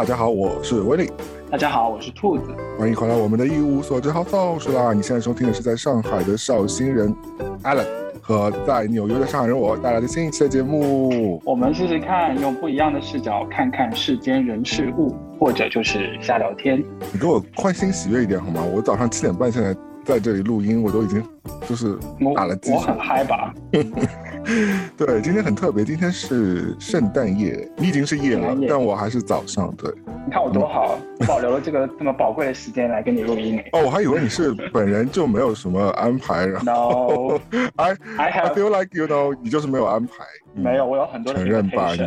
[0.00, 1.10] 大家好，我是威利。
[1.50, 2.44] 大家好，我是兔子。
[2.78, 4.94] 欢迎回来我们的一无所知好造是啦！
[4.94, 7.14] 你现在收听的是在上海的绍兴人
[7.62, 7.84] Alan
[8.22, 11.38] 和在纽约的上海人我带来的新一期的节目。
[11.44, 16.82] 我们试试看，用不一样的视角看看世间人事物，或者就是瞎聊天。
[17.12, 18.62] 你给我欢欣喜悦一点好吗？
[18.74, 21.22] 我早上七点半现在在这里录音，我都已经
[21.68, 21.98] 就是
[22.34, 23.52] 打了鸡我很嗨吧？
[24.96, 29.74] 对，今天很特别，今天是圣诞夜，你已经是夜了，但我还是早上。
[29.76, 29.90] 对，
[30.26, 33.62] 你看我多好，保留了这个这么宝贵的时间来跟你录音。
[33.72, 37.38] 哦，我还以为你是本人就没有什么安排，然后
[37.76, 40.12] I I feel like you know，你就是没有安排。
[40.54, 42.00] 没有，我有很多承认吧你。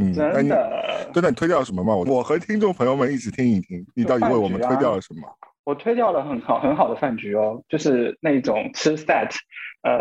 [0.00, 1.96] 嗯，真的，真的，你推掉了什么吗？
[1.96, 5.22] 我我和听众朋友们一起听一听，你到底为我们推掉了什么？
[5.64, 9.30] 我推掉了很好很好的饭局哦，就是那种吃 set，
[9.82, 9.98] 呃。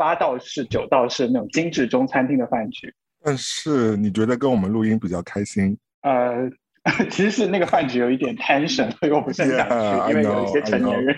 [0.00, 2.90] 八道式、九道式那种精致中餐厅的饭局，
[3.22, 5.76] 但是你觉得跟我们录音比较开心？
[6.00, 6.50] 呃，
[7.10, 11.14] 其实是那个饭局有一点 tension，所以我不是很想去，因为有一些成年人。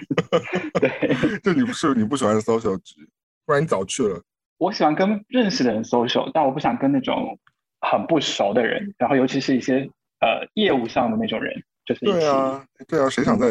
[0.81, 3.09] 对， 就你不是你不喜欢 social 局，
[3.47, 4.21] 不然你早去了。
[4.59, 7.39] 我喜欢跟认识的人 social，但我不想跟那种
[7.83, 9.89] 很不熟的人，然后尤其是一些
[10.19, 11.55] 呃业务上的那种人，
[11.87, 13.47] 就是对啊，对啊，谁想在？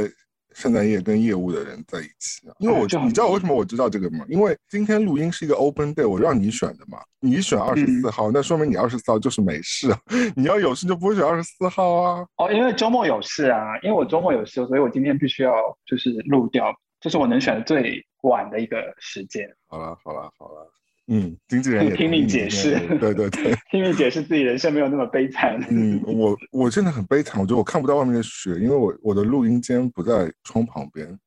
[0.53, 4.25] 圣诞夜跟业务的人在一起啊，因为我就你知道为什么我知道这个吗？
[4.27, 9.99] 因为今天录音是一个 open day，我让你选的嘛，你选二十四号，那说明你二十四号就是没事啊。
[10.35, 12.25] 你要有事就不会选二十四号啊。
[12.37, 15.53] 哦，因为周末有事啊，因为我周末有事，所以我今天必须要
[15.85, 19.47] 就是录掉，这是我能选的最晚的一个时间。
[19.67, 20.71] 好了，好了，好了。
[21.13, 25.59] 嗯，经纪人也 听你解释，对对对， 听你解释自己人生没有那么悲惨。
[25.69, 31.19] 嗯，我我真的很悲惨，我觉得我看不到外面的雪，因为我我的录音间不在窗旁边。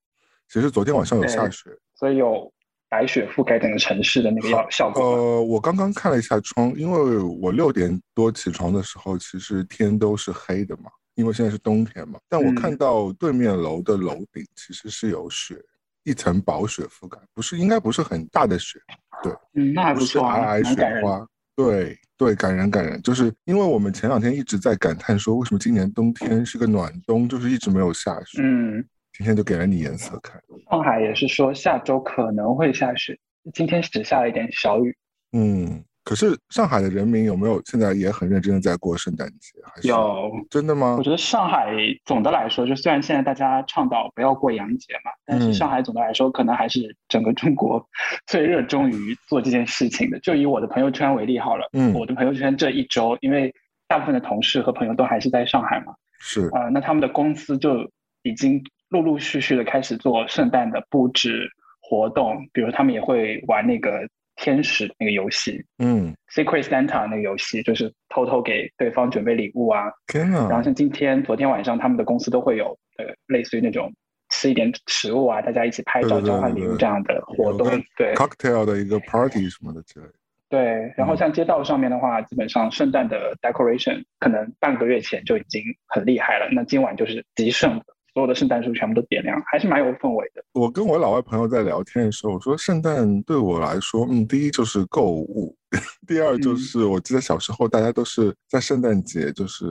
[0.49, 2.50] 其实昨天晚上有下雪，所以有
[2.89, 5.03] 白雪覆盖整个城市的那个效效果。
[5.03, 12.19] 呃，我刚刚看了一下窗，因为我六点多起床的时候，其实天都是黑的嘛，因为现在是冬天嘛。
[12.28, 15.56] 但我看到对面楼的楼顶其实是有雪。
[16.04, 18.78] 一层薄雪覆盖，不是应该不是很大的雪，
[19.22, 21.26] 对，嗯，那还不错啊，皑皑雪花，
[21.56, 30.41] 对对，感人感人，就是因为我们前两天一直在感叹说，为什么今年冬天是个暖冬，就是一直没有下雪，嗯，今天就给了你颜色看。
[30.70, 33.19] 上海也是说下周可能会下雪，
[33.53, 34.97] 今天只下了一点小雨，
[35.32, 35.84] 嗯。
[36.04, 39.59] 可是上海的人民有没有现在也很认真的在过圣诞节？
[39.65, 40.97] 还是有真的吗？
[40.98, 47.82] 我觉得上海总的来说，就虽然现在大家倡导不要过洋节嘛，但是上海总的来说可能还是整个中国
[48.28, 50.20] 最热衷于做这件事情的。
[50.20, 53.50] 就以我的朋友圈为例好了，嗯，我的朋友圈这一周，因为
[53.88, 57.91] 大部分的同事和朋友都还是在上海嘛，是啊，那他们的公司就
[58.22, 61.48] 已经陆陆续续的开始做圣诞的布置
[61.81, 64.06] 活动，比如他们也会玩那个。
[64.37, 69.84] 天使那个游戏，嗯，Secret Santa 那个游戏，就是偷偷给对方准备礼物啊。
[70.06, 70.49] 天哪！
[70.49, 73.93] 然后像今天、昨天晚上，他们的公司都会有呃，类似于那种
[74.31, 77.69] 吃一点食物啊，大家一起拍照、交换礼物这样的活动。
[77.97, 80.06] 对，cocktail 的一个 party 什么的之类。
[80.49, 87.83] 对，然后像街道上面的话，基本上圣诞的 decoration 可能半个月前就已经很厉害了，那今晚就是极盛。
[88.14, 90.44] 所有的圣诞树全部都点亮，还是蛮有氛围的。
[90.52, 95.54] 我跟我老外朋友在聊天的时候，我说圣诞对我来说，嗯，第一就是购物，
[96.06, 99.66] 第二就是我记得小时候大家都是在圣诞节，就是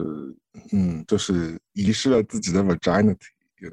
[0.72, 3.16] 嗯，就是遗失了自己的 virginity，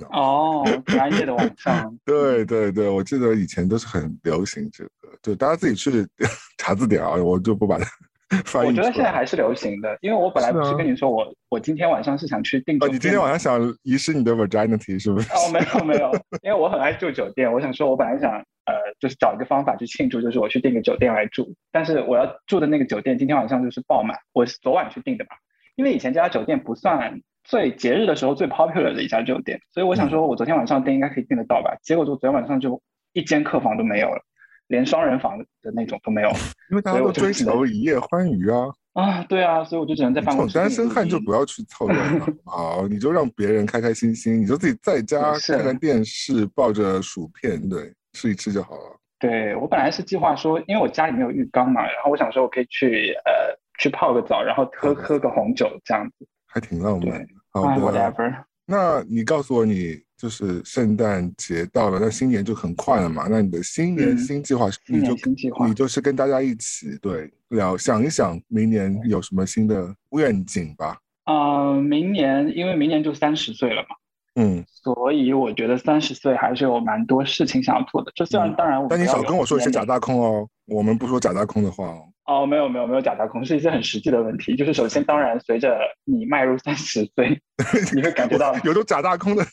[0.09, 1.93] 哦，专业的晚上。
[2.05, 6.07] 对对对，我记得以前都是很流行这个，就大家自己去
[6.57, 7.85] 查字典啊，我就不把它。
[8.65, 12.89] 我觉得现在还是流行的，因为我本来不是跟你说我我今天晚上是想去订酒店。
[12.89, 15.29] 哦，你今天晚上想遗失你的 virginity 是不是？
[15.33, 16.11] 哦，没有没有，
[16.41, 18.31] 因为我很爱住酒店，我想说，我本来想
[18.65, 21.53] 呃，就是找一个方法去庆祝，就是我去订个酒店来住。
[21.71, 25.31] 但是我要住的那个酒店今天晚上就是爆满，我是昨晚去订的嘛。
[25.75, 31.75] 因为以前这家酒店不算最节日的时候最 popular 的一家酒店，所以我想说我昨天晚上订应该可以订得到吧。
[31.81, 32.81] 结果就昨天晚上就
[33.13, 34.21] 一间客房都没有了。
[34.71, 36.29] 连双人房的那种都没有，
[36.71, 38.65] 因为大家都追求一夜欢愉啊！
[38.93, 40.57] 啊，对啊，所以我就只能在办公室。
[40.57, 48.97] 单身汉就不要去凑热闹 好，你就让别人开开心心，你就自己在家看看电视，抱着薯片，对，吃一吃就好了。
[49.19, 53.31] 对我本来是计划说，因为我家里没有浴缸嘛，然后我想说我可以去呃
[53.77, 57.27] 去泡个澡，然后喝喝个红酒这样子，还挺浪漫。
[57.51, 58.43] 好，whatever。
[58.65, 60.01] 那你告诉我你。
[60.21, 63.25] 就是圣诞节到了，那新年就很快了嘛。
[63.27, 70.95] 那你的新年新计划，你就跟计划你就是跟大家一起对聊，想一想明年有什么新的愿景吧。
[71.25, 73.95] 嗯，明年因为明年就三十岁了嘛，
[74.35, 78.11] 嗯，所以我觉得三十岁还是有蛮多事情想要做的。
[78.13, 82.07] 就虽然当然，但你少跟我说一些假大空哦，我们不说假大空的话哦。
[82.25, 84.55] 哦，没有没有没有假大空，是一些很实际的问题。
[84.55, 87.41] 就是首先，当然随着你迈入三十岁，
[87.93, 89.45] 你会感觉到有种假大空的，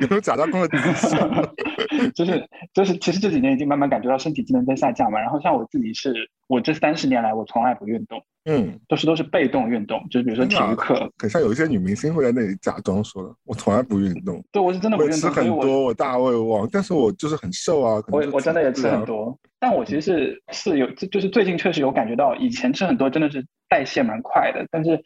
[0.00, 1.54] 有种假大空的迹象。
[2.14, 5.18] 就是就是，其实这几年已经慢慢感觉到身体机能在下降嘛。
[5.18, 6.14] 然后像我自己是，
[6.48, 11.10] 我这三十年来我从来不运动，嗯，都是都是被动运动，就是比如说体育课。
[11.18, 14.42] 很像有一些女明星会在那里假装说，我从来不运动。
[14.52, 15.18] 对，我是真的不运动。
[15.18, 18.02] 吃很多，我大胃王，但是我就是很瘦啊。
[18.08, 25.00] 我我真的也吃很多，但我其实是是有，就是最近确实有感觉到，以前吃很多真的是代谢蛮快的，但是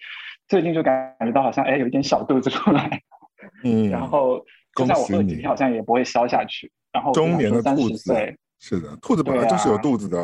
[0.49, 3.03] 最近就感觉到好像哎有一点小肚子出来，
[3.63, 4.43] 嗯，然后。
[4.77, 10.19] 就像我饿几天好像也不会消下去，然后中年的兔子是的，兔子本来就是有肚子的，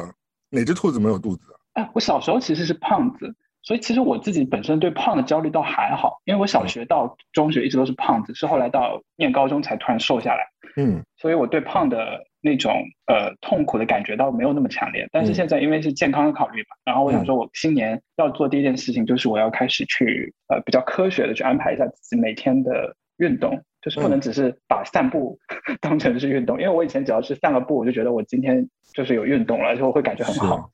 [0.50, 1.56] 哪只兔子没有肚子啊？
[1.80, 10.44] 哎，我小时候其实是胖子，所以其实我自己本身对胖的焦虑倒还好，因为我小学到中学一直都是胖子，是后来到念高中才突然瘦下来。
[10.76, 23.62] 嗯，所以我对胖的那种呃痛苦的感觉倒没有那么强烈，但是现在因为是健康的考虑嘛，然后我想说，我新年要做第一件事情就是我要开始去呃比较科学的去安排一下自己每天的运动。
[23.82, 25.36] 就是不能只是把散步
[25.82, 28.64] 当成是运动，因为我以前只要是散个步，我就觉得我今天
[28.94, 30.70] 就是有运动了，就会感觉很好。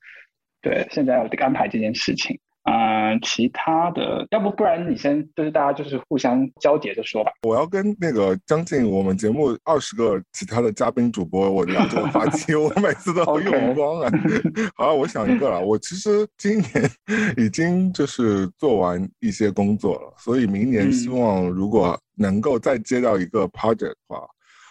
[0.61, 2.38] 对，现在要安排这件事情。
[3.08, 7.32] 嗯，其他的，要不不然你先，就是大家就是互相交叠着说吧。
[7.43, 14.10] 我要跟那个将近我们节目二十个其他的嘉宾主播，我聊这个话题， 我每次都用光了。
[14.76, 15.60] 好，我想一个了。
[15.60, 16.90] 我其实今年
[17.37, 24.20] 已经就是做完一些工作了，所以明年希望如果能够再接到一个 project 的话，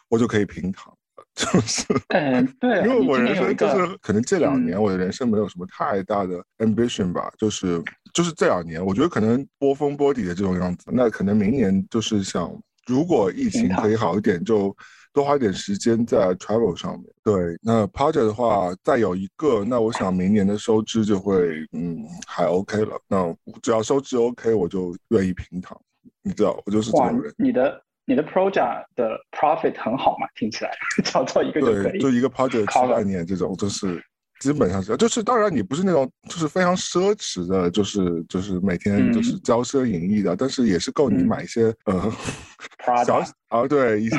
[0.09, 0.96] 我就可以平躺。
[1.37, 7.79] 就是，嗯， 对，因为我人生就是可能这两年我的人生没有什么太大的 ambition 吧，就是
[8.11, 12.51] 就是这两年我觉得可能波峰波底的这种样子，那可能明年就是想，
[12.87, 14.75] 如果疫情可以好一点，就
[15.13, 17.03] 多花点时间在 travel 上面。
[17.23, 22.99] 对，那 project 的话再有一个，那我想明年的收支就会嗯还 OK 了。
[23.07, 23.31] 那
[23.61, 25.79] 只要收支 OK，我就愿意平躺。
[26.23, 27.31] 你知道，我就是这种人。
[27.37, 27.79] 你的。
[28.09, 30.25] 你的 project 的 profit 很好嘛？
[30.33, 30.71] 听起来
[31.03, 34.01] 找到一个就可以，就一个 project 七万年这种，就是
[34.39, 42.09] 基本上是，就是当然你不是那种就是非常奢侈的，就是就是每天就是骄奢淫逸的，但是也是够你买一些呃
[43.05, 44.17] 小啊对一些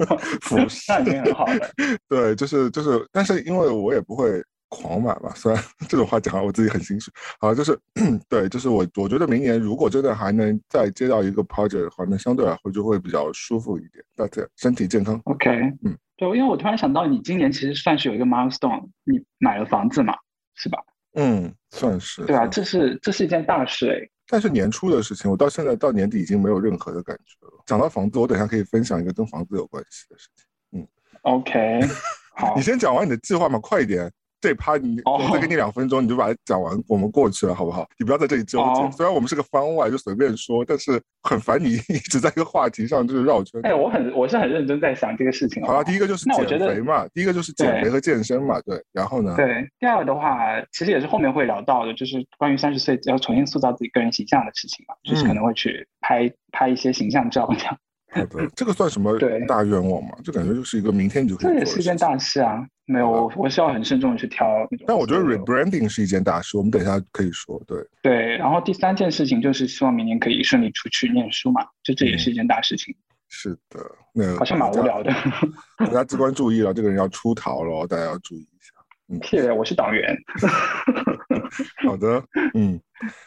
[0.40, 1.70] 服饰，那已经很好了。
[2.08, 4.42] 对，就是就是，但是因为我也不会。
[4.70, 7.10] 狂买吧， 虽然这种话讲我自己很心虚。
[7.38, 7.78] 好，就是
[8.30, 15.20] 对，就是我我觉得明年如果真的还能再接到一个 project 的话，那相对来说就会比较舒服一点，大家身体健康。
[15.24, 15.50] OK，
[15.84, 20.14] 嗯，对，因为我突然想到，你今年其实算是有一个 milestone，你买了房子嘛，
[20.54, 20.78] 是吧？
[21.14, 22.24] 嗯，算是。
[22.24, 24.08] 对啊，这是这是一件大事哎。
[24.28, 27.52] 但是年初的事情，我到现在到年底已经没有任何的感觉了。
[27.66, 30.46] 讲到房子，我等下可以分享一个跟房子有关系的事情。
[30.78, 30.86] 嗯
[31.22, 31.80] ，OK，
[32.36, 34.08] 好， 你先讲完你的计划嘛，快一点。
[34.40, 37.86] 这趴你我再给你两分钟，你就把它讲完，我们过去了，好不好？
[37.98, 38.90] 你不要在这里纠结。
[38.96, 43.60] 虽然我们是个番外，就随便说，但是很烦你 一直在一个话题上就是绕圈。
[43.64, 45.62] 哎，我很我是很认真在想这个事情。
[45.64, 48.82] 好了，第一个就是减肥嘛，第一个就是减肥和健身嘛，对。
[48.92, 49.34] 然后呢？
[49.36, 57.76] 对，第二个的话，其实也是后面会聊到的，就是关于三十岁要重新塑造自己个人形象的事情嘛，就是可能会去拍拍一些形象照这样。
[58.12, 60.10] 好的，这个算什么大愿望吗？
[60.24, 61.54] 就感觉就是一个明天你就可以。
[61.54, 62.66] 这也是一件大事啊！
[62.86, 64.46] 没有，我我是要很慎重的去挑。
[64.84, 67.62] 但我觉得 rebranding 是一件大事，我们等一下可以说。
[67.68, 72.92] 对对，然后第三件事情就是希望明年可以顺利出去念书嘛，就这也是一件大事情。
[73.28, 73.78] 是的，
[74.12, 75.14] 那好像蛮无聊的。
[75.78, 78.72] 大家机关注意了，这个人要出逃了，大家要注意一下。
[79.08, 80.16] 嗯，谢，我是党员。
[81.86, 82.20] 好的，
[82.54, 82.80] 嗯，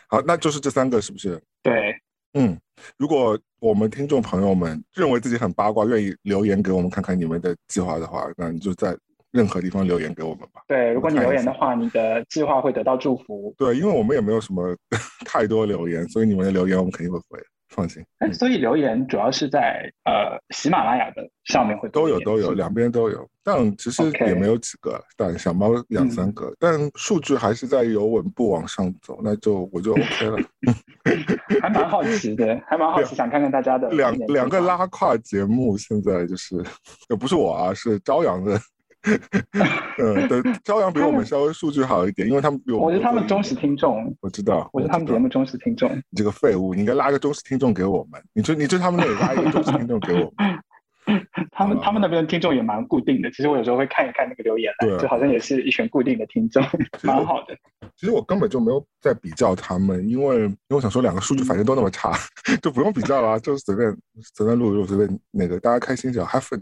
[0.09, 1.41] 好，那就是这三个，是不是？
[1.61, 1.95] 对。
[2.33, 2.57] 嗯，
[2.97, 8.97] 如果我们听众朋友们认为自己很八卦，愿意留言给我们看看你们的计划的话，那你就在
[9.31, 10.61] 任何地方留言给我们吧。
[10.67, 13.53] 对，如果你留言的话，你的计划会得到祝福。
[13.57, 14.75] 对，因为我们也没有什么
[15.25, 17.39] 太多留言，所以你们的留言我们肯定会回。
[17.73, 30.37] 放心，哎，所以留言主要是在呃喜马拉雅的上面会都有都有两边都有，但其实也没有几个，但小猫两三个，但数据还是在有稳步往上走，那就我就 OK 了。
[31.61, 36.55] 还蛮好奇的， 还蛮好奇，想看看大家的两两个拉胯节目，现在就是
[37.09, 38.59] 也不是我啊，是朝阳的。
[39.99, 45.89] 嗯， 对，朝阳比我们稍微数据好一点，因为他们比我我是他们忠实听众，我知道，我是他们节目忠实听众。
[45.91, 48.21] 你这个废物，你应该拉个忠实听众给我们。
[48.33, 50.59] 你就你就他们那里拉一个忠实听众给我们。
[51.51, 56.63] 他们他们那边的听众也蛮固定的，其实我有时候会看一看那个留言，对，就好像也是一群固定的听众，
[57.03, 57.53] 蛮好的。
[57.97, 62.13] 其实我根本就没有在比较他们，因为因为我想说两个数据反正都那么差，
[62.63, 63.93] 就不用比较了，就随便
[64.33, 66.61] 随便录一录，随便那个大家开心就好，have fun。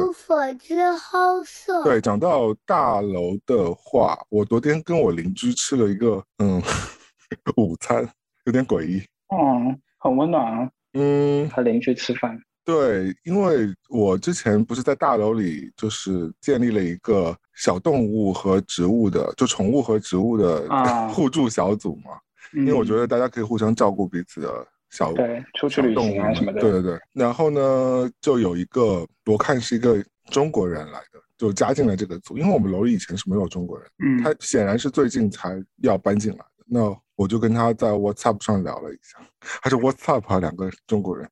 [0.00, 1.70] 入伙之后是？
[1.84, 6.60] 对，讲到大楼的话，我昨天跟我邻居吃了一个嗯
[7.56, 8.08] 午餐，
[8.44, 9.02] 有点诡异。
[9.32, 10.70] 嗯，很温暖啊。
[10.94, 12.40] 嗯，和邻居吃饭。
[12.64, 20.68] 对，因为我之前不是在大楼里，就是建立了一个小动物和植物的，就宠物和植物的
[21.08, 22.10] 互助小组嘛。
[22.52, 26.60] 因为我觉得大家可以互相照顾彼此的小对，出去旅行啊什么的。
[26.60, 26.98] 对对对。
[27.12, 32.36] 然后呢，就有一个我看是一个中国人来的，就加进了这个组。
[32.36, 36.64] 因为我们楼里以前是没有中国人，嗯，他显然是最近才要搬进来的。
[36.66, 39.18] 那我就跟他在 WhatsApp 上聊了一下，
[39.62, 41.28] 他是 WhatsApp 啊，两个中国人。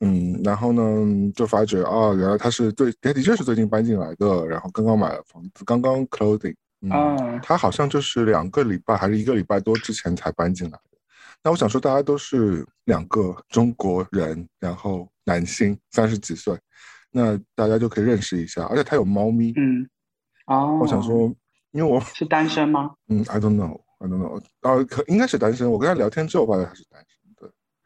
[0.00, 6.54] 嗯，然后呢，就发觉啊，原来他是最，他的确是最近搬进来的，然后刚刚买了房子，刚刚 closing。
[6.90, 10.91] 啊，他好像就是两个礼拜还是一个礼拜多之前才搬进来的。
[11.42, 16.56] 那我想说，大家都是两个中国人，然后男性，三十几岁，
[17.10, 18.64] 那大家就可以认识一下。
[18.66, 19.88] 而且他有猫咪，嗯，
[20.46, 21.34] 哦，我想说，
[21.72, 22.92] 因为我是单身吗？
[23.08, 25.70] 嗯，I don't know，I don't know，啊，可应该是单身。
[25.70, 27.08] 我跟他聊天之后发现他是单身。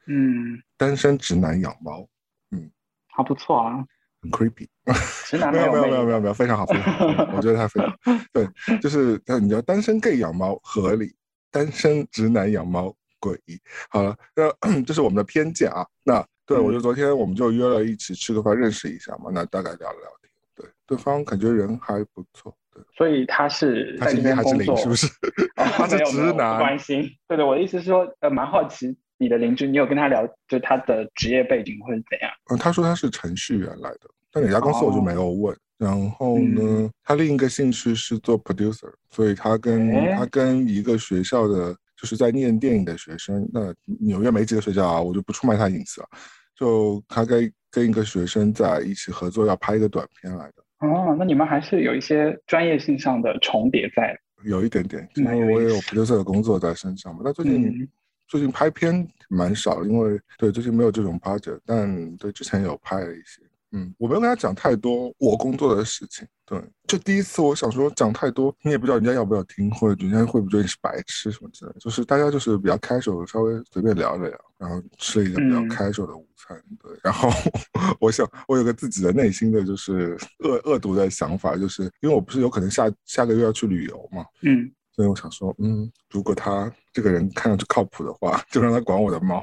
[0.09, 2.07] 嗯，单身直男养猫，
[2.53, 2.71] 嗯，
[3.09, 3.85] 还不错啊，
[4.23, 4.69] 很 creepy。
[5.27, 7.99] 直男没有没有没有没有没有，非常好非常好，我觉得他非常
[8.33, 8.49] 对，
[8.81, 11.13] 就是你知道单身 gay 养猫合理，
[11.51, 13.59] 单身直男养猫诡异。
[13.89, 15.87] 好了，那 这是我们的偏见啊。
[16.05, 19.31] 那对我就昨天我们就约了一起吃个饭，认识一下嘛。
[19.33, 22.83] 那大概聊了聊天，对，对方感觉人还不错，对。
[22.97, 25.07] 所以他是他是一还是零，是不是？
[25.57, 26.59] 他是直男。
[26.59, 28.97] 关心，对对，我的意思是说，呃，蛮好奇。
[29.19, 32.31] 你的邻居，你有跟他聊，就他的职业背景或者怎样？
[32.51, 35.57] 嗯，他说他是程序员来的，但哪家公司我就没有问。
[35.79, 46.09] 然后呢，他另一个兴趣是做 producer，所以他跟他跟一个学校的就是在念电影的学生，那纽约没几个学校啊，我就不出卖他隐私了。
[46.55, 50.87] 就他跟跟一个学生在一起合作，要拍一个短片来的。
[50.87, 54.19] 哦，那你们还是有一些专业性上的重叠在。
[54.45, 57.23] 有一点点，因为我也有 producer 的工作在身上嘛。
[57.25, 57.89] 那最近。
[58.29, 63.41] 最近拍片蛮少，因为对最近没有这种 project，但对之前有拍了一些。
[63.73, 66.27] 嗯，我没有跟他讲太多我工作的事情。
[66.45, 71.73] 对，就第一次我想说讲太多，你也不知道人家要不要听，或者人家会不会觉得你是白痴什么之类。
[71.81, 76.57] 就是大家就是比较 casual，稍微随便聊了聊，然后吃了一个比较 casual 的午餐。
[76.81, 77.29] 对，然后
[78.01, 84.25] 我想我有个自己的内心的就是恶恶毒的想法，就是因为我不是有可能下下个月要去旅游嘛。
[84.43, 84.71] 嗯。
[84.93, 89.43] 所以我想说，嗯，如果他这个人看上去靠谱的话，就让他管我的猫。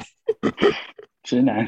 [1.22, 1.64] 直男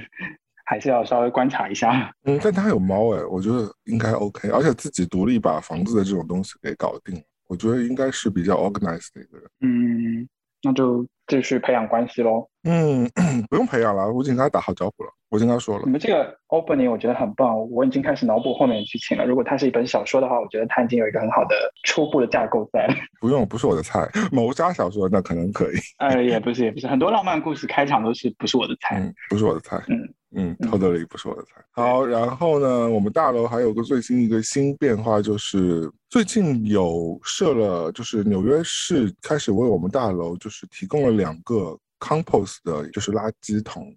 [0.65, 2.11] 还是要稍微观察一下。
[2.25, 9.47] 嗯，但他有猫哎，我觉得应该 OK，而且自己独立把房子的这种东西给搞定，我觉得应该是比较 organized 的一个人。
[9.61, 10.27] 嗯，
[10.63, 12.47] 那就继续培养关系喽。
[12.63, 13.09] 嗯，
[13.49, 15.09] 不用培养了，我已经跟他打好招呼了。
[15.29, 19.25] 我已经跟他说了，你们这个 opening 我觉得很棒，我已经开始脑补后面剧情了。
[19.25, 22.87] 如果它是一本小说的话，我觉得它已经有一个很好的初步的架构在。
[23.19, 24.07] 不用，不是我的菜。
[24.31, 25.75] 谋杀小说那可能可以。
[25.97, 28.99] 哎，也不是，也不是，很多浪漫故事开场都是不是我的菜。
[28.99, 29.83] 嗯，不是我的菜。
[29.89, 29.97] 嗯
[30.35, 31.63] 嗯，偷德里不是我的菜。
[31.71, 43.95] 好，然后呢，我们大楼还有个最新一个新变化，就是最近有设了，就是纽约市开始为我们大楼就是提供了两个 compost 的，就是垃圾桶。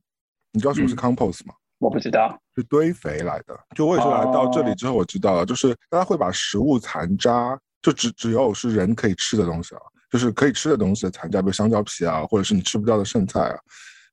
[0.53, 1.55] 你知道什么是 compost 吗？
[1.79, 3.59] 我不知道，是堆肥来的。
[3.77, 9.81] 就我也是来到这里之后，我知道了，就是大家会把食物残渣，就只只有是人可以吃的东西啊，
[10.11, 13.59] 就是可以吃的东西的残渣，比如香蕉皮啊，或者是你吃不掉的剩菜啊、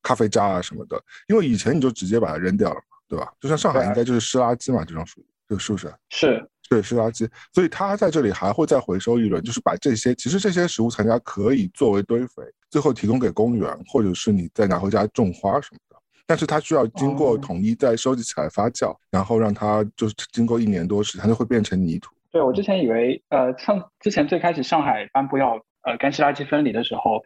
[0.05, 1.01] 咖啡渣啊什么的。
[1.27, 3.33] 因为以前你就直接把它扔掉了嘛，对吧？
[3.41, 5.91] 就像上海应该就是湿垃圾嘛，这种属于，就是不是？
[6.09, 7.27] 是，对，湿垃圾。
[7.51, 15.95] 所以它在这里还会再回收一轮，就是把这些，其实这些食物残渣可以作为堆肥，最后提供给公园，或者是你再拿回家种花什么的。
[16.27, 22.15] 但是它需要经过统一再收集起来发酵，然后让它就是经过一年多时，它就会变成泥土。
[22.31, 27.21] 对我之前以为，呃，像之前最开始上海颁布要呃干湿垃圾分离的时候，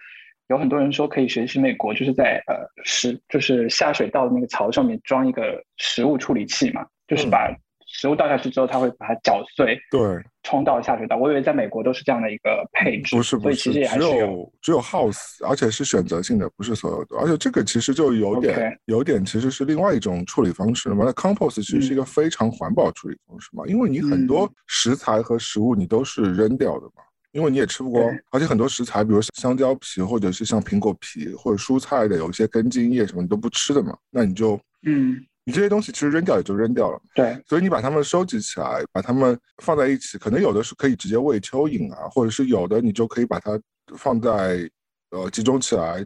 [0.49, 7.49] 有很多人说可以学习美国，就是在呃食就是下水道的那个槽上面装一个食物处理器嘛，就是把。
[7.91, 9.99] 食物倒下去之后，它会把它搅碎，对，
[10.43, 11.17] 冲到下水道。
[11.17, 17.17] 我以为在美国都是这样的一个配置，不是，不是，只有只有 house，而且是选择性的，不是所有的。
[17.17, 21.03] 而且这个其实就有点，有点其实是另外一种处理方式了嘛。
[21.03, 35.25] 那 compost 其实是一个非常环保处理方式嘛，因为你很多食材和食物你都是扔掉的嘛，因为你也吃不光，而且很多食材，比如香蕉皮或者是像苹果皮或者蔬菜的有一些根茎叶什么你都不吃的嘛，那你就嗯。
[35.45, 43.59] 你这些东西其实扔掉也就扔掉了，对，所以你把它们收集起来，把它们放在一起，可能有的是可以直接喂蚯蚓啊，或者是有的你就可以把它
[43.97, 44.69] 放在
[45.09, 46.05] 呃集中起来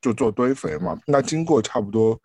[0.00, 0.96] 就做堆肥嘛。
[1.08, 2.16] 那经过差不多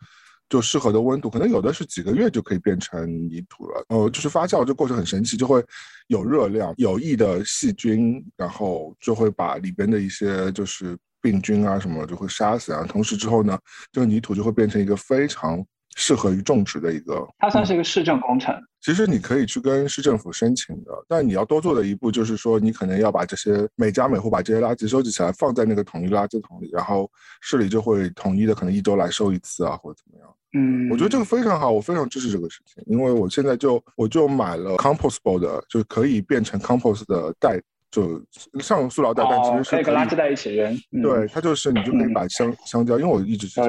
[0.50, 3.86] 就适合的温度，可能有的是几个月就可以变成泥土了。
[3.89, 5.63] 呃，就是发酵这过程很神奇，就会
[6.08, 12.84] 有热量、有益的细菌，然后就会把里边的一些就是病菌啊什么就会杀死啊。
[12.84, 13.58] 同时之后呢，
[13.91, 15.65] 这个泥土就会变成一个非常。
[15.96, 18.56] 适合于种植的一个，它算是一个市政工程。
[18.79, 30.34] 其实你可以去跟市政府申请的，但你要多做的一步就是说，你可能要把这些每家每户把这些垃圾收集起来，放在那个统一垃圾桶里，然后市里就会统一的，可能一周来收一次啊，或者怎么样。
[30.53, 38.20] 嗯，我觉得这个非常好，我非常支持这个事情，因为我现在就我就买了 compostable 的，就可以变成 compost 的袋，就
[38.60, 40.75] 像塑料袋，但其实是可以跟垃圾袋一起扔。
[41.03, 43.62] 对，它就是你就可以把香香蕉，因为我一直是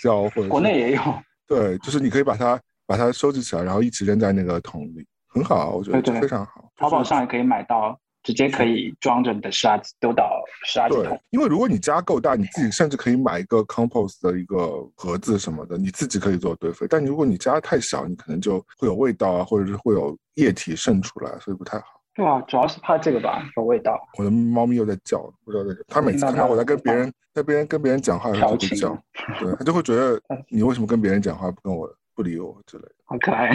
[0.00, 1.00] 蕉或者国内也有。
[1.46, 6.70] 对，就是你可以把它把它收集起来，然后一起扔在那个桶里，很好，我觉得非常好。
[6.76, 11.20] 淘宝上也可以买到，直接可以装着你的沙子丢到沙子桶。
[11.30, 16.86] 因为如果你家够大，你自己甚至可以买一个 compost 的一个盒子什么的，你自己可以做堆肥。
[16.90, 22.00] 但如果你家太小，你可能就会有味道啊，或者是会有液体渗出来，所以不太好。
[22.14, 24.00] 对啊，主要是怕这个吧，有味道。
[24.16, 25.74] 我的猫咪又在叫，不知道在。
[25.88, 28.96] 它每次看到我在跟别人在别人跟别人讲话，它就会叫。
[29.40, 32.94] 对，它就会觉得你为什么跟别人讲话不跟我不理我之类的。
[33.06, 33.50] 好可爱，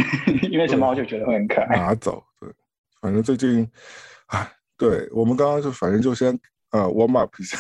[0.52, 1.78] 因为什么我就觉得会很可爱。
[1.78, 2.50] 拿走，对，
[3.02, 3.66] 反正最近，
[4.28, 4.46] 哎，
[4.80, 6.30] 对我们刚刚就反正就先
[6.72, 7.58] 呃 warm up 一下，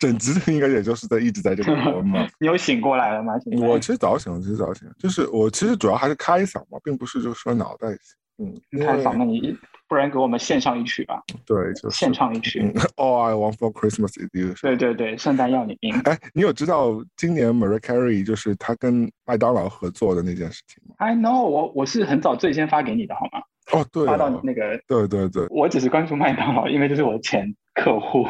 [0.00, 2.28] 整集应该也就是在一直在这个 warm up。
[2.40, 3.34] 你有醒过来了吗？
[3.60, 7.98] 我其实早醒，其实早醒，就是我其实主要还是开嗓嘛，并不是就是说脑袋醒。
[8.38, 9.56] 嗯，开嗓，那你。
[9.86, 11.22] 不然给我们献上一曲吧。
[11.44, 12.58] 对，就是献唱一曲。
[12.96, 14.54] All I want for Christmas is you。
[14.60, 15.94] 对对对，圣诞要你命。
[16.04, 23.42] 哎，你有知道今年 Mariah Carey 就是他跟麦当劳合作的那件事情吗？I know，我我是很早最先发给你的，好吗？
[23.74, 24.80] 哦，对，发到那个。
[24.86, 25.46] 对对对。
[25.50, 28.26] 我只是关注麦当劳，因为这是我的前客户。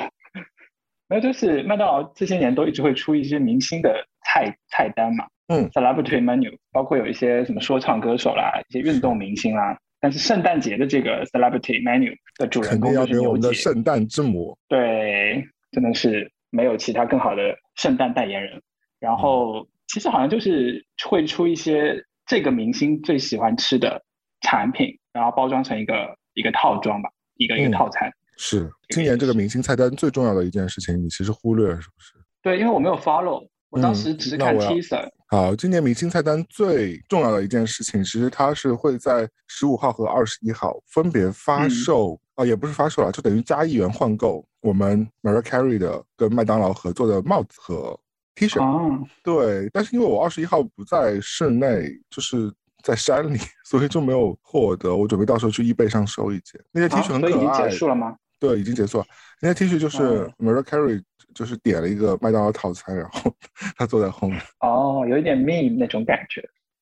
[1.08, 5.26] 那就是麦当劳这些年都一直会出一些明星的菜菜单嘛。
[5.48, 5.68] 嗯。
[5.70, 9.78] Celebrity menu，包括有一些什么说唱歌手啦，一些运动明星啦。
[10.00, 18.61] 但是圣诞节的这个 celebrity menu 的主人公就是我们的圣诞之母，对，真的是没有其他更好的圣诞代言人。
[19.00, 24.02] 然后其实好像就是会出一些这个明星最喜欢吃的
[24.42, 28.12] 产品，然后包装成一个一个套装吧，一个一个套餐。
[28.37, 32.14] 是今年这个明星菜单最重要的一件事情，你其实忽略了是不是？
[32.42, 33.48] 对，因为我没有 follow。
[33.70, 35.09] 我当时只是看 teaser。
[35.27, 47.98] 好，今年明星菜单最重要的一件事情，其实它是会在十五号和二十一号分别发售啊，也不是发售了，就等于加一元换购我们 Mariah Carey 的跟麦当劳合作的帽子和
[48.37, 48.62] T 恤。
[48.62, 52.53] 哦，对，但是因为我二十一号不在室内，就是
[52.85, 54.94] 在山里， 所以就没有获得。
[54.94, 56.62] 我准备到时候去易贝上收一件。
[56.70, 57.31] 那件 T 恤很可爱。
[57.31, 58.16] 已经结束了吗？
[58.38, 59.05] 对，已经结束了。
[59.40, 61.03] 那件 T 恤就是 Mariah Carey。
[61.35, 63.23] 就是点了一个麦当劳套餐，然后
[63.77, 64.40] 他坐在后面。
[64.61, 66.40] 哦，有一点 meme 那种感觉。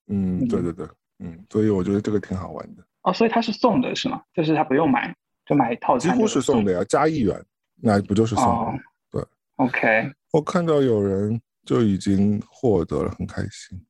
[0.09, 0.87] 嗯，对对对，
[1.21, 2.85] 嗯，所以我觉得这个挺好玩的。
[3.01, 4.21] 哦，所以他是送的是吗？
[4.35, 6.15] 就是他不用买，就买套餐。
[6.15, 7.43] 几乎是送的呀，加一元，
[7.81, 8.45] 那不就是送
[8.77, 8.83] 的？
[9.11, 9.25] 对。
[9.57, 10.13] OK。
[10.33, 13.83] 我看到有人就已经获得了，很开心。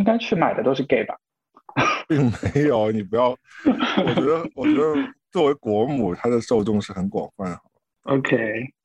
[0.00, 1.14] 应该去买的都是 gay 吧？
[2.08, 3.28] 并没有，你不要。
[3.28, 4.94] 我觉得，我觉得
[5.30, 7.60] 作为国母，她的受众是很广泛，好
[8.16, 8.36] OK。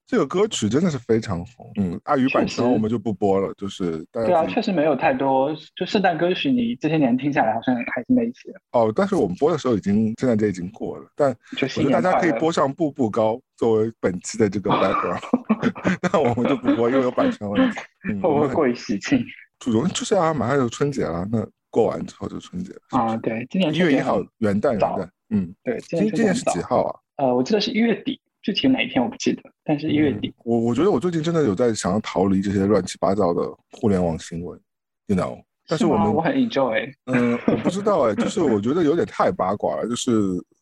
[0.05, 8.91] 这个歌曲真的是非常红，嗯，碍于版权我们就不播了，就是对啊，确实没有太多，就圣诞歌曲，你这些年听下来好像还是那些哦。
[8.93, 15.23] 但是我们播的时候已经圣诞节已经过了，但我觉得大家可以播上《步步高》作为本期的这个 background，
[16.13, 17.79] 那我们就不播，因为有版权问题。
[18.03, 19.25] 会不会过于喜庆？
[19.65, 23.17] 主容就是啊，马上就春节了，那过完之后就春节啊。
[23.17, 26.99] 对，今年一月一号元旦，元旦，嗯，对，今今年是几号啊？
[27.17, 28.21] 呃，我记得是一月底。
[28.43, 34.59] 具体哪一天我不记得，但是一月底，我我觉得我最近真的有在想要逃离这些乱七八糟的互联网新闻
[35.07, 35.41] ，you know。
[35.67, 36.87] 但是我们我很 enjoy。
[37.05, 40.11] 嗯，我不知道哎，就是我觉得有点太八卦了，就是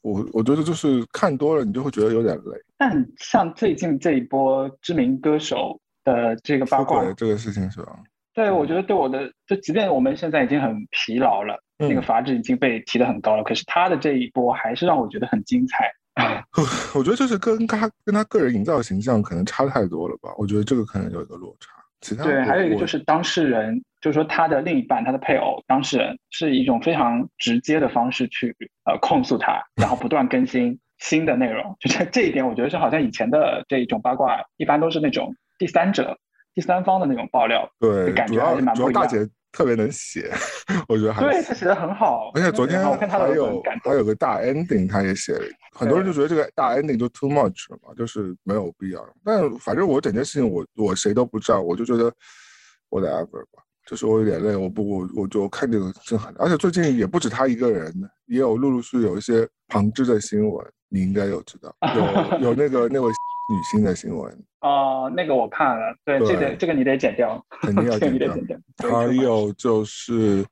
[0.01, 2.57] 我我觉得就是看多了你就会觉得有点累。
[2.77, 7.99] 但像最近这一波知名歌手的这个八卦这个事情是吧？
[8.34, 15.91] 对，我觉得对我的，就即便我们现在已经很疲劳了，那个阀值已经被提得很高了，可是他的这一波还是让我觉得很精彩。
[16.93, 20.30] 我觉得就是跟他跟他个人营造的形象可能差太多了吧？
[20.38, 21.69] 我觉得这个可能有一个落差。
[22.02, 31.76] 其他对，还有一个就是当事人，就是说他的另一半，他的配偶，当事人是一种非常直接的方式去呃控诉他，然后不断更新新的内容。
[31.80, 36.17] 就这这一点，我觉得是好像以前的这一种八卦，一般都是那种第三者、
[36.53, 39.29] 第三方的那种爆料，对，感觉还是蛮不一样。
[39.53, 40.31] 特别能写，
[40.87, 42.31] 我觉得还对他写的很好。
[42.33, 45.45] 而且昨天还有还有个大 ending，他也写了。
[45.71, 49.07] 很多人就觉得这个大 ending 就 too much 了嘛，就是没有必要。
[49.23, 52.11] 但反正我整件事情，我我谁都不知道，我就觉得
[52.89, 53.61] whatever 吧。
[53.85, 57.93] 就是我有点累，我不我我就看这个真很，而且最近也不止他一个人，
[58.25, 63.11] 也有陆陆续续有一些旁支的新闻，你应该有知道，有有那个那位
[63.49, 64.32] 女性的新闻。
[64.62, 68.60] 哦，那个我看了，对，这个这个你得剪掉，肯定要 剪掉。
[68.77, 70.45] 还有就是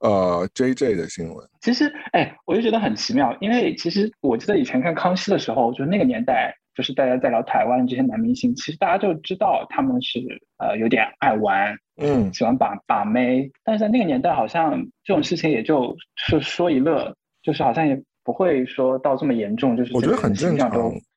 [0.00, 1.48] 呃，J J 的新闻。
[1.62, 10.20] 其实，哎，我就觉得很奇妙，因为其实我记得以前看康熙的时候，就是那个年代，就是大家在聊台湾这些男明星，其实大家就知道他们是
[10.58, 18.02] 呃有点爱玩，嗯，喜欢把把妹，但是在那个年代，好像这种事情也就是说一乐，就是好像也。
[18.22, 20.70] 不会说到这么严重，就是我觉得很正常，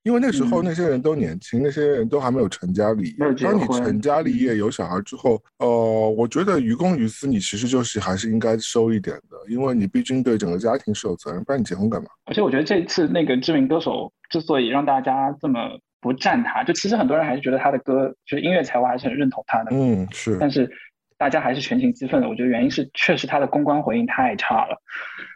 [0.04, 3.16] 因为那时候那些人都年轻，那些人都还没有成家立业。
[3.44, 12.08] 当你成家立业有小孩之后，呃，我觉得于公于私，你其实就是还是应该收一点的，因为你毕竟对整个家庭是有责任，不然你结婚干嘛？
[12.26, 15.60] 而且我觉得这次那个知名歌手之所以让大家这么
[16.00, 19.72] 不赞他，就其实很多人还是觉得他的歌就是音乐才华还是很认同他的。
[19.74, 20.38] 嗯，是。
[20.40, 20.70] 但是
[21.18, 24.78] 大家还是全情激愤的，我觉得原因是确实他的公关回应太差了。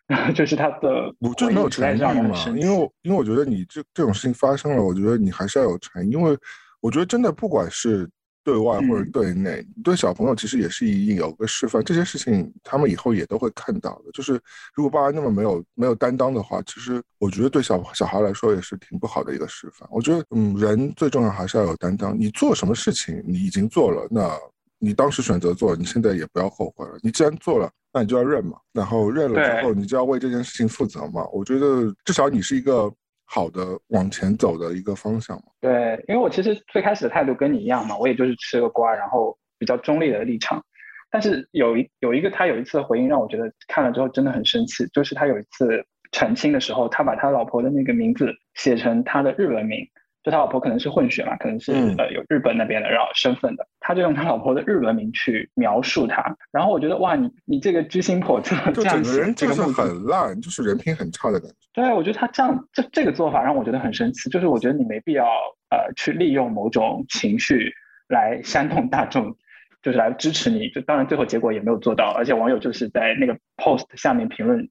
[0.34, 6.38] 就是他的，我就没有诚意嘛，因为因为我觉得你这这种事情发生了，我觉得你还是要有诚意，因为
[6.80, 8.10] 我觉得真的不管是
[8.42, 14.12] 对外或者对内，对小朋友其实也是一有个示范，这些事情他们以后也都会看到的。
[14.14, 14.40] 就是
[14.74, 19.86] 如果爸爸那么没有没有担当的话，其实我觉得对小小孩来说也是挺不好的一个示范。
[19.92, 22.18] 我觉得，嗯，人最重要还是要有担当。
[22.18, 24.32] 你做什么事情，你已经做了，那
[24.80, 26.98] 你当时选择做，你现在也不要后悔了。
[27.02, 27.70] 你既然做了。
[27.94, 31.26] 那你就要认嘛，然后认了之后，你就要为这件事情负责嘛。
[31.32, 32.94] 我觉得至少你是一个
[33.26, 35.46] 好的往前走的一个方向嘛。
[35.60, 40.64] 对，因为我其实最开始的态度跟你一样嘛，我也就是吃个瓜，然后比较中立的立场。
[41.10, 49.80] 但是有一有一个他有一次的回应让我觉得看了之后真的很生气，就是他有一次澄清的时候，他把他老婆的那个名字写成他的日文名。
[50.28, 56.36] 就他老婆可能是混血嘛，可能是呃有日本那边的然后身份的，他就用他老婆的日文名去描述他。
[56.52, 61.56] 然后我觉得哇，你你这个居心叵测， 就整个人就是很烂，就是人品很差的感觉。
[61.72, 65.24] 对，我觉得他这样这这个做法让我觉得很生气，就是我觉得你没必要
[65.70, 67.72] 呃去利用某种情绪
[68.10, 69.34] 来煽动大众，
[69.82, 70.68] 就是来支持你。
[70.72, 74.68] 就当然最后结果也没有做到，而且网友就是在那个 post 下面评论。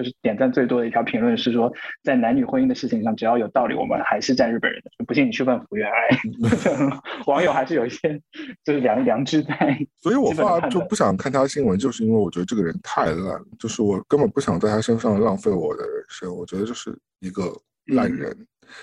[0.00, 1.70] 就是点赞最多的一条评论是说，
[2.02, 5.04] 在男女婚姻的事情上，只要有道理，我们还是站日本人的。
[5.04, 6.08] 不信你去问福原爱
[7.26, 8.18] 网友还是有一些
[8.64, 9.78] 就是良良知在。
[9.98, 16.34] 所以我爸就不想看他新闻，就是因为我觉得这个人太烂，就是我根本不想在他身上浪费我的人生。
[16.34, 17.52] 我觉得就是一个
[17.88, 18.34] 烂人，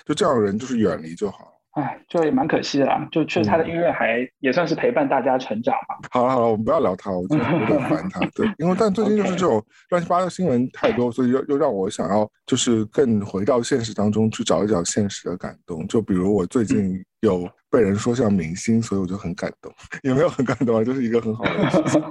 [0.06, 1.57] 就这样的人就是远离就好。
[1.72, 3.06] 哎，就也蛮可惜的啦。
[3.12, 5.96] 就确实他的音乐还也算是陪伴大家成长嘛。
[6.10, 8.20] 好了好了，我们不要聊他，我觉得有点烦他。
[8.34, 15.86] 对，因为但最近就是 这种乱七八糟新闻太多，所以又又让我想要就是更回到现实当中去找一找现实的感动。
[15.86, 19.72] 就比如我最近有被人说像明星，所以我就很感动。
[20.02, 20.82] 有没有很感动啊？
[20.82, 22.02] 就是一个很好的事情。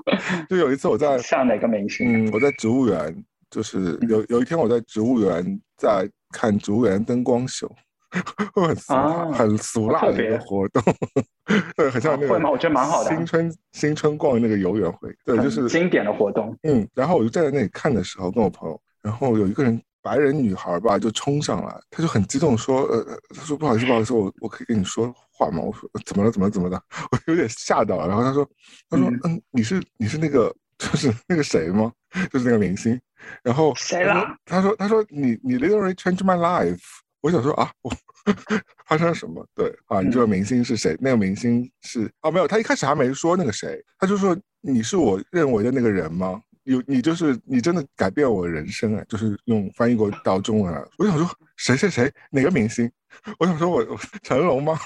[0.47, 2.25] 就有一次我在 像哪个明星？
[2.25, 3.13] 嗯，我在植物园，
[3.49, 7.69] 就是有有一天我在植物园在看植物园灯光秀。
[8.55, 8.93] 很俗
[9.33, 10.81] 很俗辣的一个活动，
[11.75, 12.33] 对，很像那个。
[12.33, 12.49] 会吗？
[12.49, 13.09] 我觉得蛮好的。
[13.09, 16.57] 新春新春逛那个游园会，对，就是经典的活动。
[16.63, 23.03] 嗯，然后我就站在那里看的时候，跟我朋友，然后有一个人白人女孩吧，就冲上来，她就很激动说：“呃，
[23.35, 26.31] 她说不好意思，不好意思，我我可以跟你说话吗？”我说：“怎么了？
[26.31, 28.07] 怎么怎么的？” 我有点吓到了。
[28.07, 28.47] 然后她说
[28.89, 31.91] ：“她说嗯，你是你是那个就是那个谁吗？
[32.31, 32.99] 就是那个明星。”
[33.43, 34.25] 然后谁了？
[34.45, 36.79] 她说：“她说你你 literally changed my life。”
[37.21, 37.91] 我想说啊，我
[38.87, 39.45] 发生了什么？
[39.55, 40.95] 对啊，你这个明星是谁？
[40.99, 46.41] 那个明星是啊，没有，他一开始还没说那个谁，他就说你是我认为的那个人吗？
[46.63, 50.83] 有你就是你真的改变我人生哎，就是用翻译过到中文来。
[50.97, 51.25] 我想说
[51.55, 52.91] 谁谁谁哪个明星？
[53.39, 53.81] 我想说我
[54.21, 54.77] 成龙吗？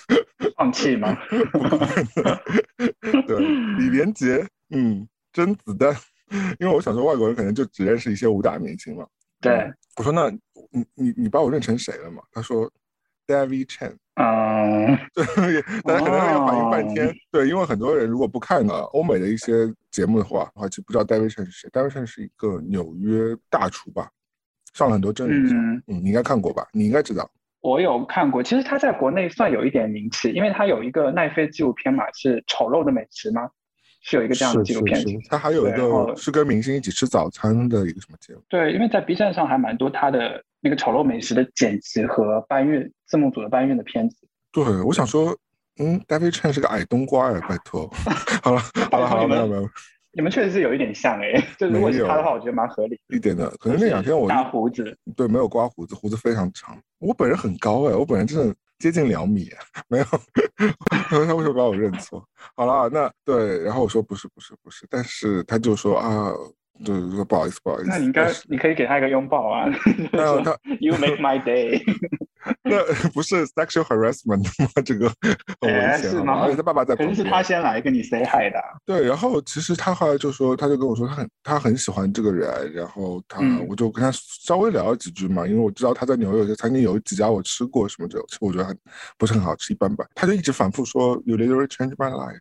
[0.56, 1.16] 放弃吗？
[3.26, 3.38] 对，
[3.78, 5.96] 李连杰，嗯，甄子丹，
[6.58, 9.06] 因为我想说外国人可能就只认识一些武打明星嘛。
[9.40, 10.30] 对，我说那。
[10.72, 12.22] 你你你把我认成谁了嘛？
[12.30, 12.70] 他说
[13.26, 13.92] ，David Chen。
[14.14, 17.12] 嗯， 对，大家可能要反应半天。
[17.32, 21.68] 对，因为很多人如果不看呢欧美的一些节目的话，的话就不知道 David Chen 是谁。
[21.70, 24.08] David Chen 是一个纽约大厨吧，
[24.74, 25.56] 上了很多真人秀。
[25.56, 26.68] 嗯，你应该看过吧？
[26.72, 27.28] 你应该知道。
[27.60, 33.50] 我有看过，其实他在国内算有一点名气，因为他有一个奈飞纪录片嘛，是丑陋的美食吗？
[34.02, 38.40] 是有一个这样的纪录片，他还有一个是跟明星一起吃早餐的一个什么节目？
[38.48, 44.16] 对，因为在 B 站上还蛮多他的那个丑陋美食的剪辑和搬运字幕组的搬运的片子。
[44.50, 45.36] 对，我想说，
[45.78, 47.88] 嗯，David Chen 是个矮冬瓜哎，拜托。
[48.42, 48.60] 好了，
[48.90, 49.68] 好了，好了，没有没有，
[50.12, 52.98] 你们确实是有一点像哎，就如果是他的话，我觉得蛮合理。
[53.08, 56.76] 一点的，可能那两天我大胡子，对，没有刮胡子，胡子非常长。
[56.98, 58.54] 我本人很高哎，我本人真的。
[58.80, 59.48] 接近两米，
[59.86, 60.04] 没有。
[61.08, 62.26] 他为什么把我认错？
[62.56, 66.32] 好了，那对，然后我说不是不是不是，但是他就说啊。
[66.82, 67.90] 就是说不好意思，不好意思。
[67.90, 69.66] 那你应该，你可以给他一个拥抱啊。
[70.12, 71.78] 然后他，You make my day。
[72.64, 74.82] 那不是 sexual harassment 吗？
[74.84, 75.08] 这个
[75.60, 76.10] 很危险。
[76.10, 76.48] 是吗？
[76.56, 78.60] 他爸爸在肯定是他先来跟你 say hi 的。
[78.86, 88.76] 对，然后其实他后来就说，他就跟我说，他很他很喜欢这个人，然后他我就跟他稍微聊了几句嘛，因为我知道他在纽约有些餐厅有几家我吃过什么的，其实我觉得很
[89.18, 90.06] 不是很好吃，一般般。
[90.14, 92.38] 他就一直反复说，You literally changed my life。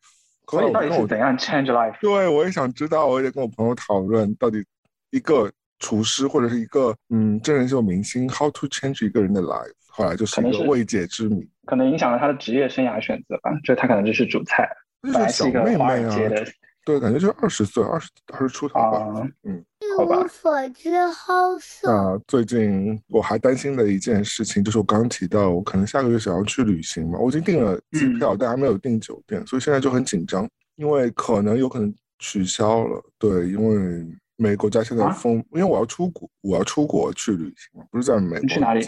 [0.50, 1.96] 所以到底是怎样 change life？
[2.02, 4.66] 对，我也想知道，我也跟我朋友讨论，到底
[5.12, 13.52] 一个厨师或者是一个嗯真人秀明星 how to change 一个人的 life，后来就是一个未解之谜，可能影响了他的职业生涯选择吧。
[13.66, 14.66] 就他可能就是主菜，
[15.02, 16.46] 本来是一个华尔街的，
[16.86, 19.62] 对，感觉就二十岁，二十二十出头吧，嗯。
[19.82, 21.92] 一无所知，好色。
[21.92, 33.04] 那最近我还担心的一件事情，就是我刚刚提到，我可能下个月想要去旅行嘛，我已经订了机票，但还没有订酒店，所以现在就很紧张，因为可能有可能取消了。
[33.18, 34.06] 对，因为
[34.38, 38.40] 每个国家现在封，因为我要出国，我要出国去旅行嘛，不是在美国。
[38.40, 38.82] 你去哪里？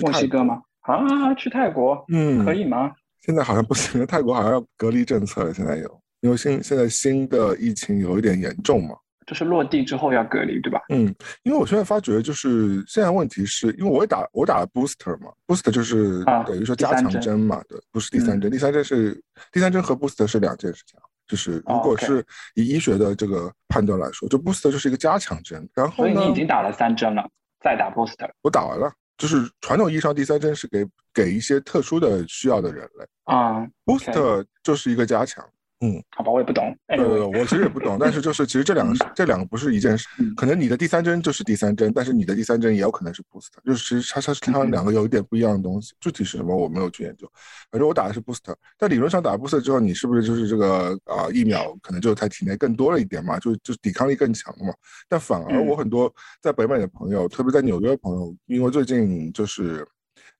[0.00, 0.62] 墨西哥吗？
[0.82, 2.04] 啊，去泰国？
[2.12, 2.92] 嗯，可以吗？
[3.20, 8.96] 现在好像不行， 泰国好像要隔离政策了，现在有，因为现现在新的疫情有一点严重嘛。
[9.24, 10.80] 就是落地之后要隔离，对吧？
[10.88, 11.14] 嗯，
[11.44, 20.98] 因为我现在发觉，就是现在问题是因为我也打我打了 booster 嘛，booster 就是等于说加强针嘛，对，不是第三针，第三针是第三针和 booster 是两件事情。
[21.28, 22.22] 就是如果是
[22.56, 25.66] 以医学的这个判断来说，就 booster 就是一个加强针。
[25.72, 27.26] 然后所以你已经打了三针了，
[27.62, 28.28] 再打 booster。
[28.42, 35.48] 我打完了，就是传统意义上第三针是给给一些特殊的需要的人类啊，booster 就是一个加强。
[35.84, 36.72] 嗯，好吧，我也不懂。
[36.86, 40.06] 对对对，我其实也不懂，但是就是其实这两个这两个不是一件事。
[40.36, 45.92] 可能你的第三针就是第三针，但是你的第三针也有可能是 booster，就是其实它它它两个有一点不一样的东西。
[46.00, 47.28] 具体是什么我没有去研究。
[47.68, 53.36] 反正我打的是 booster，但理论上打 booster 之后，你是不是就是这个啊疫苗可能就在体内更多了一点嘛？
[53.40, 54.72] 就就抵抗力更强了嘛？
[55.08, 59.84] 但反而我很多在北美的朋友，特别在纽约的朋友，因为最近就是。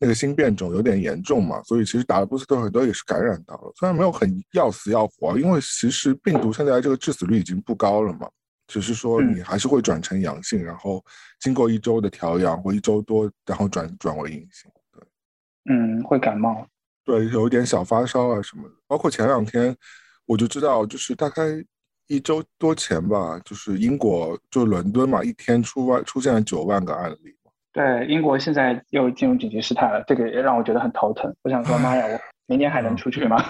[0.03, 8.29] 那个新变种有点严重嘛，所以其实打了布斯特很多也是感染到了，虽然没有很要死要活，因为其实病毒现在这个致死率已经不高了嘛，
[8.67, 11.01] 只是说你还是会转成阳性，然后
[11.39, 14.69] 经过一周的调养或一周多，然后转转为阴性。
[14.93, 15.03] 对，
[15.71, 16.67] 嗯，会感冒，
[17.05, 18.75] 对，有一点小发烧啊什么的。
[18.89, 19.73] 包括前两天
[20.27, 21.45] 我就知道，就是大概
[22.09, 27.37] 一周多前吧，就是英国就伦敦嘛，一天出外出现了九万个案例。
[27.73, 31.35] 对，英国现在又进入紧急事态了，这个也让我觉得很头疼。
[31.43, 33.43] 我想说，妈呀，我明年还能出去吗？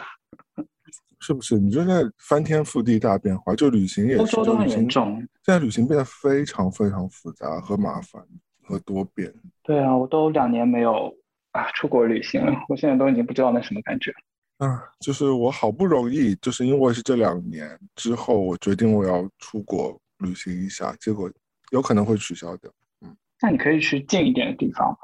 [1.20, 1.58] 是不是？
[1.58, 5.16] 你说现在翻天覆地大变化，就旅行也是，欧洲都很严重。
[5.44, 8.22] 现在旅行变得非常非常复杂和麻烦
[8.64, 9.32] 和多变。
[9.62, 11.12] 对啊，我都两年没有
[11.52, 14.12] 啊出国旅行了，我现在都已经不知道那什么感觉。
[14.58, 21.30] 啊，就是我好不容易，就是因为是这两年之后，我决定我要出国旅行一下，结果
[21.70, 22.70] 有可能会取消掉。
[23.42, 24.96] 那你可以去近一点的地方？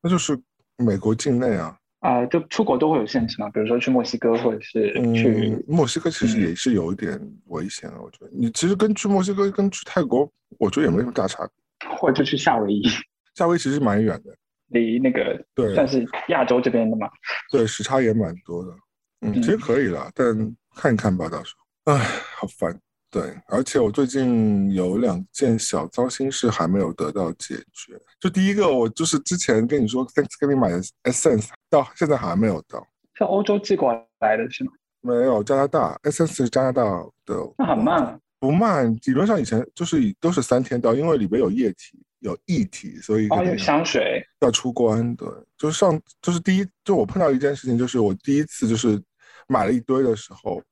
[0.00, 0.40] 那就是
[0.78, 1.76] 美国境内啊。
[1.98, 8.00] 啊，就出国都会有限制嘛，比如说去墨西哥或者是去墨西哥，其实也是有一点危险的。
[8.00, 10.26] 我觉得你其实跟去墨西哥跟去泰国，
[10.58, 11.90] 我觉得也没什么大差别。
[11.98, 12.82] 或者去夏威夷，
[13.36, 14.34] 夏威夷其实蛮远的，
[14.68, 17.06] 离那个对算是亚洲这边的嘛。
[17.50, 18.72] 对，时差也蛮多的。
[19.20, 21.92] 嗯，其实可以了，但看一看吧，到时候。
[21.92, 21.98] 唉，
[22.36, 22.80] 好烦。
[23.10, 28.00] 对，而且我最近有两件小糟心事还没有得到解决。
[28.20, 32.86] 就第一个，我就是之前跟你说，Thanksgiving 买的 Essence，到现在还没有到。
[33.14, 34.70] 是欧洲寄过来的是吗？
[35.00, 36.84] 没有，加拿大 Essence 是加拿大
[37.26, 37.34] 的。
[37.58, 38.20] 那很慢。
[38.38, 45.16] 不慢，理论上以前就是都是三天到，因为里边有液体、有液体，所以哦，有香水要出关。
[45.16, 49.02] 对，就是上就是第一，就我碰到一件事情，就是我第一次就是
[49.48, 50.62] 买了一堆的时候，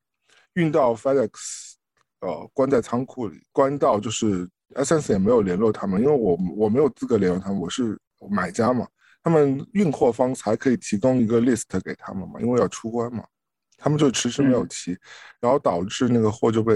[0.55, 1.68] 运到 FedEx。
[2.21, 7.99] 呃，关在仓库里，关到就是 Essence 也没有联络他们，因为我我没有资格联络他们，我是
[8.31, 8.87] 买家嘛，
[9.23, 13.25] 他们运货方才可以提供一个 list 给他们嘛，因为要出关嘛，
[13.77, 14.97] 他们就迟迟没有提，
[15.41, 16.75] 然后导致那个货就被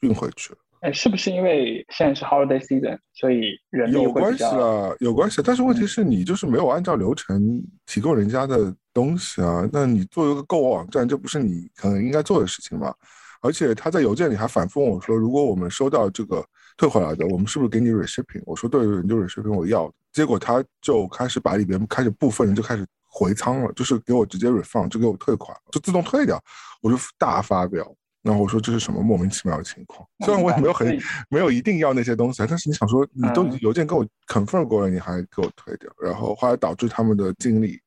[0.00, 0.58] 运回去了。
[0.80, 4.94] 哎，是不是因为现在是 holiday season，所以人有关系啊？
[5.00, 12.94] 有关系，但是问题是你就是没有按照流程提供人家的东西啊，那你作为一个购物网站，这不是你可能应该做的事情吗？
[13.40, 16.44] 而且他在邮件里还反复问我说：“如果我们收到这个
[16.76, 26.42] 退回来的，我们是不是给你 reshipping？” 我说：“对，你就 reshipping，我要。”结果他就开始把里边开始部分人就开始回仓了，就是给我直接 refund，就给我退款，就自动退掉。
[26.80, 27.86] 我就大发飙，
[28.22, 37.78] 然后我说：“这是什么莫名其妙的情况？”虽然我也没有很没有一定要那些东西，但是你想说，你都邮件跟我 confirm 过了，你还给我退掉，然后后来导致他们的经理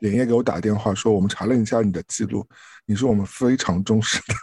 [0.00, 2.46] 连夜给我打电话说，我们查了一下你的记录，
[2.86, 4.34] 你是我们非常忠实的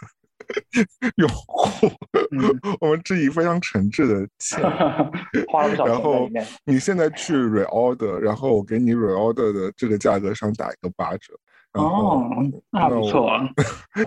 [1.16, 1.90] 用户，
[2.80, 4.60] 我们致以非常诚挚的歉。
[5.48, 6.28] 花了不少钱然后。
[6.64, 11.34] 你现在去 reorder，然后我给你 reorder 的这个价格上打一个八折。
[11.72, 12.36] 然后哦，
[12.70, 13.48] 那不错啊。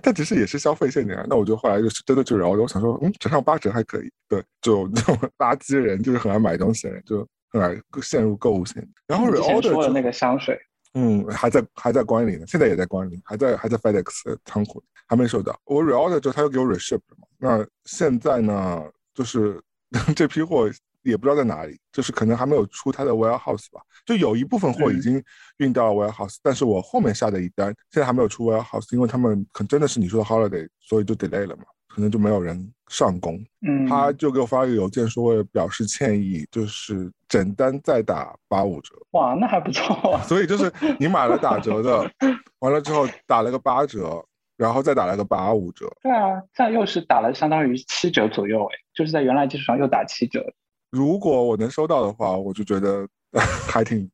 [0.01, 1.25] 但其实也是消费陷阱啊。
[1.29, 4.11] 那我就后来就是真的去 reorder，我想说，嗯，折上八折还可以。
[4.27, 8.91] 对，就那种垃圾人，就是很爱买东西的人，就很爱陷入购物陷阱。
[9.07, 10.59] 然后 reorder 的那个香水，
[10.93, 15.59] 嗯，还在还在关里呢，现在也在关里，还在还在 FedEx 的仓库，还没收到。
[15.65, 17.27] 我 reorder 之后，他又给我 reship 了嘛。
[17.39, 19.61] 那现在呢，就是
[20.15, 20.69] 这批货
[21.01, 23.81] 也不知道在哪里，就是可能还没有出它的 warehouse 吧。
[24.05, 25.23] 就有一部分货已嗯经
[25.57, 33.43] 运到了 warehouse，、但是我后面下的一单现在还没有出 warehouse，因为他们可能真的是你说的 holiday，所以就 delay 了嘛，可能就没有人上工。
[33.67, 38.93] 嗯，他就给我发了个邮件说，为了表示歉意，就是整单再打八五折。
[39.11, 40.21] 哇，那还不错啊。
[40.21, 42.09] 所以就是你买了打折的，
[42.59, 44.23] 完了之后打了个八折，
[44.57, 45.91] 然后再打了个八五折。
[46.03, 50.45] 对啊，这样又是打了相当于七折左右，哎，就是在原来基础上又打七折。
[50.91, 53.07] 如果我能收到的话，我就觉得
[53.67, 54.07] 还挺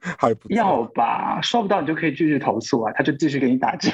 [0.00, 3.90] 还要吧，收不到你就可以继续投诉啊，他就继续给你打折。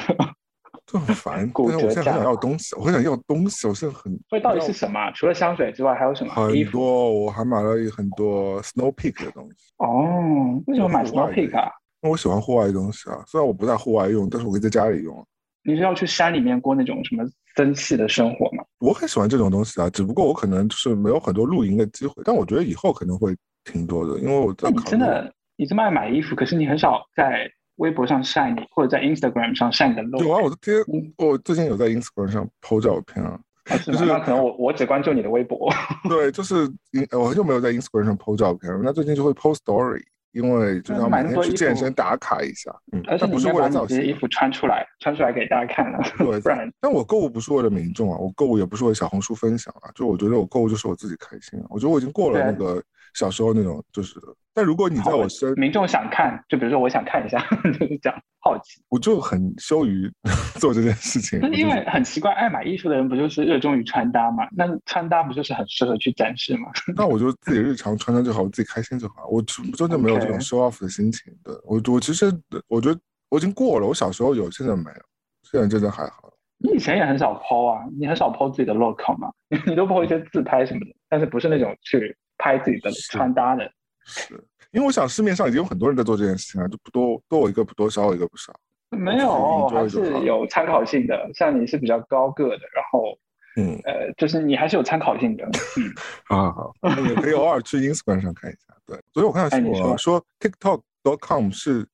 [0.90, 1.48] 就很烦。
[1.52, 5.12] 骨但是我现在很想要东西，我很想要东西，我现在很所以到底是什么啊？
[5.14, 6.32] 除了香水之外，还有什么？
[6.34, 6.70] 很。
[6.70, 9.72] 多，我还买了很多 Snow Peak 的东西。
[9.76, 11.70] 哦，为什么买 Snow Peak 啊？
[12.00, 15.26] 因为我喜欢户外的东西啊，虽然我不在户外用，但是我可以在家里用。
[15.64, 17.24] 你是要去山里面过那种什么
[17.56, 18.64] 森系的生活吗？
[18.78, 24.70] 我很喜欢这种东西啊，只不过我可能就是没有很多露营的机会，但我觉得以后可能会挺多的，因为我在。
[24.86, 30.22] 真的，你这么爱买衣服，可是你很少在微博上晒你，或者在 Instagram 上晒你的 look。
[30.22, 33.38] 有啊，我的天嗯，我最近有在 Instagram 上 po 照片啊。
[33.70, 33.92] 啊是？
[33.92, 35.70] 就是那可能我我只关注你的微博。
[36.08, 36.70] 对，就是
[37.12, 42.74] 我很久没有在 Instagram 上 po 照片了，那最近就会 po story，因为就是要每天去健身打卡一下。
[42.92, 51.66] 嗯，而且但不是为了造些衣服穿出来，穿出来给大家看了，对 不然但我购物不是为了民众啊，我购物也不是为了小红书分享啊，就我觉得我购物就是我自己开心啊。
[51.68, 52.82] 我觉得我已经过了那个
[53.14, 54.14] 小时候那种，就是，
[54.54, 57.38] 但如果你在我身，民众想看，就比如说我想看一下，
[57.78, 58.82] 就是这样好奇。
[58.88, 60.10] 我就很羞于
[60.60, 61.38] 做这件事情。
[61.40, 64.46] 那因为很奇怪，爱买衣服的人不就是热衷于穿搭嘛？
[64.56, 66.70] 那穿搭不就是很适合去展示吗？
[66.96, 69.26] 那我就自己日常穿穿就好，我自己开心就好。
[69.30, 69.42] 我
[69.76, 71.32] 真的没有这种 show off 的心情。
[71.44, 72.26] 对我，我其实
[72.68, 75.02] 我觉得我已经过了，我小时候有，现在没有，
[75.50, 76.32] 现在真的还好。
[76.60, 79.30] 你以前也很少 PO 啊，你很少 PO 自己的 look 好吗？
[79.64, 83.70] 你都 PO 一些自拍什么的，但是不是那种去拍自己的穿搭的。
[84.04, 84.32] 是
[84.70, 88.52] 因为我想市面上已经有很多人在做这件事情了，就不多多我一个不多，少我一个不少。
[88.90, 91.30] 没有，还是有参考性的。
[91.34, 93.18] 像你是比较高个的，然后
[93.56, 95.44] 嗯，呃，就是你还是有参考性的。
[95.44, 95.92] 嗯，
[96.24, 98.74] 好 好好，那也可以偶尔去 Instagram 上看一下。
[98.86, 101.86] 对，所以我看到新闻啊哎你说 TikTok.com 是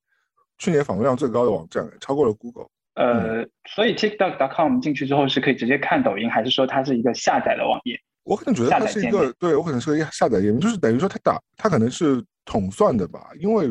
[0.57, 2.67] 去年访问量最高的网站，超过了 Google。
[2.93, 7.99] 呃，所以 TikTok.com 进去之后是可以直接看抖音，还是说它是一个下载的网页？
[8.25, 13.67] 我可能觉得它是一个对我可能是个下载页面，就是等于说它打它可能是统算的吧，因为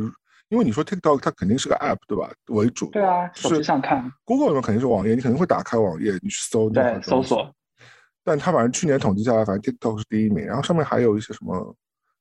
[0.49, 7.53] 因为你说 TikTok 它肯定是个 App 对吧为主，对啊，手就是机上看，Google 里面肯定是网页，你肯定会打开网页，你去搜那对搜索。
[8.23, 11.77] 但它反正去年统计下来，反正 TikTok 是第一名，然后上面还有一些什么，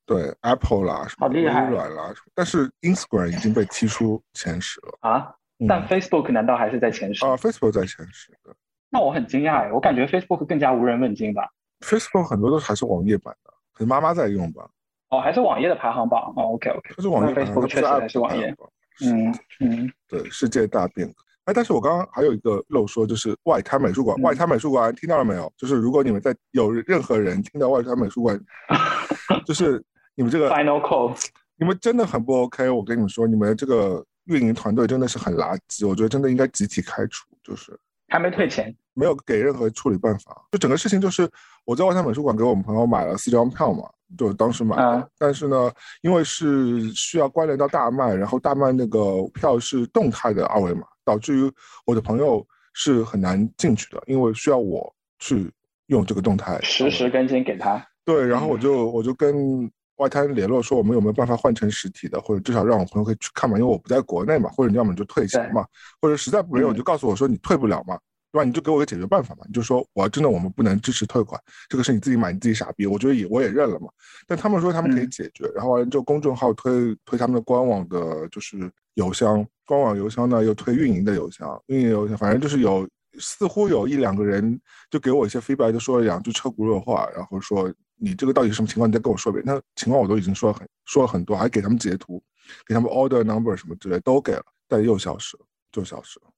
[0.06, 4.98] 对 Apple 啦，什么微软啦，什么但是 Instagram 已经被踢出前十了。
[5.02, 5.20] 啊。
[5.60, 7.24] 嗯但 Facebook 难道还是在前十？
[7.24, 8.54] 啊，Facebook 在前十的
[8.90, 11.48] 那我很惊讶哎，我感觉 Facebook 更加无人问津吧。
[11.84, 14.68] ，Facebook 很多都还是网页版的，可能妈妈在用吧。
[15.10, 16.34] 哦，还是网页的排行榜。
[16.36, 18.56] 哦，OK OK，它是网页 Facebook 确实是网页。
[19.02, 21.16] 嗯嗯，对，世界大变革。
[21.46, 24.18] 哎，但是我刚刚还有一个漏说，就是外滩美术馆。
[24.20, 25.52] 嗯外滩美术馆听到了没有？
[25.58, 28.40] 就是如果你们在有任何人听到外滩美术馆，
[29.46, 29.84] 就是
[30.16, 31.16] 你们这个 Final call，
[31.58, 32.70] 你们真的很不 OK。
[32.70, 38.76] 我跟你们说，你们这个运营团队真的是很垃圾，我觉得真的应该集体开除，就是还没退钱。
[38.96, 40.40] 没有给任何处理办法。
[40.52, 41.28] 就整个事情就是
[41.66, 44.98] 我在万象美术馆给我们朋友买了四张票嘛，就当时买的。
[45.00, 51.52] 嗯但是呢，因为是需要关联到大麦，然后大麦那个票是动态的二维码，导致于
[51.88, 55.52] 我的朋友是很难进去的，因为需要我去
[55.88, 56.60] 用这个动态。
[56.62, 57.84] 实时更新给他。
[58.06, 59.68] 对，然后嗯我就我就跟
[59.98, 65.66] 外滩联络说，我们有没有办法换成实体的，或者至少让我朋友可以去看嘛，因为我不在国内嘛，或者你要么你就退钱嘛，
[66.02, 67.98] 或者实在不愿意，我嗯就告诉我说你退不了嘛，
[68.32, 68.44] 对吧？
[68.44, 71.40] 你就给我个解决办法嘛，你就说我真的我们不能支持退款，
[71.70, 73.88] 这个是你自己买你自己傻逼，我觉得也我也认了嘛。
[74.26, 82.88] 但他们说他们可以嗯解决，然后完了之后公众号推推他们的官网的就是邮箱，官网邮箱呢又推运营的邮箱，运营邮箱反正就是有
[83.20, 87.72] 似乎有一两个人就给我一些 feedback，就说了两句车轱辘话，然后说
[88.04, 88.90] 你这个到底是什么情况？
[88.90, 89.44] 你再跟我说一遍。
[89.46, 92.22] 那情况我都已经说了很说了很多，还给他们截图，
[92.68, 96.30] 给他们 order number 什么之类都给了，但又消失了，就消失了。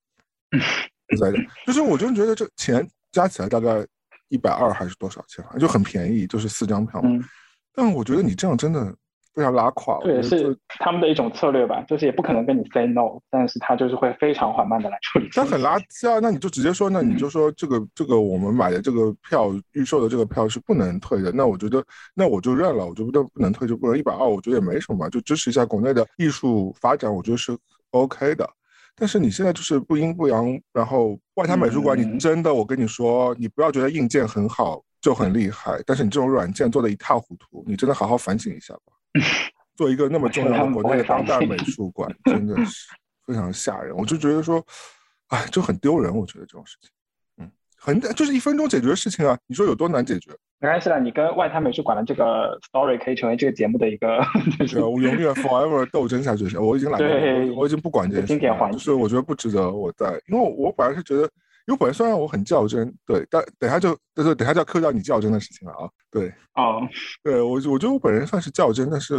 [1.08, 3.84] 不在的，就是我真的觉得这钱加起来大概
[4.30, 5.58] 一百二还是多少钱啊？
[5.58, 7.02] 就很便宜，就是四张票。
[7.04, 7.20] 嗯，
[7.74, 8.96] 但我觉得你这样真的
[9.36, 10.00] 非常拉胯。
[10.04, 15.30] 这也是他们的一种策略吧，就是也不可能跟你 say no，但是他就是会非常缓慢的来处理。
[15.34, 16.20] 他很垃圾啊！
[16.22, 21.32] 那你就直接说，那你就说这个这个我们买的这个票预售的这个票是不能退的。
[21.32, 21.84] 那我觉得
[22.14, 27.58] 那我就认了，我觉得不能退就不能一百二，我觉得也没什么，就支持一下国内的艺术发展，我觉得是
[27.92, 28.50] OK 的。
[28.98, 38.95] 但是你现在就是不阴不阳，然后外滩美术馆，你真的，我跟你说，你不要觉得硬件很好就很厉害，但是你这种软件做的一塌糊涂，你真的好好反省一下吧。
[39.76, 42.88] 做一个那么重要的国内的当代美 术馆，真的是
[43.26, 43.96] 非常吓人。
[43.96, 44.66] 我就觉得说，
[45.28, 46.16] 哎，就很丢人。
[46.16, 46.90] 我觉得这种事情，
[47.38, 50.32] 嗯，很就是一分钟解决的事情啊，你说有多难解决？
[50.60, 54.24] 没关系了，你跟外滩美术馆的这个 story 可以成为这个节目的一个，
[54.58, 56.58] 就 是我永远 forever 斗争下去。
[56.58, 61.30] 我已经懒得，我已经不管这些经典环就是我觉得不值得我在，因为我本来是觉得，
[61.66, 66.82] 因为本来虽然我很较真，对，但等下就就是等下就要扣掉你较真的事情了啊，对，哦，
[67.24, 69.16] 对我我觉得我本人算是较真，但是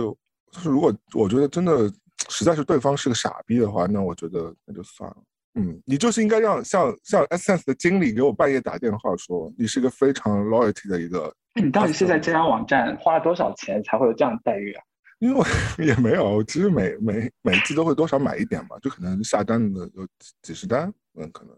[0.53, 1.91] 就是如果我觉得真的
[2.29, 5.17] 实在是对方是个傻逼的话，那我觉得那就算了。
[5.59, 11.35] 嗯，你就是应该让像像 Essence 的经理给我半夜打电话说，你是一个非常 loyalty 的一个。
[11.55, 14.83] 你到底是在这家网站花了多少钱才会有这样的待遇啊？
[15.19, 15.43] 因为
[15.85, 20.07] 也没有，其实每每每季都会多少买一点嘛，就可能下单的有
[20.43, 21.57] 几十单，嗯，可能。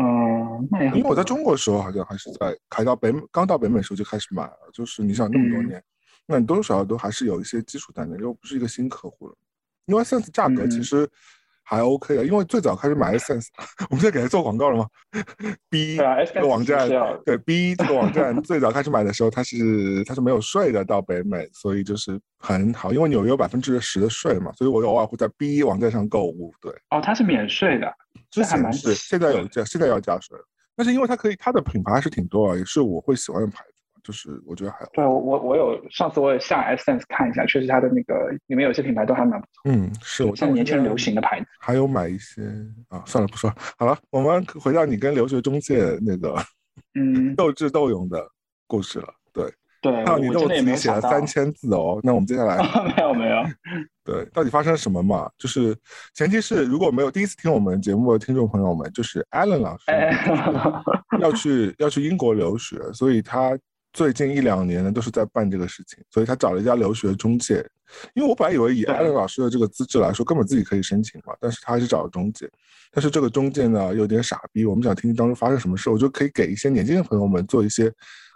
[0.00, 5.82] 嗯，那也因为我在中国的时候好像还是在开到北美，刚到北美时候就开始买了，就是你想那么多年，
[6.26, 9.34] 那你多多少少都还是有一些基础在的，又不是一个新客户了。
[9.86, 11.08] 因为 Essence 价格其实。
[11.66, 13.46] 还 OK 的，因为最早开始买 Essence，
[13.88, 14.86] 我们现在给他做广告了吗
[15.70, 16.86] ？B 这个网站，
[17.24, 26.52] 对 B 这个网站最早开始买的时候，它是它是没有税的到北美，所以就是很好，因为纽约有百分之十的税嘛，所以我偶尔会在 B 网站上购物。
[26.60, 27.90] 对，哦，它是免税的，
[28.34, 30.36] 之前是，现在有加，现在要加税，
[30.76, 33.70] 但是因为它可以，它的品牌还是挺多啊，也是我会喜欢的牌子。
[34.02, 39.62] 就是我觉得还对我我我有上次我也下 Essence 看一下，确实它的那个里面有些品牌都还蛮不错。
[39.64, 41.46] 嗯，是我像年轻人流行的牌子。
[41.58, 42.42] 还有买一些
[42.88, 46.36] 啊，算了不说好了，我们回到你跟留学中介那个
[46.94, 48.28] 嗯 斗智斗勇的
[48.66, 49.08] 故事了。
[49.32, 49.50] 对
[49.84, 52.00] 对，还有你都自己写了三千字哦。
[52.02, 52.56] 那我们接下来
[52.96, 53.36] 没有没有。
[54.02, 55.30] 对，到底发生了什么嘛？
[55.38, 55.76] 就是
[56.14, 59.84] 前提是如果没有第一次听我们节目的听众朋友们，就是 Allen 老师
[61.20, 63.56] 要去要去英国留学，所以他。
[63.96, 67.64] 最近一两年呢，都是在办这个事情，所以他找了一家留学中介。
[68.14, 72.50] 因为我本来以为以艾伦老师的这个资质来说，根本自己可以申请嘛，但是他还是找了中介。
[72.90, 74.64] 但是这个中介呢，有点傻逼。
[74.64, 77.88] 我们想听听当中发生什么事，我就可以给一些年轻的朋友们做一些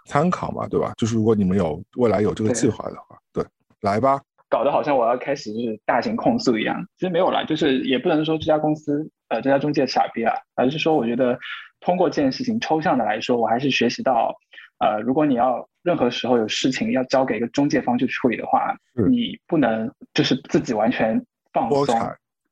[0.05, 0.93] 参考嘛，对吧？
[0.97, 3.43] 就是如果你们有未来有这个计划的话，对，
[3.81, 4.21] 来吧。
[4.49, 11.37] 搞得好像我要开始就是大型控诉一样，其实没有啦，就是也不能说这家公司呃这家中介傻逼啊，而是说我觉得
[11.79, 14.35] 通过这件事情抽象的来说，我还是学习到。
[14.79, 18.73] 呃，如果你要任何时候有事情要交给一个中介方去处理的话，
[19.11, 21.21] 你不能就是自己完全
[21.51, 21.85] 放松，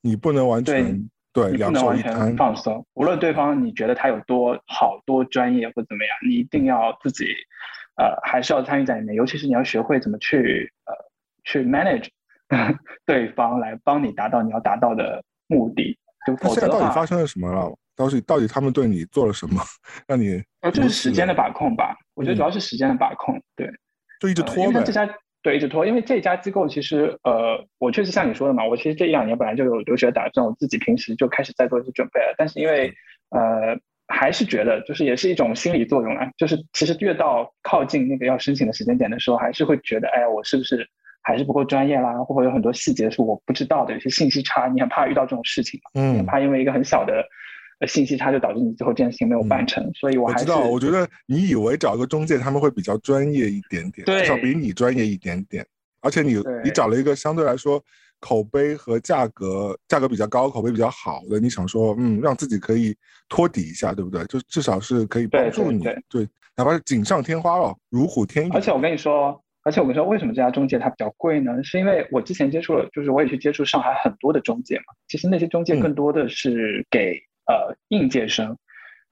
[0.01, 2.83] 你不能完全对，你不能完全放松。
[2.95, 7.25] 无论对方你觉得他有多好多专业或怎么样，你一定要自己
[7.95, 9.13] 呃还是要参与在里面。
[9.15, 10.93] 尤其是你要学会怎么去呃
[11.43, 12.07] 去 manage
[13.05, 15.95] 对方来帮你达到你要达到的目的。
[16.25, 17.71] 就否则的话，到底发生了什么了？
[17.95, 19.61] 到底到底他们对你做了什么，
[20.07, 20.43] 让你？
[20.61, 21.95] 呃，就是时间的把控吧。
[22.15, 23.71] 我觉得主要是时间的把控，对，
[24.19, 24.55] 就一直拖。
[24.65, 25.07] 因为这家
[25.43, 32.35] 对一直拖，因为这家机构其实，呃，我确实像你说的嘛，我其实这一两年本来就有留学打算，我自己平时就开始在做一些准备了。
[32.37, 32.93] 但是因为，
[33.29, 33.77] 呃，
[34.07, 40.87] 还是觉得就是也是一种心理作用啊，就是其实越到靠近那个要申请的时间点的时候，还是会觉得，哎呀，我是不是
[41.21, 42.13] 还是不够专业啦？
[42.19, 46.01] 会不会有很多细节是我不知道的，有些信息差，你很怕遇到这种事情嘛？
[46.01, 47.23] 嗯，怕因为一个很小的。
[47.85, 50.61] 信息差就导致你最后这件事情没有办成，所以我还知道。
[50.61, 55.63] 我觉得你以为找个中介他们会比较专业一点点，至少比你专业一点点。
[56.01, 57.83] 而且你你找了一个相对来说
[58.19, 62.95] 口碑和价格价格比较高、口碑比较好的，你想说嗯，让自己可以
[63.29, 64.23] 托底一下，对不对？
[64.25, 68.49] 就至少是可以帮助你，对，哪怕是锦上添花了，如虎添翼。
[68.51, 71.51] 而且我跟你说，而且我跟你说，为什么这家中介它比较贵呢？
[71.63, 74.95] 是因为我之前接触了，就是我也去接触上海很多的中介嘛。
[75.07, 77.21] 其实那些中介更多的是给。
[77.47, 78.57] 呃，应届生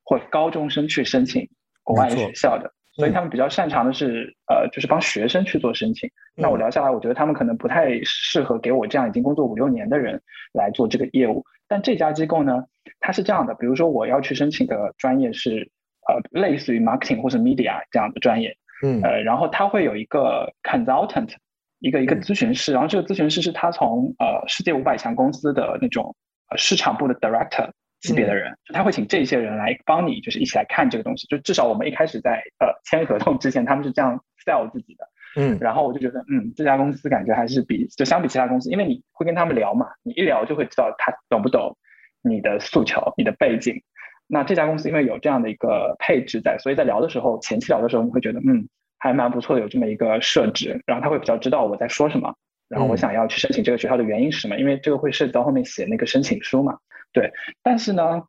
[0.03, 1.47] 或高中生去申请
[1.83, 6.09] 国外学校的，所以他们比较擅长的是呃，就是帮学生去做申请。
[6.35, 10.21] 那我聊下来，我觉得他们可能不太适合给我这样已经工作五六年的人
[10.51, 11.45] 来做这个业务。
[11.67, 12.65] 但这家机构呢，
[12.99, 15.71] 它是这样的，比如说我要去申请的专业是
[16.07, 21.33] 呃，类似于 marketing 或者 media 这样的专业，嗯，呃，然后他会有一个 consultant，
[21.79, 26.13] 一个一个咨询师，然后这个咨询师是他从呃世界五百强公司的那种。
[26.57, 27.67] 市场部的 director
[28.01, 31.27] 级别的人，他会请这些人来帮你，就是一起来看这个东西。
[31.27, 35.07] 就至少我们一开始在呃签合同之前，他们是这样 sell 自己的。
[35.37, 41.77] 嗯，然后我就觉得，嗯，这家公司感觉还是比就相比其他公司，因为你会跟他们聊嘛，你一聊就会知道他懂不懂
[42.21, 43.81] 你的诉求、你的背景。
[44.27, 48.67] 那这家公司因为有这样的一个配置在，所以在聊的时候，前期聊的时候，你会觉得，嗯，
[48.97, 52.33] 还蛮不错的，有这么一个设置，然后他会比较知道我在说什么，
[52.69, 56.77] 然后我想要去申请这个学校的原因是什么，因为这个会涉及到后面写那个申请书嘛。
[57.15, 57.31] 对，
[57.63, 58.21] 但是呢，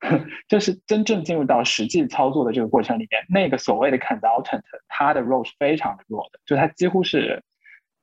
[0.47, 7.43] 就是真正进入到实际操作的这个过程里面，那个所谓的 consultant，他的 role 是非常的弱的，就他几乎是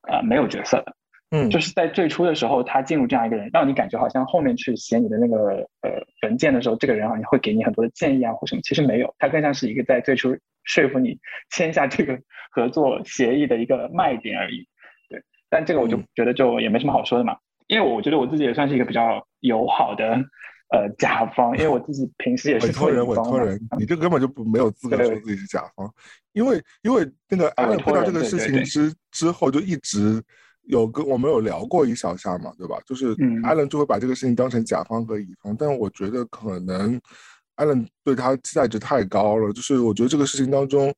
[0.06, 0.94] 呃没有角色的。
[1.30, 11.18] 嗯，就是在最初的时候，他进入这样一个人，让你感觉好像后面去写你的那个呃文件的时候，这个人好像会给你很多的建议啊或什么，其实没有，他更像是一个在最初说服你
[11.48, 12.18] 签下这个
[12.50, 14.68] 合作协议的一个卖点而已。
[15.08, 20.22] 对，但这个我就觉得就也没什么好说的嘛，因为我觉得我自己也算是一个比较友好的。
[20.74, 25.88] 呃，甲方，因为我自己平时也是委托人，委托人，你这根本就不没有资格说自己是甲方，
[26.32, 30.20] 因为因为那个艾伦碰到这个事情之之后，就一直
[30.64, 32.76] 有跟我们有聊过一小下嘛，对吧？
[32.84, 33.14] 就是
[33.44, 37.00] 艾伦就会把这个事情当成甲方和乙方，但我觉得可能
[37.54, 40.92] 艾伦对他期待值太高了，就是我觉得这个事情当中，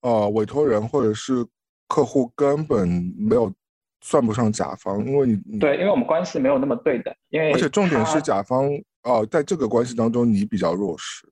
[0.00, 1.46] 呃，委托人或者是
[1.86, 3.52] 客户根本没有
[4.00, 8.68] 算不上甲方，因为你对，因为我们关系没有那么对等，因为而且重点是甲方。
[9.02, 11.26] 哦，在这个关系当中，你比较弱势，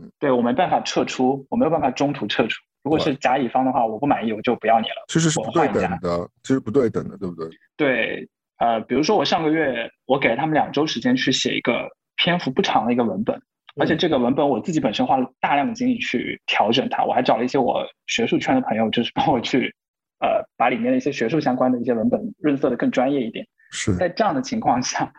[0.00, 2.54] 嗯，对我没办法撤出，我没有办法中途撤出。
[2.84, 5.04] 如果是甲乙方的话，我不满意，我就不要你了。
[5.08, 7.48] 其实是不对等的，其实不对等的，对不对？
[7.76, 13.36] 对，呃，比如说我上个月我给了他们两周时间去写一个篇幅不长的一个文本，
[13.80, 19.74] 而且这个文本我自己本身花了大量的精力去调整它，我还找了一些我学术圈的朋友，就是帮我去，
[20.20, 23.46] 呃，把里面的一些学术相关的一些文本润色的更专业一点。
[23.70, 25.12] 是在这样的情况下，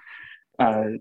[0.57, 0.99] 呃。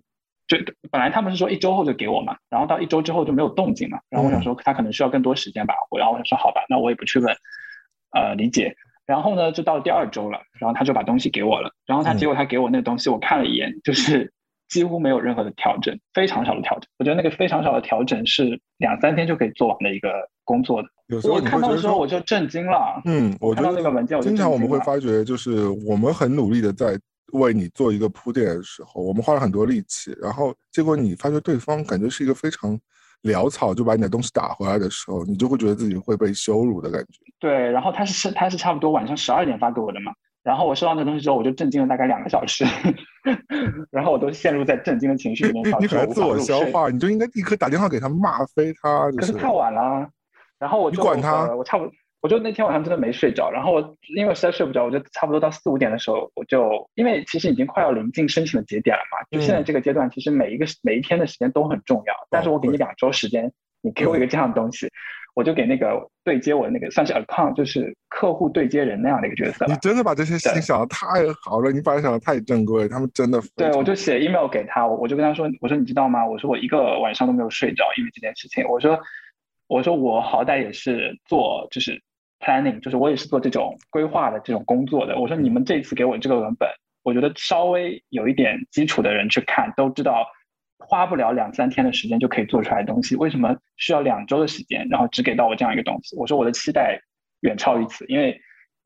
[0.49, 0.57] 就
[0.91, 7.37] 本来他们是说一周后就给我嘛，然后到一周之后就没有动静嘛，然后我想说他可能需要更多时间吧，然后我想说好吧，那我也不去问，
[8.13, 8.75] 呃，理解。
[9.05, 14.33] 然后呢，就到了第二周了，然后他就把东西给我了，然后他结果他给我那个东西，我看了一眼，就是
[14.71, 16.89] 几乎没有任何的调整，非常少的调整。
[16.99, 20.89] 我觉得那个非常少的调整是两三天就可以做完的一个工作的。
[21.09, 23.03] 有时候我看到的时候我就震惊了。
[23.05, 26.99] 嗯，我看到那个文件，经常我们会发觉，就是我们很努力的在。
[27.35, 32.75] 为你做一个铺垫的时候，我们花了很多力气，然后结果你发觉对方感觉是一个非常
[33.25, 37.21] 潦草，就把你的东西打回来的时候，你就会觉得自己会被羞辱的感觉。
[37.39, 40.11] 对，然后他是他是差不多晚上十二点发给我的嘛，
[40.43, 42.65] 然后我收到那东西之后，我就震惊了大概两个小时，
[43.93, 49.11] 然后我都陷入在震惊的情绪里面，你可能自我消化，你就应该立刻打电话给他骂飞他。
[49.13, 50.09] 可是太晚了，
[50.59, 51.93] 然后我就管他，我差不多。
[52.21, 62.15] 我就那天晚上真的没睡着，然后我因为实在睡不着，我就差不多到四五点的时候，我就因为其实已经快要临近申请的节点了嘛，就现在这个阶段，其实每一个每一天的时间都很重要。
[62.29, 63.53] 但是我给你两周时间，
[63.83, 64.91] 你给我一个这样的东西，
[65.37, 69.65] 我就给那个对接我的那个算是 account，就是客户对接人那样的一个角色。
[69.67, 71.07] 你真的把这些事情想的太
[71.45, 73.41] 好了，你把它想的太正规，他们真的。
[73.55, 76.27] 对，我就写 email 给他，我就跟他说，我说你知道吗？
[76.27, 78.67] 我说我一个晚上都没有睡着，因为这件事情。
[78.67, 78.99] 我说，
[79.69, 82.03] 我说我好歹也是做就是。
[82.41, 85.19] planning 就是我也是做这种规划的这种工作的。
[85.19, 86.69] 我说你们这次给我这个文本，
[87.03, 90.25] 我觉得稍微有一点基础的人去看都知道，
[90.79, 96.16] 花不了两三天的时间就可以做出来的东西，为什么需要两周的时间，然后只给到我这样一个东西？
[96.16, 97.01] 我说我的期待
[97.41, 98.41] 远超于此，因为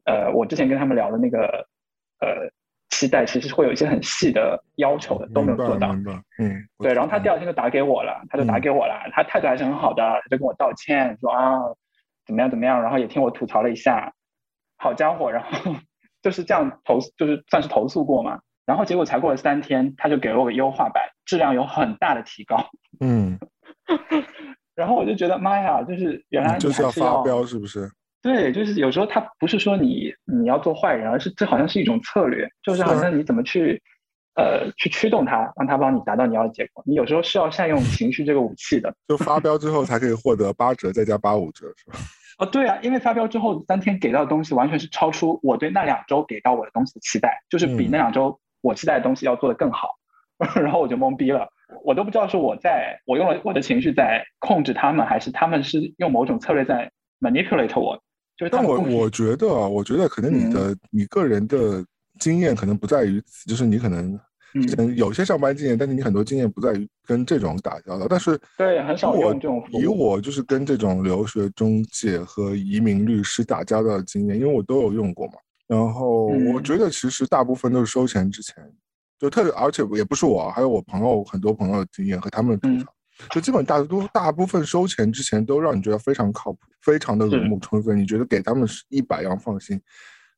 [0.07, 1.69] 呃，我之前跟他们聊的那个
[2.21, 2.49] 呃
[3.03, 5.93] 期待，其实会有一些很细的要求的，都没有做到。
[6.39, 6.95] 嗯，对。
[6.95, 11.59] 然后他第二天就打给我了，他就打给我了，他态度还是很好的，他就跟我道歉说啊。
[12.25, 12.49] 怎么样？
[12.49, 12.81] 怎么样？
[12.81, 14.13] 然后也听我吐槽了一下，
[14.77, 15.75] 好家伙，然后
[16.23, 18.39] 就是这样投，就是算是投诉过嘛。
[18.65, 22.65] 然后结果才过了三天，他就给了我个优化版，质量有很大的提高。
[23.01, 23.37] 嗯，
[24.77, 27.91] 然后我就觉得妈呀，就是原来就是要发飙，是不是？
[28.23, 33.83] 对，就是有时候他不是说你你要做坏人，而是这好像是一种策略，就是好像你怎么去
[34.37, 36.85] 呃去驱动他，让他帮你达到你要的结果。
[36.87, 38.95] 你有时候是要善用情绪这个武器的。
[39.09, 41.99] 就发飙之后才可以获得八折再加八五折，是吧？
[42.39, 49.89] 哦，对啊，因为发飙之后三天给到的东西完全是超出我对那两周给到我的东西的期待，就是比那两周我期待的东西要做的更好，
[50.55, 51.49] 然后我就懵逼了，
[51.85, 58.01] 我都不知道是我在我用了我的情绪在控制他们，还是他们是用某种策略在 manipulate 我。
[58.43, 61.85] 就是，但我我觉得，我觉得可能你的你个人的
[62.19, 64.19] 经验可能不在于此，就是你可能。
[64.55, 68.07] 嗯，有些上班经验，但是你很多经验不在于跟这种打交道。
[68.07, 69.65] 但是对，很少用这种。
[69.71, 75.33] 以我就是跟这种留学中介和移民律师打交道的经验，因为我都有用过嘛。
[75.67, 78.57] 然后我觉得其实大部分都是收钱之前
[79.19, 82.93] 就特别，而且也不是我，还有我朋友很多朋友的经验和他们的吐槽，
[83.31, 89.81] 就基本大多大部分收钱之前都让你觉得非常靠谱，非常的如沐春风，你觉得给他们是一百样放心。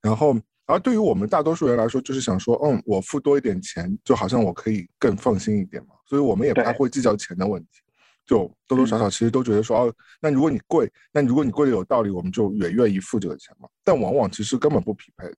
[0.00, 0.36] 然后，
[0.66, 5.94] 而对于我们大多数人来说，就是想说，嗯，我付多一点钱，就好像我可以更放心一点嘛。
[6.06, 7.80] 所以我们也不太会计较钱的问题，
[8.26, 13.68] 就多多少少其实都觉得说，哦，那如果你贵，那如果你贵的有道理，我们就也愿意付这个钱嘛。
[13.82, 15.32] 但往往其实根本不匹配，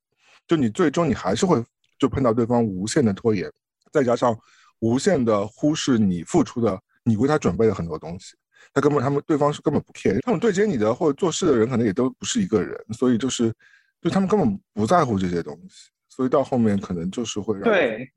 [0.46, 1.64] 就你最终你还是会
[1.98, 3.50] 就碰到对方无限的拖延，
[3.92, 4.36] 再加上
[4.80, 8.34] 无限的忽视你付出的，你为他准备了很多东西，
[8.72, 13.52] 他根本他们对方是根本不 care，他们对接你的或者做事的人可能也都不是一个人，所以就是。
[14.02, 18.08] 就他们根本不在乎这些东西，所以到后面可能就是会让对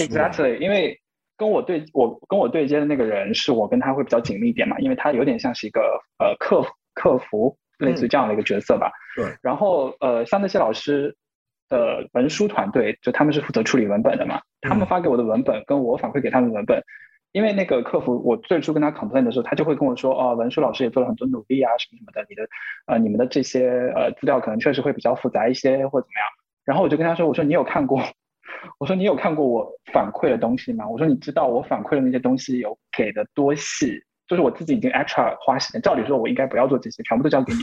[0.00, 1.00] ，exactly，因为
[1.38, 5.80] 跟我对我跟我对接的那个人是我跟他会比较紧密一点嘛，因为他有点像是一个
[6.18, 6.60] 呃客
[6.92, 8.90] 客服，类似于这样的一个角色吧。
[9.16, 9.32] 对。
[9.40, 11.16] 然后呃，像那些老师
[11.68, 16.82] 的文书团队，就他们是负责处理文本的嘛，他们发给我的文本跟我反馈给他们的文本。
[17.32, 22.48] 因为那个客服，我最初跟他 complain 的时候，他就会跟我说，哦，文书老师也做了很多努力啊，什么什么的，你的，
[22.86, 26.24] 呃，你们的这些呃资料可能确实会比较复杂一些，或怎么样。
[26.64, 28.02] 然后我就跟他说，我说你有看过，
[28.80, 30.88] 我说你有看过我反馈的东西吗？
[30.88, 37.60] 我说你知道我反馈的那些东西有给的多细，就是我自己已经 extra 花时间，照理说我应该不要做这些，全部都交给你，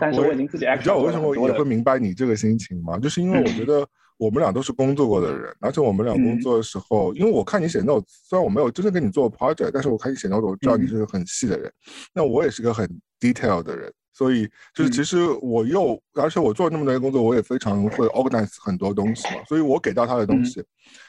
[0.00, 0.76] 但是我已经自己 extra。
[0.76, 2.98] 你知道我为什么也会明白你这个心情吗？
[2.98, 3.86] 就是因为我觉得。
[4.18, 11.70] 我们俩都是工作过的人，而且我们俩工作的时候，因为我看你写 note，虽然我没有真正跟你做 project，但是我看你写 note，我知道你是个很细的人。
[12.14, 12.88] 那我也是个很
[13.20, 19.44] detail 的人，所以就是其实我又，而且我做那么多年工作，我也非常会 organize 很多东西嘛。
[19.46, 20.64] 所以我给到他的东西，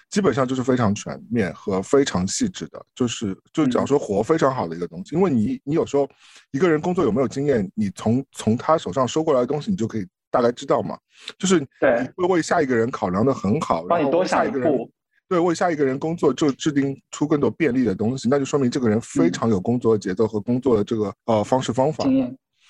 [0.09, 5.15] 基本上就是非常全面和非常细致的，就是就假如说活非常好的一个东西。
[5.15, 6.05] 因为你你有时候
[6.51, 10.05] 一个人工作有没有经验，你从从他手上收过来的东西，你就可以。
[10.29, 10.97] 大概知道嘛，
[11.37, 14.89] 就是对，会为下一个人考量的很好，帮你多想一步。
[15.29, 22.05] 对，为下一个人工作就制定出更多便利的东西，那就说明这个人非常有工作的节奏和工作的这个呃方式方法。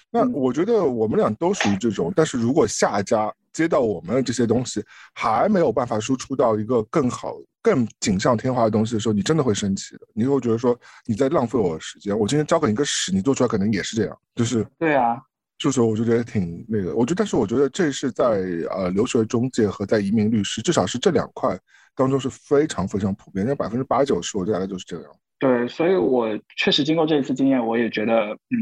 [0.10, 4.84] 那我觉得我们俩都属于这种，但是如果下家接到我们的这些东西
[5.14, 10.08] 还没有办法输出到一个更好、更锦上添花的东西的时候，你真的会生气的。
[10.14, 12.18] 你会觉得说你在浪费我的时间。
[12.18, 15.22] 我今天交给你个屎，你做出来可能也是这样，就是对啊。
[15.58, 18.26] 就是我就觉得挺那个，我觉得，但是我觉得这是在
[18.70, 21.58] 呃留学中介和在移民律师，至少是这两块
[21.96, 25.06] 当中是非常非常普遍，那百分之八九十，我觉得大概就是这样。
[25.40, 28.58] 对，所以我确实经过这一次经验，我也觉得，嗯，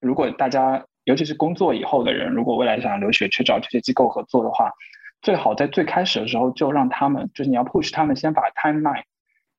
[0.00, 4.70] 如果大家尤其是工作以后的人，如果未来想留学去找这些机构合作的话，
[5.20, 9.02] 最好在最开始的时候就让他们，就是你要 push 他们先把 timeline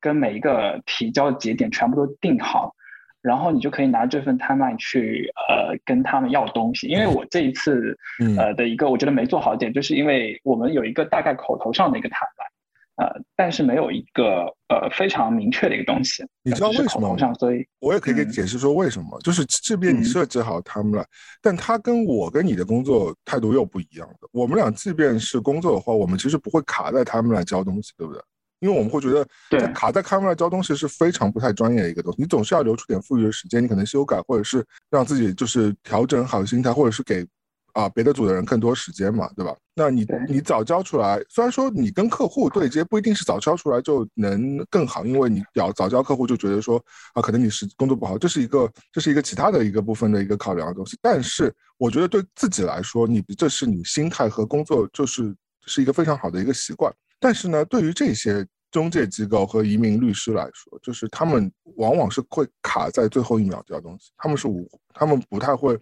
[0.01, 2.75] 跟每一个提交节点全部都定好。
[3.23, 7.97] 然后你就可以拿这份 timeline 去呃跟他们要东西，因为我这一次
[8.37, 12.51] 呃的一个我觉得没做好点，就是因为我们有一个大概口头上的一个 timeline，
[12.97, 16.21] 呃，但是没有一个呃非常明确的一个东西。
[16.43, 17.33] 你知道为什么吗？
[17.35, 21.05] 所以我也可以给你解释说为什么，就是这边你设置好 timeline，
[21.41, 24.27] 但他跟我跟你的工作态度又不一样的。
[24.33, 28.21] 我们俩即便是工作的话，我们其实不会卡在他们来交东西，对不对？
[28.63, 29.27] 因为我们会觉得，
[29.73, 32.21] 卡在开门来交东西是非常不太专业的一个东西。
[32.21, 37.27] 你总是要留出点富裕的时间，你可能修改，或者是让自己就是调整好心态，或者是给
[37.73, 39.53] 啊别的组的人更多时间嘛，对吧？
[39.75, 46.81] 那你你早交出来，虽然说你跟客户对接不一定是早交出来就能更好，因为你要早交客户就觉得说
[47.15, 50.97] 啊，可能你是工作不好，这是一个这是一个其他的一个部分的一个考量的东西。
[51.01, 55.35] 但是我觉得对自己来说，你这是你心态和工作就是
[55.65, 56.93] 是一个非常好的一个习惯。
[57.23, 65.79] 但是呢，对于这些中介机构和移民律师来说，就是他们往往是会卡在最后一秒交东西，他们是无，他们不太会，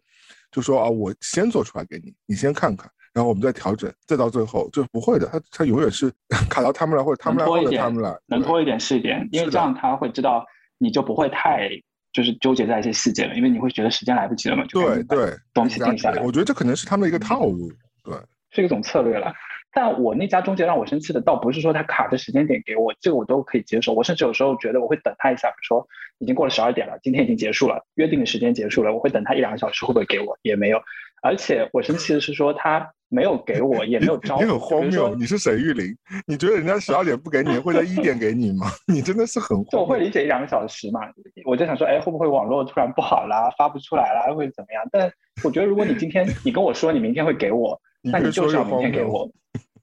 [0.51, 6.13] 就说啊，我先做出来给你，你先看看，然后我们再调整，再到最后就不会的，他他永远是
[6.47, 10.45] 卡到他们来，或者他们来或者他们来，能拖一点是一点，因为这样他会知道
[10.77, 11.69] 你就不会太
[12.13, 17.71] 就是纠结在一些细节了，因为你会觉得时间来不及了嘛，对对，东西定下来，我觉得这可能是他们的一个套路，
[18.03, 18.15] 对，
[18.51, 19.33] 是一种策略了。
[19.73, 23.93] 但我那家中介让我生气的，倒不是说他卡的时间点给我，这个我都可以接受。
[23.93, 25.87] 我甚至有时候觉得我会等他一下，比如说
[26.19, 30.37] 已经过了十二点了，今天已经结束了，约定的时间结束了，我会等他一两个小时，会不会给我？
[30.41, 30.81] 也没有。
[31.23, 34.37] 而且我生气的是说他没有给我，也没有招。
[34.41, 35.95] 你很荒谬，你是沈玉玲，
[36.25, 38.65] 你觉得人家十二点不给你，会在一点给你吗？
[38.91, 39.63] 你真的是很……
[39.65, 41.01] 就我会理解一两个小时嘛，
[41.45, 44.83] 我就想说，哎，会不会网络突然不好啦，发不出来啦，会怎么样？
[44.91, 45.11] 但
[45.43, 49.29] 我觉得如果你今天你跟我说你明天会给我，那你就是要明天给我。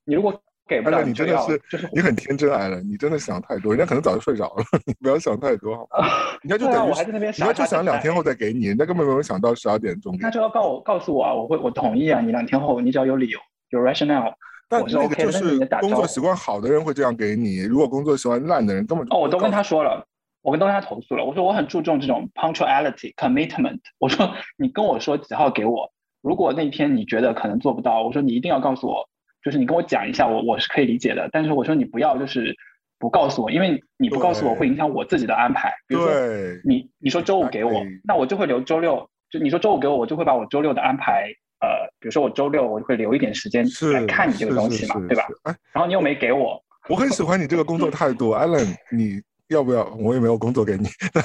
[0.08, 0.34] 你如果
[0.66, 6.08] 给不了，你真的是，就是你很天真，爱了，你真的想太多，人家可能早就睡着了，你不要想太多，好吗？
[6.42, 10.16] 人家就等于，人家就想两天后再给你，人家根本没有想到十二点钟。
[10.18, 13.38] 那就要告我告诉我啊，我会我同意啊，你两天后，你只要有理由，
[13.68, 14.32] 有 rationale，
[14.68, 20.06] 但那个就是工作习惯好的人会这样给你，如果工作习惯烂的人根本就哦，我都跟他说了，
[20.42, 21.24] 我跟都跟他投诉了。
[21.24, 23.80] 我说我很注重这种 punctuality commitment。
[23.98, 25.90] 我说你跟我说几号给我，
[26.20, 29.08] 如果那天你觉得可能做不到，我说你一定要告诉我，
[29.42, 31.28] 就是你跟我讲一下，我我是可以理解的。
[31.32, 32.56] 但是我说你不要就是
[32.98, 35.72] 不告诉我，因为你不告诉我会影响我自己的安排。
[35.86, 39.08] 比如说对你你说周五给我那我就会留周六。
[39.30, 41.24] 就你说周五给我，我就会把我周六的安排，
[41.60, 41.68] 呃，
[42.00, 43.62] 比如说我周六我会留一点时间
[43.92, 45.28] 来看你这个东西嘛，对吧？
[45.42, 46.58] 哎，然后你又没给我，
[46.88, 49.84] 我很喜欢你这个工作态度， Allen，你要不要？
[49.98, 51.22] 我也没有工作给你，但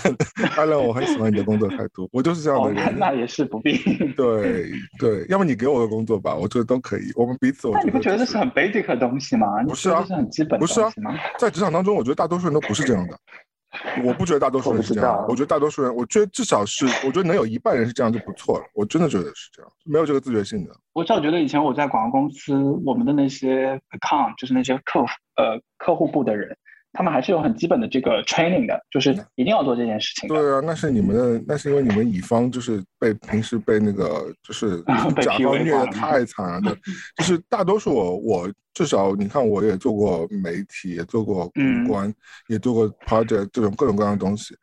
[0.52, 2.98] Allen，我很喜欢你的工作态度，我就是这样哦的，人。
[2.98, 3.78] 那那也是不必。
[4.16, 7.68] 对对，要么你给我个工作吧，我觉得都可以，我们彼此。
[7.68, 9.62] 我那你不觉得就这是很 basic 的东西吗？
[9.62, 11.16] 你不是啊这是很基本的不是啊东西吗？
[11.38, 13.18] 在职场当中，我觉得大多数人都不是这样的。
[14.06, 18.66] 我不觉得大多数人是这样我觉得大多数人，我觉得至少是，我觉得能有一半人是这样就不错了。
[18.76, 20.72] 我真的觉得是这样，没有这个自觉性的。
[20.94, 22.54] 我至少觉得以前我在广告公司，
[22.86, 25.08] 我们的那些 account 就是那些客服
[25.38, 26.56] 呃客户部的人，
[26.94, 30.30] 他们还是有很基本的这个 training 的，就是一定要做这件事情。
[30.30, 34.78] 对啊，那是你们的，那是因为你们乙方就是被平时被那个就是
[35.16, 36.78] 被甲方虐的太惨了的，
[37.18, 42.14] 就是大多数我我至少你看我也做过媒体，也做过嗯公关，
[42.48, 44.56] 也做过 project 这种各种各样的东西，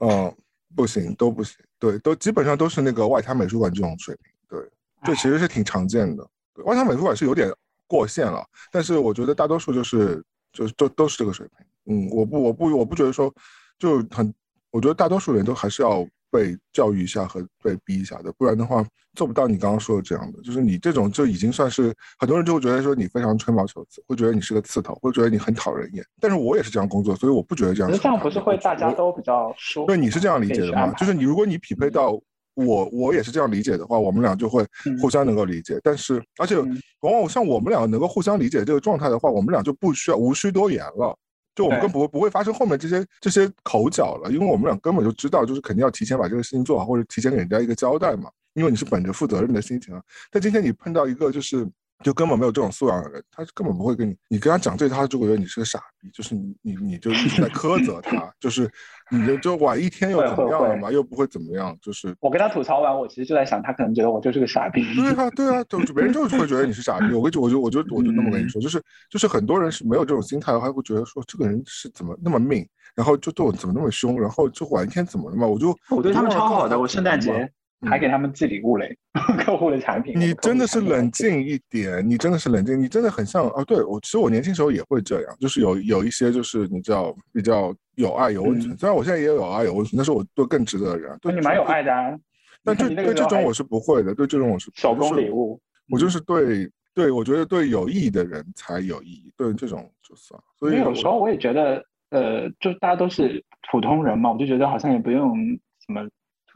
[0.00, 0.32] 嗯，
[0.76, 4.60] 不行都不行，对，都基本上都是那个外滩美术馆这种水平，对，
[5.02, 6.24] 这其实是挺常见的。
[6.54, 7.52] 对外滩美术馆是有点
[7.88, 10.22] 过线了，但是我觉得大多数就是
[10.54, 11.66] 就都都是这个水平。
[11.94, 13.30] 嗯，我不我不我不觉得说
[13.78, 14.32] 就很，
[14.70, 18.82] 我觉得大多数人都还是要被教育一下和被逼一下的，不然的话
[19.14, 20.40] 做不到你刚刚说的这样的。
[20.42, 26.04] 就是你这种就已经算是很多人就会觉得说你非常吹毛求疵，会觉得你是个刺头，会觉得你很讨人厌。
[26.18, 29.86] 但是我也是这样工作，所以我不觉得这样这样不是会大家都比较舒服？
[29.86, 30.90] 对，你是这样理解的吗？
[30.94, 32.18] 就是你，如果你匹配到
[32.54, 35.78] 我，我也是这样理解的话，我们俩就会嗯互相能够理解。
[35.82, 41.16] 但是，而且嗯往往像我们俩能够互相理解这个状态的话，我们俩就不需要无需多言了。
[41.54, 48.30] 就我们对更不会不会发生后面这些这些口角了，因为我们俩根本就知道，就是肯定要提前把这个事情做好，或者提前给人家一个交代嘛。
[48.54, 50.02] 因为你是本着负责任的心情啊。
[50.30, 51.64] 但今天你碰到一个就是
[52.02, 58.70] 就根本没有这种素养的人，他根本不会跟你，你跟他讲这套，他就会觉得你是个傻逼，就是你你你就一直在苛责他，就是
[59.10, 64.82] 你就就晚一天又怎么样了嘛，又不会怎么样，就是我跟他吐槽完，我其实就在想，他可能觉得我就是个傻逼。
[64.94, 67.14] 对啊，对啊，就别人就是会觉得你是傻逼。
[67.14, 77.50] 我跟我就我就我就那么跟你嗯说， 就是就是很多人是没有这种心态的话，会觉得说这个人是怎么那么命，然后就对我怎么那么凶，然后就晚一天怎么了嘛，我就我对他们超好的，我圣诞节
[77.84, 78.96] 还给他们寄礼物嘞，
[79.38, 80.18] 客户的产品。
[80.18, 81.34] 你真的是冷静。
[81.44, 83.62] 一点，你真的是冷静，你真的很像啊！
[83.64, 92.16] 对我，其实我年轻时候也会这样，就是有有一些就是你知道比较有爱有温存，嗯虽然我现在也有爱有温存，但是我对更值得的人，对你蛮有爱的啊。
[92.62, 95.60] 但对对这种我是不会的，对这种我是手工礼，物，
[95.90, 100.40] 我就是对对，我觉得对有意义的人才有意义，对这种就算。
[100.58, 105.36] 所以有时候我也觉得，呃，就大家都是普通人嘛，我就觉得好像也不用
[105.84, 106.08] 什么，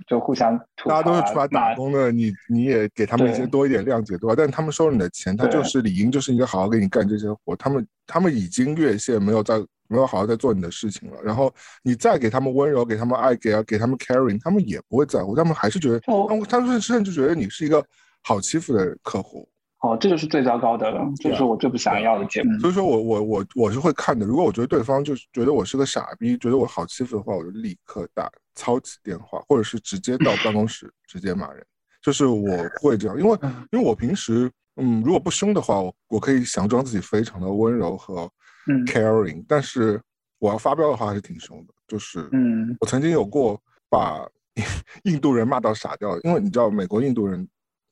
[0.07, 0.59] 就互相。
[0.84, 4.34] 大家都是出来打工的，你你也给他们一些多一点谅解，对吧？
[4.36, 11.18] 但是他们收了你的钱，他就是理应就是应该好好给你干这些活，他们他们已经越线，没有在没有好好在做你的事情了。
[11.22, 17.84] 然后你再给他们温柔，给他们爱，给啊给他们 caring，他们也不会在乎，他们还是觉得，他们他们甚至觉得你是一个
[18.22, 19.49] 好欺负的客户。
[19.80, 22.52] 哦，这就是最糟糕的了，这就是我最不想要的结果。
[22.58, 24.26] 所以说我我我我是会看的。
[24.26, 31.64] 如果我觉得对方就是觉得我是个傻逼，觉得我好欺负的话，我就立刻打操起电话，或者是直接到办公室直接骂人。
[32.02, 32.48] 就是我
[32.80, 33.38] 会这样，因为
[33.70, 38.28] 因为我平时嗯，如果不凶的话，我我可以佯装自己非常的温柔和
[38.68, 40.00] 嗯 caring，、但是
[40.40, 41.74] 我要发飙的话还是挺凶的。
[41.86, 44.26] 就是嗯我曾经有过把
[45.04, 47.46] 印度人骂到傻掉，因为你知道美国印度人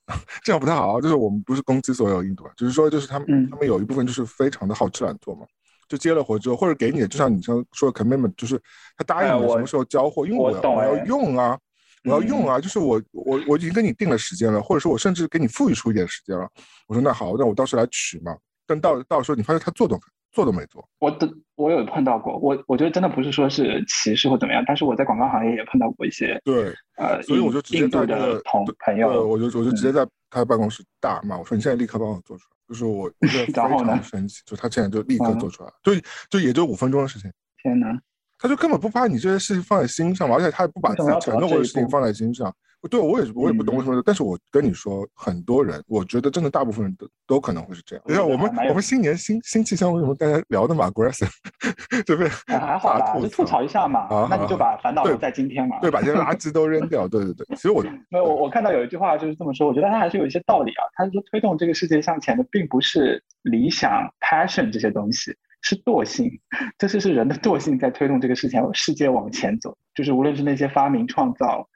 [0.45, 5.47] 这样不太好啊，就是我们不是攻击所有印度啊，只是说就是他们、嗯他们有一部分就是非常的好吃懒做嘛，
[5.89, 8.61] 就接了活之后，或者给你的，就像你刚刚说的 commitment，就是
[8.97, 11.59] 他答应你什么时候交货，因为我我要我要用啊。
[12.05, 16.49] 我要用啊，就是我我我已经跟你定了时间了，或者说我甚至给你富裕出一点时间了。
[16.87, 18.33] 我说那好，那我到时候来取嘛。
[18.65, 19.99] 但到到时候你发现他做都
[20.37, 33.11] 做都没做，我的我有碰到过，我我觉得真的不是说是歧视或怎么样，但是我在广告行业也碰到过一些对，呃，所以我就直接印度在这个的同朋友，对我就我就直接在他的办公室大骂，我说你现在立刻帮我做出来，就是我
[33.55, 35.39] 然后呢常生气，就他现在就立刻嗯。
[35.39, 35.93] 做出来，就
[36.29, 37.33] 就也就五分钟的事情，
[37.63, 37.99] 天哪，
[38.39, 42.55] 他就根本不把你这些事情放在心上嘛，而且他也不把自己承诺过的事情放在心上。
[42.89, 48.05] 对，我也是我也不懂为什么，但是我跟你说，很多人，我觉得真的大部分人都都可能会是这样。
[48.07, 51.31] 你看我们我们新年新新气象，为什么大家聊的嘛 aggressive
[52.05, 55.79] 这边哎还好啦，就吐槽一下嘛啊，那你就把烦恼留在今天嘛。
[55.81, 57.07] 对，把这些垃圾都扔掉。
[57.09, 60.83] 对对对，其实我 没有，我我看到有一句话就是这么说，我觉得它还是有一些道理啊。
[60.95, 66.31] 他是说推动这个世界向前的，并不是理想、passion 这些东西，是惰性，
[66.79, 69.77] 这是是人的惰性在推动这个事情世界往前走。
[69.95, 71.69] 就是无论是那些发明创造，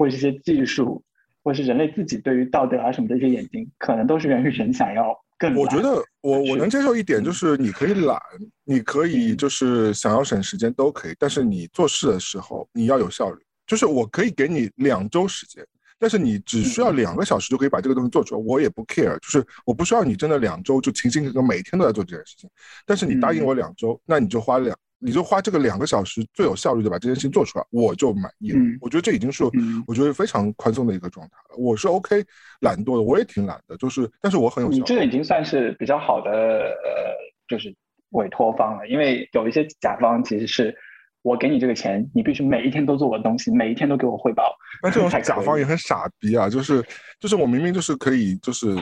[0.00, 1.02] 或者一些技术，
[1.44, 5.54] 或者是人类自己对于道德啊什么的一些眼睛，可能都是源于人想要更。
[5.54, 8.18] 我觉得我我能接受一点，就是你可以懒，
[8.64, 13.42] 你可以就是想要省时间都可以，但是你做事的时候你要有效率。
[13.66, 15.62] 就是我可以给你两周时间。
[15.98, 22.48] 但是你只需要两个小时就可以把这个东西做出来，我也不 care，就是我不需要你真的两周就勤勤恳恳每天都在做这件事情。
[22.86, 28.58] 但是你答应我两周，那你就花两，你就花这个两个小时最有效率的把这件事情做出来，我就满意了。
[28.80, 29.42] 我觉得这已经是
[29.86, 31.56] 我觉得非常宽松的一个状态了。
[31.56, 32.24] 我是 OK，
[32.60, 34.70] 懒惰的，我也挺懒的，就是但是我很有。
[34.70, 37.16] 你这个已经算是比较好的呃，
[37.48, 37.74] 就是
[38.10, 40.76] 委托方了，因为有一些甲方其实是。
[41.22, 44.56] 我给你这个钱，你必须每一天都做我的东西，每一天都给我汇报。
[44.82, 46.48] 那这种甲方也很傻逼啊！
[46.48, 46.82] 就是
[47.18, 48.74] 就是我明明就是可以，就是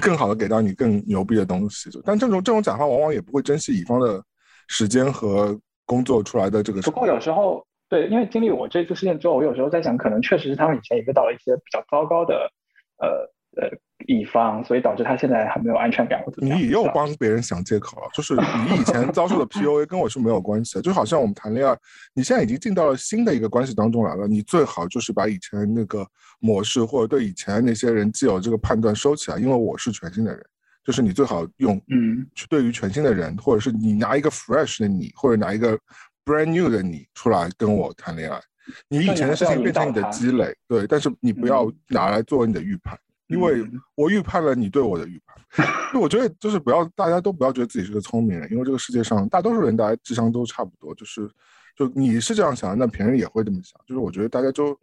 [0.00, 4.24] 更好的给到你更牛逼的东西，但这种这种甲方往往也不会珍惜乙方的
[4.68, 6.80] 时间和工作出来的这个。
[6.82, 12.50] 不过有时候，对，因为经历我这次事件之后，我有时候在想，可能确实是他们以前也遇到了一些比较糟糕的，
[12.98, 13.32] 呃。
[13.56, 13.70] 呃，
[14.08, 16.20] 乙方，所以导致他现在还没有安全感。
[16.38, 21.78] 你又帮别人想借口了，就是你以前遭受的 PUA 跟我是没有关系的，就好像我们谈恋爱，
[22.14, 26.04] 你现在已经进到了新的一个关系当中来了，你最好就是把以前那个
[26.40, 30.44] 模式或者对以前那些人既有这个判断收起来，因为我是全新的人，
[30.84, 35.78] 就是你最好用嗯，去对于全新的人，或者是你拿一个 fresh 的你，或者拿一个
[36.24, 38.40] brand new 的你出来跟我谈恋爱，
[38.88, 42.98] 你以前的事情变成你的积累，对，但是你不要拿来作为你的预判。
[43.28, 43.64] 因为
[43.94, 45.34] 我预判了你对我的预判，
[45.90, 51.26] 就我觉得就是不要大家都不要觉得自己是个聪明人，因为这个世界上大多数人大家智商都差不多，就是
[51.74, 53.80] 就你是这样想，那别人也会这么想。
[53.86, 54.78] 就是我觉得大家就，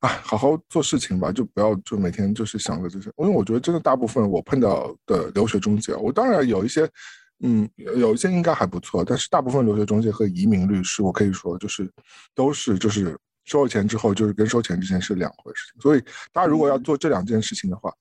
[0.00, 3.10] 啊，好好做事情吧，就不要就每天就是想着这些。
[3.18, 6.88] 因为我觉得真的大部分我碰到的留学中介，我当然有一些，
[7.40, 11.90] 嗯，有一些应该还不错，但是大部分留学中介和移民律师，我可以说就是
[12.34, 13.16] 都是就是。
[13.46, 15.80] 收了钱之后，就是跟收钱之前是两回事情。
[15.80, 17.92] 所以，大家如果要做这两件事情的话，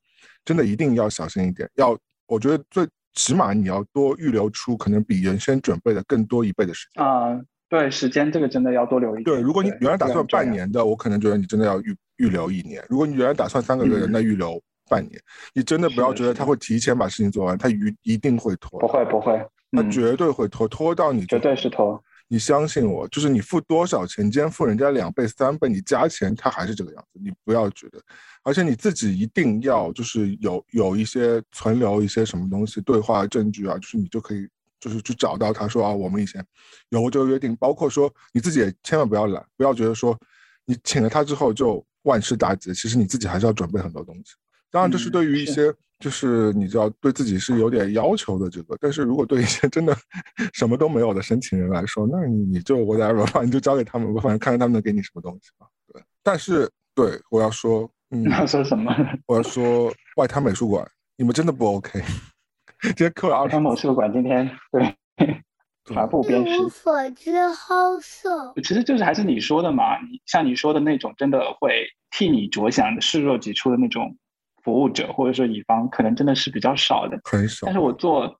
[0.45, 1.67] 真的一定要小心一点。
[1.75, 1.97] 要，
[2.27, 7.39] 我觉得最起码你要多预留出可能比原先准备的更多一倍的时间啊。
[7.69, 9.35] 对，时间这个真的要多留一点。
[9.35, 12.83] 对，如果你原来打算半年的，我可能觉得你真的要预预留一年。
[12.89, 14.59] 如果你原来打算三个月的，那预留
[14.89, 15.21] 半年。
[15.53, 18.79] 你真的不要觉得他会提前把事情做完，他一一定会拖。
[18.79, 19.39] 不会不会，
[19.71, 22.03] 他绝对会拖，拖到你绝对是拖。
[22.31, 27.19] 你相信我，就是你付多少钱，你今天付人家两倍、三倍，你加钱，他还是这个样子。
[27.23, 27.99] 你不要觉得，
[28.43, 34.47] 而且你自己一定要就是有有一些存留一些什么东西，对话证据啊，就是你就可以
[34.79, 36.45] 就是去找到他说啊，我们以前
[36.89, 40.17] 有过这个约定，包括说你自己也千万不要懒，不要觉得说
[40.65, 44.33] 你请了他之后就万事大吉，其实你自己还是要准备很多东西。
[44.71, 45.73] 当然，这是对于一些。
[45.99, 49.93] 就是你知道对自己是有点要求的这个，但是如果对一些真的
[50.55, 55.67] 什么都没有的申请人来说，那你你就 whatever 吧，你就交给他们吧，反正看看他们能给你什么东西吧。
[55.91, 58.95] 对，但是对我要说，嗯，要说什么？
[59.27, 62.01] 我要说外滩美术馆，你们真的不 OK。
[62.81, 64.95] 今天课外滩美术馆今天对
[65.85, 66.61] 全部鞭尸。
[66.61, 68.53] 无法之好色。
[68.63, 74.17] 其实就是还是你说的嘛，你像你说的那种，真的会替你着想的视若己出的那种。
[74.61, 77.65] 服务者或者说乙方可能真的是比较少的，很少。
[77.65, 78.37] 但是我做，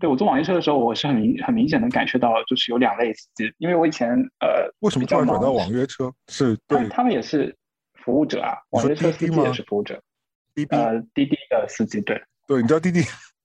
[0.00, 4.08] 对我做网约车的时候，我是很明很明显能感觉到，就是有两类司机，因为我以前
[4.40, 6.12] 呃，为什么突然转到网约车？
[6.26, 7.56] 是对，他们也是
[8.04, 10.02] 服务者啊，网约车司机也是服务者。
[10.56, 13.00] 滴滴呃，滴滴的司机对，对，你知道滴滴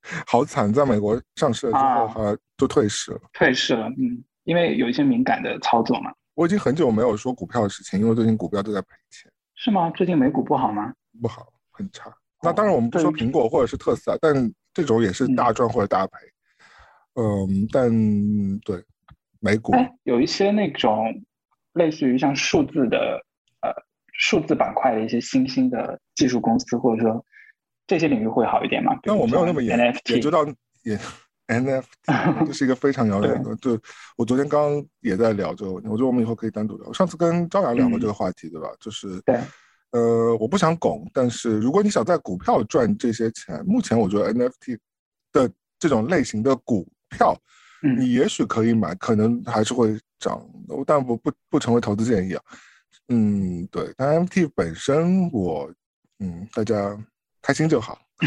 [0.27, 3.21] 好惨，在美国上市了之后，它就退市了。
[3.33, 6.11] 退市了，嗯，因为有一些敏感的操作嘛。
[6.35, 9.31] 我已经很久没有说股票的事情，因为最近股票都在赔钱。
[9.55, 9.89] 是吗？
[9.91, 10.93] 最近美股不好吗？
[11.21, 12.11] 不好，很差。
[12.41, 16.13] 那当然，我们不说苹果或者是特斯拉，但这种也是大赚或者大赔。
[17.15, 17.89] 嗯，但
[18.59, 18.83] 对
[19.39, 19.71] 美股
[20.03, 21.23] 有一些那种
[21.73, 23.23] 类似于像数字的
[23.61, 23.71] 呃
[24.11, 27.25] 数字板块的一些新兴的技术公司，或者说
[27.87, 28.97] 这些领域会好一点吗？
[29.03, 29.77] 但我没有那么研
[30.09, 30.45] 研究到
[30.83, 30.97] 也
[31.47, 33.55] NFT，这是一个非常遥远的。
[33.57, 33.79] 就
[34.17, 36.91] 我昨天刚刚也在聊这个问题，我觉得我们以后可以单独聊。
[36.91, 38.67] 上次跟朝阳聊过这个话题，对吧？
[38.79, 39.39] 就是对。
[39.91, 44.77] 呃，我不想拱，但是如果你想在股票赚这些钱，目前我觉得 NFT
[45.31, 47.33] 的这种类型的股票，
[47.97, 50.45] 你也许可以买，可能还是会涨，
[50.85, 52.43] 但不不不成为投资建议啊。
[53.07, 55.71] 嗯，对，但 NFT 本身我，
[56.19, 56.97] 嗯，大家
[57.45, 57.99] 开心就好。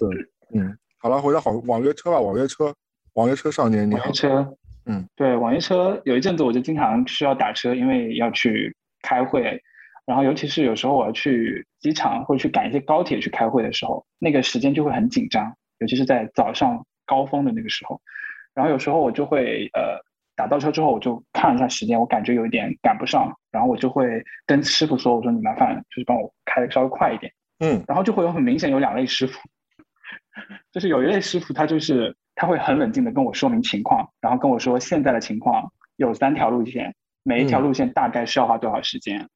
[0.00, 2.74] 对，嗯，好了，回到网网约车吧，网约车，
[3.14, 4.56] 网约车少年，你网约车，
[4.86, 9.60] 嗯，对，网约车有一阵子我就经常需要打车，因为要去开会。
[10.04, 18.00] 然后，尤其是有时候我要去机场或者去赶一些高铁去开会的时候，那个时间就会很紧张，尤其是在早上高峰的那个时候。
[18.52, 20.00] 然后有时候我就会呃
[20.34, 29.38] 打到车之后，我就看了一下时间，我感觉有一点赶不上，然后我就会跟师傅说：“我说你麻烦就是帮我开的稍微快一点。”嗯，然后就会有很明显有两类师傅，
[30.72, 39.28] 就是有一类师傅他就是他会很冷静的跟我说明情况，然后跟我说现在的情况有三条路线，每一条路线大概需要花多少时间，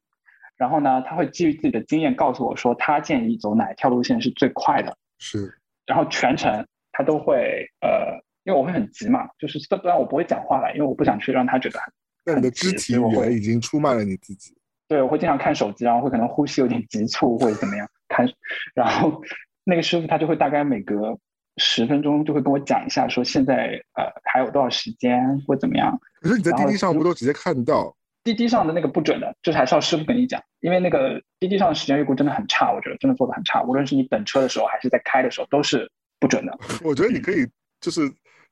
[0.57, 8.21] 然后呢他会基于自己的经验告诉我说他建议走哪一条路线是最快的，是，然后全程他都会呃。
[8.47, 11.93] 因为我会很急嘛，就是不然我不会讲话了，因为我不想去让他觉得很。
[12.25, 14.55] 那你的肢体语言已经出卖了你自己。
[14.87, 17.85] 对，我会经常看手机，然后会可能呼吸有点急促或者怎么样
[18.17, 18.33] 看，
[18.73, 19.21] 然后
[19.63, 21.17] 那个师傅他就会大概每隔
[21.57, 25.99] 十分钟就会跟我讲一下，说现在呃还有多少时间或怎么样。
[26.21, 27.95] 可是你在滴滴上不都直接看到？
[28.23, 35.89] 滴滴上的那个不准的，就是还是要师傅跟你讲，因为那个滴滴上的时间预估真的很差，我觉得真的做的很差，无论是你等车的时候还是在开的时候都是
[36.19, 36.57] 不准的。
[36.83, 37.47] 我觉得你可以
[37.79, 38.01] 就是。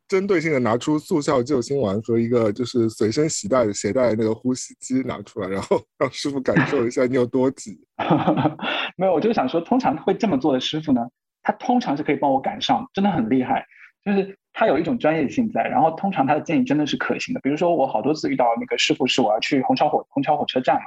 [0.07, 7.79] 针对性的拿出速效救心丸和一个就是随身携带的携带的那个呼吸机拿出来，然后让师傅感受一下你有多急。
[8.97, 11.01] 没有，我就想说，通常会这么做的师傅呢，
[11.41, 13.65] 他通常是可以帮我赶上，真的很厉害，
[14.05, 15.63] 就是他有一种专业性在。
[15.63, 17.39] 然后通常他的建议真的是可行的。
[17.41, 20.85] 比如说我好多次遇到那个师傅是我要去虹桥火虹桥火车站嘛，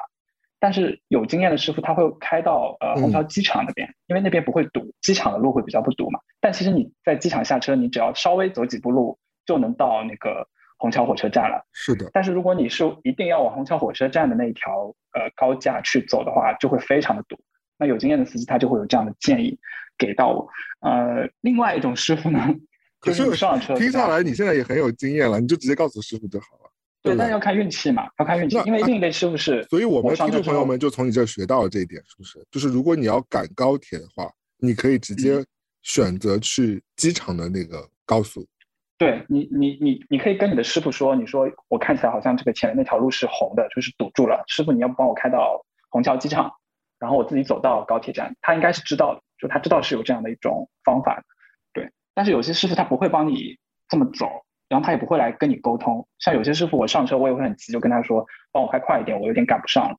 [0.61, 6.19] 但是有经验的师傅他会开到呃虹桥机场那边，因为那边不会堵，机场的路会比较不堵嘛。
[6.41, 10.49] 但其实你在机场下车，你只要稍微走几步路就能到那个
[10.79, 11.65] 虹桥火车站了。
[11.73, 12.11] 是的。
[12.13, 17.39] 但是如果你是一定要往虹桥火车站的那一条呃高架去走的话，就会非常的堵。
[17.79, 19.57] 那有经验的司机他就会有这样的建议
[19.97, 20.49] 给到我。
[20.81, 22.55] 呃，另外一种师傅呢，
[23.03, 26.68] 就是上车听下来你现在也很有经验了，你就直接告诉师傅就好了。
[27.09, 28.57] 对，但是要看运气嘛，要看运气。
[28.65, 32.45] 因为另一类师傅是，所以我们听众朋友们就从你这学到了这一点，是不是？
[32.51, 35.45] 就是如果你要赶高铁的话，你可以直接。
[35.81, 38.47] 选择去机场的那个高速，
[38.99, 44.45] 对你，你，你，你可以跟你的师傅说，你说我看起来好像这个前面那条路是红的，就是堵住了。
[44.49, 46.53] 师傅，你要不帮我开到虹桥机场，
[46.99, 48.37] 然后我自己走到高铁站。
[48.43, 51.23] 他应该是知道的，就他知道是有这样的一种方法的。
[51.73, 53.57] 对，但是有些师傅他不会帮你
[53.89, 54.27] 这么走，
[54.69, 56.07] 然后他也不会来跟你沟通。
[56.19, 59.97] 像有些师傅，我上车我也会很急，就跟他说帮我开快一点，我有点赶不上了。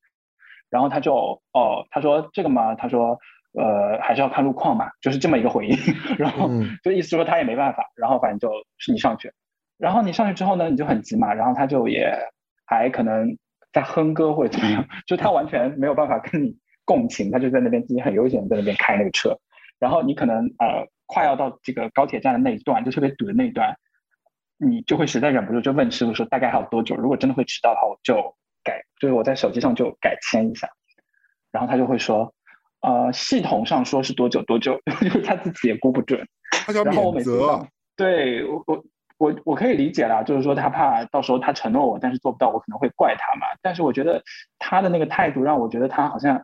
[0.70, 3.20] 然后他就哦，他说这个嘛，他说。
[3.54, 5.76] 呃，还是要看路况嘛，就是这么一个回应。
[6.20, 6.48] 然后
[6.84, 9.34] 就意思说他也没办法，然后反正就是你上去，
[9.80, 12.16] 然后你上去之后呢，你就很急嘛，然后他就也
[12.64, 13.40] 还可能
[13.74, 16.56] 在哼歌或者怎么样， 就他完全没有办法跟你
[16.86, 19.36] 共情，他就在那边自己很悠闲在那边开那个车。
[19.80, 23.76] 然后你可能呃快要到这个高铁站的那一段，就特别堵的那一段，
[24.60, 26.96] 你就会实在忍不住就问师傅说大概还有多久？
[26.96, 30.70] 如果真的会迟到的话，我就改，就是我在手机上就改签一下。
[31.52, 32.34] 然后他就会说。
[32.82, 36.26] 呃，系统上说是多久多久， 就是他自己也估不准。
[36.74, 37.38] 然后我每次
[37.98, 38.86] 对我我
[39.18, 43.48] 我我可以理解啦，就是说他怕到时候他承诺我，但是做不到，我可能会怪他嘛。
[43.62, 44.24] 但是我觉得
[44.60, 46.42] 他的那个态度让我觉得他好像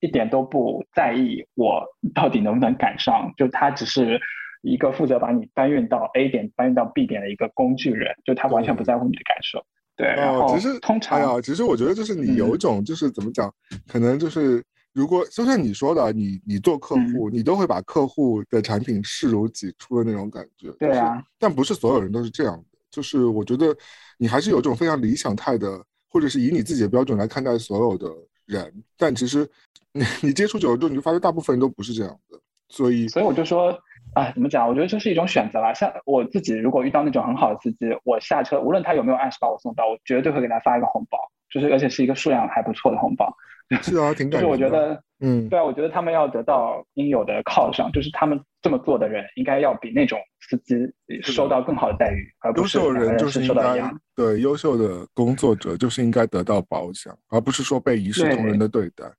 [0.00, 4.20] 一点都不在意我到底能不能赶上，就他只是
[4.62, 9.64] 一个负责把你搬运到 A 点、搬运到 B 点的一个工具人，就他完全不在乎你的感受。
[9.96, 13.52] 对，然后只是通常，哎呀，其实我觉得就是你有一种就是怎么讲，
[13.86, 14.62] 可能就是。
[14.92, 20.68] 如果就像你说的，你你做客户，你都会把客户的产品视如己出的那种感觉。
[20.80, 22.64] 对啊，但不是所有人都是这样的。
[22.90, 23.72] 就是我觉得
[24.18, 28.12] 你还是有一种非常理想态的，或者是以你自己的标准来看待所有的
[28.46, 28.82] 人。
[28.96, 29.48] 但其实
[29.92, 32.36] 你 你接触久了之后，你就发现大部分人都不是这样的。
[32.68, 33.72] 所以，所以我就说，
[34.14, 34.68] 啊，怎么讲？
[34.68, 35.72] 我觉得这是一种选择吧。
[35.72, 41.18] 像我自己，如果遇到那种很好的司机，我下车，无论他有没有按时把我送到，我绝对会给他发一个红包，
[41.50, 43.32] 就是而且是一个数量还不错的红包。
[43.82, 50.74] 是啊，挺就是我觉得，嗯，对啊，我觉得他们要得到应有的犒赏，就是他们这么做的人，应该要比那种司机
[51.22, 59.04] 受到更好的待遇，而不是优秀人就是应该对优秀的工作者就是应该得到褒奖，而不是说被一视同仁的对待。
[59.04, 59.12] 对，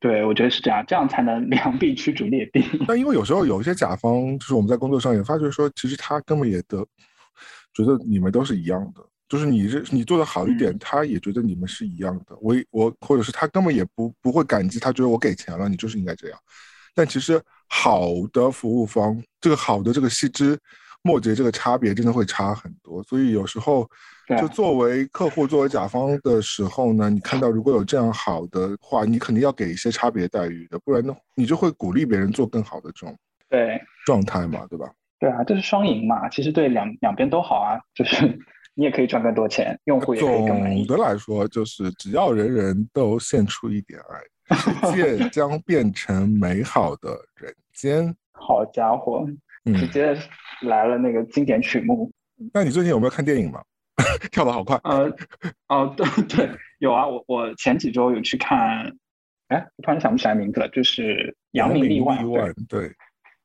[0.00, 2.64] 对我觉得是这样，这样才能良币驱逐劣币。
[2.88, 6.84] 但因为有时候有一些甲方，就是我们在工作上也发觉说，其实他根本也得
[7.74, 9.04] 觉得你们都是一样的。
[9.28, 12.36] 就是你这你做的好一点，他也觉得你们是一样的。
[12.40, 16.38] 我我或者是他根本也不不会感激，他觉得我给钱了，你就是应该这样。
[16.94, 20.58] 但其实好的服务方，这个好的这个细枝
[21.02, 23.00] 末节，这个差别真的会差很多。
[23.04, 23.88] 所以有时候
[24.38, 33.16] 就作为客户、作为甲方的时候呢，你看到如果有这样好的话，你肯定要给一些差别待遇的，不然呢，你就会鼓励别人做更好的这种
[33.48, 34.90] 对状态嘛，对吧？
[35.18, 38.38] 对啊，这是双赢嘛，其实对两两边都好啊，就是。
[38.74, 40.86] 你也可以赚更多钱，用户也可以更满意。
[40.86, 48.14] 总的来说，就是只要人人都献出一点爱，世界 将变成美好的人间。
[48.32, 49.26] 好家伙，
[49.74, 50.16] 直接
[50.62, 52.10] 来了那个经典曲目。
[52.54, 53.60] 那你最近有没有看电影嘛？
[54.30, 54.78] 跳的好快。
[54.84, 55.12] 呃，
[55.68, 58.96] 哦，对 对，有啊，我我前几周有去看，
[59.48, 61.02] 哎，我突然想不起来名字了，就是
[61.52, 62.24] 《扬名立万》。
[62.68, 62.92] 对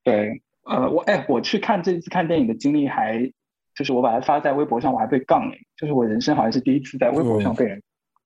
[0.03, 3.32] 对，呃，我哎，我去看这次看电影的经历还，
[3.76, 7.82] 就是我把它发在微博上，我还被杠了，就是我人生好像是第一次在微博上被人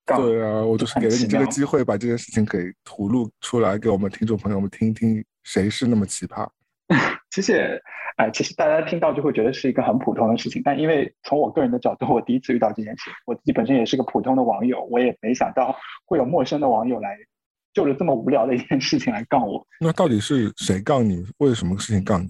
[0.06, 0.22] 杠。
[0.22, 6.48] 对啊，我就是给了你这个机会，把这件事情给吐露出来，给我们听众朋友们听听，谁是那么奇葩。
[7.32, 7.82] 其实，
[8.18, 15.76] 哎，其实大家听到就会觉得是一个很普通的事情，但因为从我个人的角度，我第一次遇到这件事，我自己本身也是个普通的网友，我也没想到
[16.06, 17.16] 会有陌生的网友来
[17.74, 19.66] 就着这么无聊的一件事情来杠我。
[19.80, 21.24] 那到底是谁杠你？
[21.38, 22.30] 为什么事情杠你？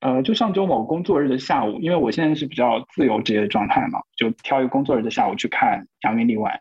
[0.00, 6.52] 呃，就上周某工作日的下午，因为我现在是比较自由职业的状态嘛，就挑一个工作日的下午去看《扬名立万》。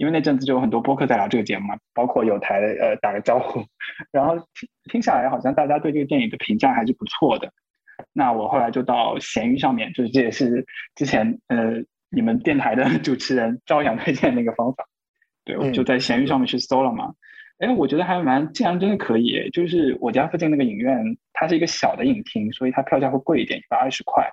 [0.00, 3.62] 因为那阵子就有很多播客在聊这个节目嘛，包括有台的呃打个招呼，
[4.10, 7.52] 然后听听下来好像大家对这个电影的评价还是不错的。
[8.14, 14.86] 那我后来就到闲鱼上面，就是这也是之前呃你们电台的 主持人朝阳推荐那个方法，
[15.44, 17.12] 对我就在闲鱼上面去搜了嘛。
[17.58, 19.50] 哎，我觉得还蛮，竟然真的可以。
[19.52, 24.30] 就是我家附近那个影院，它是一个小的影厅，所以它票价会贵一点，一百二十块。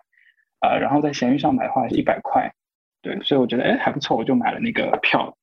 [0.62, 2.50] 呃，然后在闲鱼上买的话是一百块，
[3.02, 5.36] 对，所以我觉得哎还不错，我就买了那个票。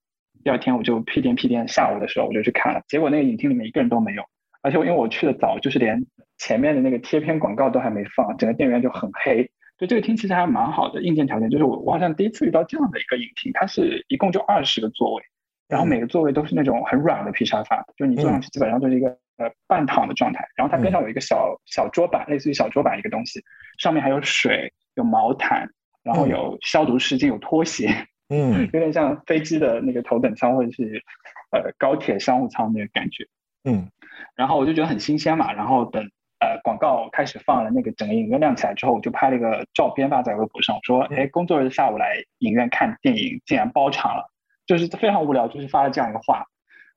[0.44, 4.22] 第二天我就屁颠屁颠，下午的时候我就去看了，结果那个影厅里面一个人都没有，
[4.62, 6.04] 而且因为我去的早，就是连
[6.38, 9.50] 前面的那个贴片广告都还没放，整个电影院就很黑。
[9.76, 15.22] 就这个厅其实还蛮好的，硬件条件就是我我好像第一次遇到这样的一个影厅，它是一共就二十个座位，
[15.66, 23.42] 然后每个座位都是那种很软的皮沙发，就你坐上去基本上就是一个呃半躺的状态，然后它边上有一个小小桌板，类似于小桌板一个东西，
[23.78, 25.68] 上面还有水、有毛毯，
[26.04, 28.06] 然后有消毒湿巾、有拖鞋。
[28.30, 31.02] 嗯，有点像飞机的那个头等舱或者是
[31.50, 33.26] 呃高铁商务舱那个感觉。
[33.64, 33.90] 嗯，
[34.34, 36.02] 然后我就觉得很新鲜嘛，然后等
[36.40, 44.30] 呃广告开始放了，那个整个影院亮起来之后，我就拍了一个照片发在微博上，说哎，工作日下午来影院看电影，竟然包场了，
[44.66, 46.44] 就是非常无聊，就是发了这样一个话。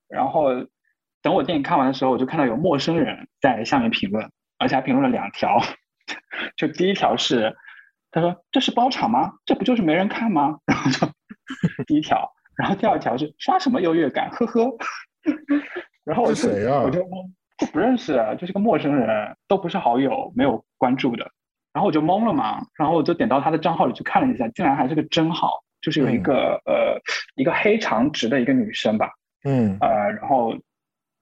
[0.08, 0.66] 然后
[1.22, 5.60] 等我电影看完的时候，我就看到有陌生人在下面评论，而且还评论了两条，
[6.56, 7.56] 就第一条是。
[8.18, 9.34] 他说：“这是包场吗？
[9.46, 11.08] 这不就是没人看吗？”然后就
[11.86, 14.32] 第一条，然后第二条是刷什么优越感？
[14.32, 14.76] 呵呵。
[16.04, 16.82] 然后我就谁啊？
[16.82, 17.06] 我就
[17.72, 21.30] 不认识，就是个陌生人，都不是好友，没有关注的。
[21.74, 22.66] 然后我就懵了嘛。
[22.76, 27.00] 然后我就点到他的账号里去看了一下，竟然还是个真号，就是有一个呃
[27.36, 29.12] 一个黑长直的一个女生吧。
[29.44, 29.78] 嗯。
[29.80, 30.56] 呃，然后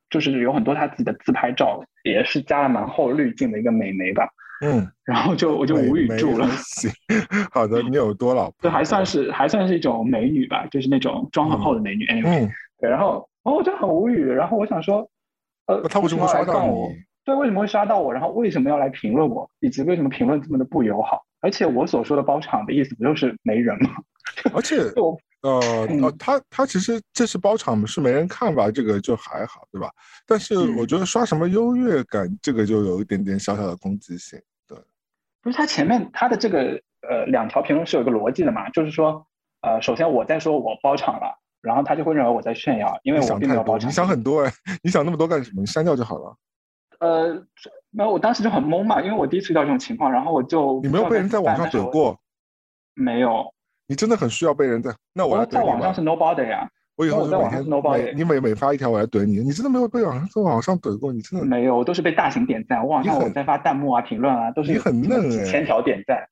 [0.09, 4.29] 就是有很多她自己的自拍照，也是加了蛮厚滤镜的一个美眉吧。
[4.61, 6.47] 嗯， 然后就我就无语住了。
[7.51, 8.55] 好的，你有多老婆？
[8.61, 12.05] 这还算是还算是一种美女吧，就是那种妆很厚的美女。
[12.07, 12.49] 嗯，
[12.79, 12.89] 对。
[12.89, 14.23] 然后，哦我就很无语。
[14.25, 15.09] 然后我想说，
[15.67, 16.89] 呃，他为什么会刷到我？
[17.23, 18.13] 对，为什么会刷到我？
[18.13, 19.49] 然后为什么要来评论我？
[19.59, 21.23] 以及为什么评论这么的不友好？
[21.41, 23.91] 而且我所说的包场的意思不就是没人吗？
[24.53, 24.77] 而且，
[25.45, 28.71] 呃呃，他他其实这是包场是没人看吧？
[28.71, 29.91] 这个就还好，对吧？
[30.25, 34.41] 但是我觉得刷什么优越感，这个就有一点点小小的攻击性。
[34.67, 34.75] 对
[35.41, 38.67] 不是他前面他的这个呃两条评论是有一个逻辑的嘛？
[38.71, 39.27] 就是说
[39.61, 43.87] 呃，首先我在说我包场了，然后他就会认为我在炫耀，因为我并没有包场。
[43.87, 45.61] 你想很多哎， 你想那么多干什么？
[45.61, 46.35] 你删掉就好了。
[46.99, 47.33] 呃，
[47.91, 52.17] 没有，我当时就很懵嘛，因为我第一次遇到这种情况，然后我就你没有被人在网上怼过？
[52.95, 53.53] 没有。
[53.87, 56.67] 你真的很需要被人在那我在网上是 nobody 呀。
[56.97, 61.11] 我以后在网上 nobody，你每每发一条我来怼你，你真的没有被网上在网上怼过？
[61.11, 62.81] 你真的没有，我都是被大型点赞。
[62.81, 66.25] 我网上我在发弹幕啊、评论啊，都是你很嫩几千条点赞。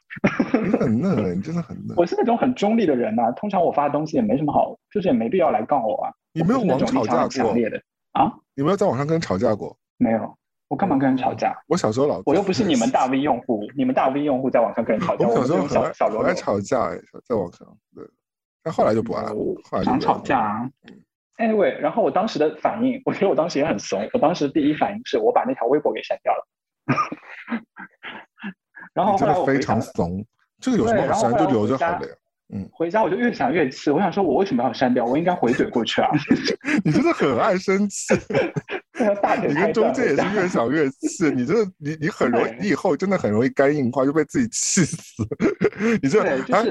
[0.54, 1.98] 你很嫩哎， 你真的很嫩。
[1.98, 6.14] 我是那种很中立的人呐，通常我发的东西也没什么好，就是也没必要来杠我啊。
[6.32, 7.28] 你没有网吵架过？
[7.28, 7.82] 强烈的
[8.14, 8.32] 啊？
[8.56, 9.76] 你没有在网上跟人吵架过？
[9.98, 10.38] 没有，
[10.74, 11.56] 我干嘛跟人吵架？
[11.68, 15.28] 我小时候老，我又不是你们大 V 用户，你们大 V 用户在网上跟人吵架。
[15.28, 15.84] 我小时候很小
[16.24, 18.04] 爱吵架哎，在网上对，
[18.64, 19.36] 但后来就不爱了。
[19.84, 20.68] 想吵架啊
[21.38, 24.10] ？Anyway，然后我当时的反应，我觉得我当时也很怂。
[24.14, 26.44] 我当时第一反应是我把那条微博给删掉了。
[28.96, 30.26] 然后后来我非常怂，
[30.60, 32.16] 这个有什么好删就留着好了呀。
[32.54, 35.04] 嗯，回家我就越想越气，我想说我为什么要删掉？
[35.04, 36.10] 我应该回怼过去啊。
[36.86, 38.14] 你真的很爱生气。
[39.48, 45.24] 你跟中介也是越想越气，你这你你很容易，你以后真的很容易肝硬化，就被自己气死。
[46.02, 46.64] 你这啊。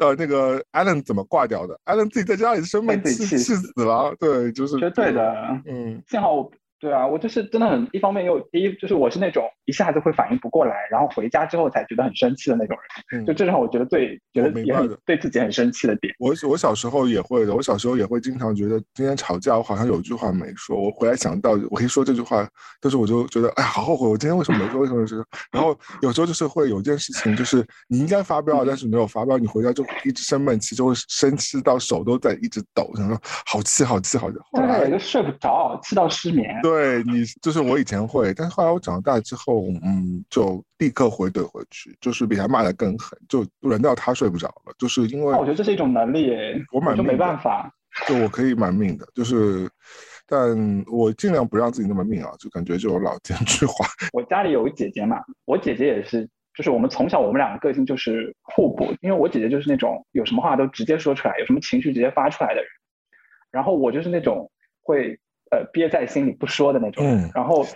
[0.00, 1.78] 呃，那个艾伦怎么挂掉的？
[1.84, 4.16] 艾伦自己在家里生闷气，气死了。
[4.18, 5.60] 对，就是绝对的。
[5.66, 6.50] 嗯，幸好我
[6.80, 12.76] 对啊，我就是真的很一方面又第一就是我是那种一下子会反应不过来，然后回家之后才觉得很生气的那种
[13.10, 16.14] 人，就这让我觉得最觉得也很对自己很生气的点。
[16.18, 22.48] 我我小时候也会的，我小时候也会经常觉得今天吵架，我好像有句话没说，我回来想到我可以说这句话，
[22.80, 24.80] 但是我就觉得哎呀好后悔，我今天为什么没说？
[24.80, 25.22] 为什么没说？
[25.52, 36.58] 然后有时候就是会有一件事情，就是你应该发飙，但是没有发飙，你回家就一直生闷气，就会生气到手都在一直抖，想说好气好气好气，后来就睡不着，气到失眠。
[36.62, 36.69] 对
[37.04, 46.32] 你就是我以前会，但是后来我长大之后，嗯，就立刻回怼回去，就是比他骂的更狠，就轮到他睡不着了，就是因为我觉得这是一种能力，
[46.72, 47.72] 我蛮没办法，
[48.08, 49.70] 就我可以蛮命的，就是，
[50.26, 53.86] 但我尽量不让自己那么命啊，就感觉就有老奸巨猾。
[54.12, 62.66] 我家里有个姐姐嘛，我姐姐也是，就是我们从小我们两个个性就是互补，因为我姐姐就是那种有什么话都直接说出来，有什么情绪直接发出来的人，
[63.50, 64.50] 然后我就是那种
[64.82, 65.19] 会。
[65.50, 67.04] 呃，憋在心里不说的那种。
[67.04, 67.66] 嗯，然后，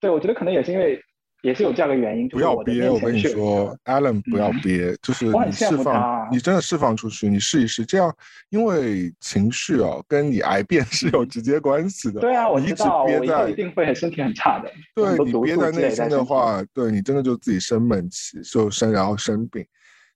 [0.00, 0.98] 对我觉得可能也是因为，
[1.42, 2.28] 也是有这样的原因。
[2.28, 8.12] 不要憋，我跟你说，Allen，不要憋，就是你释放，你真的释放出去，你试一试，这样，
[8.48, 12.20] 因为情绪啊，跟你 癌变是有直接关系的。
[12.20, 14.72] 对啊，我一直憋在，一定会身体很差的。
[14.94, 19.64] 对你憋在内心的话，对你真的就自己生闷气，就生然后生病，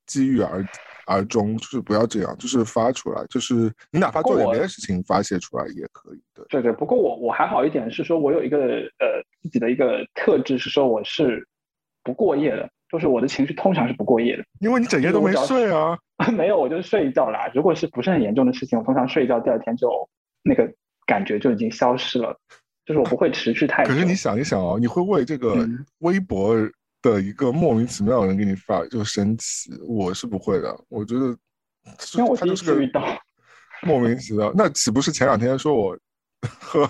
[0.07, 0.67] 积郁而。
[1.07, 6.45] 而终就是不要这样，就是发出来，就是你哪怕做点别的事情发泄出来也可以的。
[6.49, 8.59] 对对，不过我我还好一点，是说我有一个
[8.99, 11.47] 呃自己的一个特质，是说我是
[12.03, 14.45] 不过夜的，就是我的情绪通常是不过夜的。
[14.61, 15.99] 因为你整夜都没睡啊？
[16.33, 17.51] 没有，我就是睡一觉啦。
[17.55, 19.89] 如果是不是很严重的事情，我通常睡一觉，第二天就
[20.43, 20.73] 那个
[21.07, 22.37] 感觉就已经消失了，
[22.85, 23.91] 就是我不会持续太久。
[23.91, 25.69] 可是你想一想哦，你会为这个
[25.99, 26.55] 微博？
[27.03, 30.75] 的一个莫名其妙的人给你发就生气，我是不会的。
[30.89, 31.27] 我觉得，
[32.15, 33.05] 因为我他就是个遇到
[33.83, 34.51] 莫名其妙。
[34.55, 35.99] 那岂不是前两天说我
[36.61, 36.89] 喝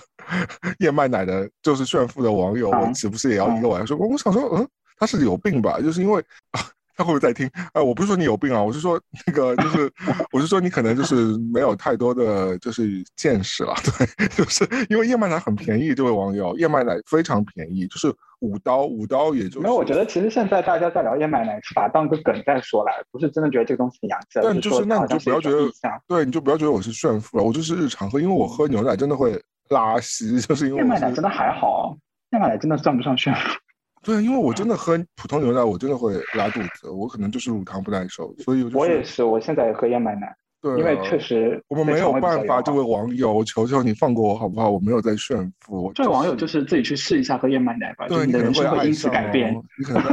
[0.79, 3.97] 燕麦奶的，就是炫富的网友，我岂不是也要一个晚上说？
[3.97, 4.69] 我想说，嗯，
[4.99, 5.81] 他是有病吧？
[5.81, 6.23] 就是因为。
[6.95, 7.51] 他会不会在听？
[7.73, 9.91] 啊，我不是说你有病啊，我是说那个，就是
[10.31, 19.75] 我是说你可能就是没有太多的就是见识了，对，就是因为燕麦奶很便宜，这位网友，燕麦奶非常便宜，就是五刀，五刀也就没有。
[19.75, 24.27] 我觉得其实现在大家在聊燕麦奶，是把它当个梗在说来，不是真的觉得这个东西很洋气。
[24.35, 25.71] 但就是那你就不要觉得，
[26.09, 29.41] 对，你就不要觉得我是炫富了，我就是日常喝，因为我喝牛奶真的会
[29.71, 31.97] 拉稀，就是因为燕麦奶真的还好，
[32.33, 33.59] 燕麦奶真的算不上炫富。
[34.03, 40.35] 对，因为我真的喝普通牛奶，我真的会拉肚子，我可能就是乳糖不耐受，所以我也是，我现在也喝燕麦奶。
[40.63, 42.63] 对，因为确实我们没有办法。
[42.63, 44.71] 这位网友，求求你放过我好不好？
[44.71, 45.91] 我没有在炫富。
[45.93, 49.53] 这位网友就是自己去试一下喝燕麦奶吧，对，你可能会因此改变。
[49.77, 50.13] 你可能会。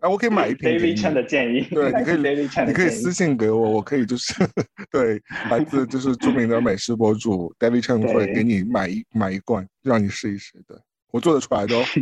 [0.00, 0.68] 哎，我可以买一瓶。
[0.76, 1.60] David Chen 的建议。
[1.70, 4.34] 对，你可以，David 你可以私信给我，我可以就是
[4.90, 10.60] 对来自就是著名的美食博主 David Chen 会给你买一买一罐，让你试一试。
[10.66, 10.76] 对
[11.12, 11.84] 我做得出来的哦。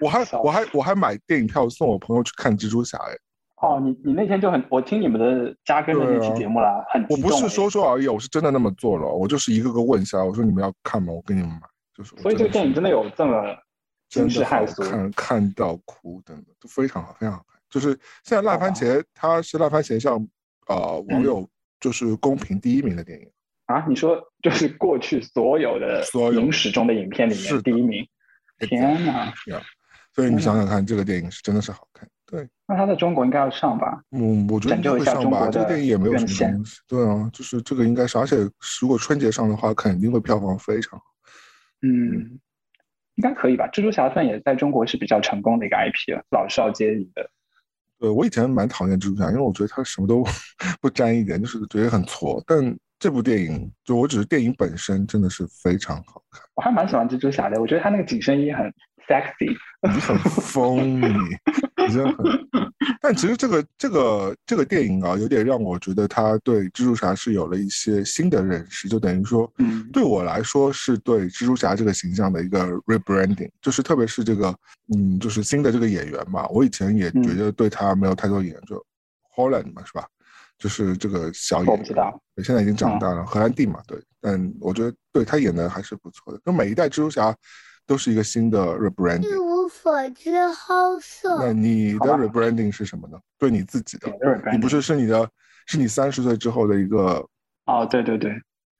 [0.00, 3.14] 我还我还我还买电影票送我朋友去看蜘蛛侠哎！
[3.60, 11.12] 哦，你你那天就很，我听你们的加更的那期节目了，很我不是说说而已，我是真的那么做了，我就是一个个问一下，我说你们要看吗？
[11.12, 11.60] 我给你们买，
[11.94, 12.16] 就是。
[12.16, 13.54] 所以这个电影真的有这么
[14.08, 17.60] 惊世骇俗，看看到哭等等，都非常好，非常好看。
[17.68, 17.88] 就是
[18.24, 20.26] 现在烂番茄，它是烂番茄上
[20.66, 21.46] 呃网友
[21.78, 23.30] 就是公平第一名的电影
[23.66, 23.84] 啊？
[23.86, 28.08] 你说就是过去所有的影史中的影片里面第一名？
[28.58, 29.32] 天哪！
[30.14, 32.08] 所以你想想看，这个电影是真的是好看。
[32.30, 34.00] 对，那他在中国应该要上吧？
[34.12, 35.48] 嗯，我觉得会上吧。
[35.50, 36.78] 这个电影也没有什么东西。
[36.86, 38.36] 对啊，就是这个应该是，而且
[38.80, 41.04] 如果春节上的话，肯定会票房非常好。
[41.82, 42.38] 嗯，
[43.16, 43.68] 应该可以吧？
[43.72, 47.28] 蜘蛛侠算也在中国是比较成功的一个 IP 了，老少皆宜的。
[47.98, 50.24] 对，我以前蛮讨厌蜘蛛侠，因为我觉得他什么都
[50.80, 52.42] 不沾一点，就是觉得很挫。
[52.46, 56.42] 但这部电影，就我只是电影本身真的是非常好看。
[56.54, 58.72] 我还蛮喜欢蜘蛛侠的，我觉得他那个紧身衣很
[59.10, 62.48] sexy，你很疯，你你真的很。
[63.02, 74.54] 但其实这个这个这个电影啊，有点让我觉得他对蜘蛛侠是有了一些新的认识，就等于说，嗯，对我来说是对蜘蛛侠这个形象的一个 rebranding，就是特别是这个，
[74.94, 78.80] 嗯，就是新的这个演员嘛，我以前也觉得对他没有太多研究
[79.34, 80.06] ，Holland 嘛，是吧？
[80.58, 81.84] 就是这个小演员，
[82.44, 83.98] 现在已经长大了，荷兰弟嘛，对。
[84.20, 86.38] 但我觉得对他演的还是不错的。
[86.44, 87.34] 就每一代蜘蛛侠
[87.90, 89.28] 都是一个新的 rebranding。
[89.28, 91.44] 一无所知，好色。
[91.44, 93.18] 那你的 rebranding 是什么呢？
[93.36, 94.08] 对你自己的，
[94.52, 95.28] 你不是是你的，
[95.66, 97.26] 是你三十岁之后的一个
[97.66, 98.32] 哦，对对对，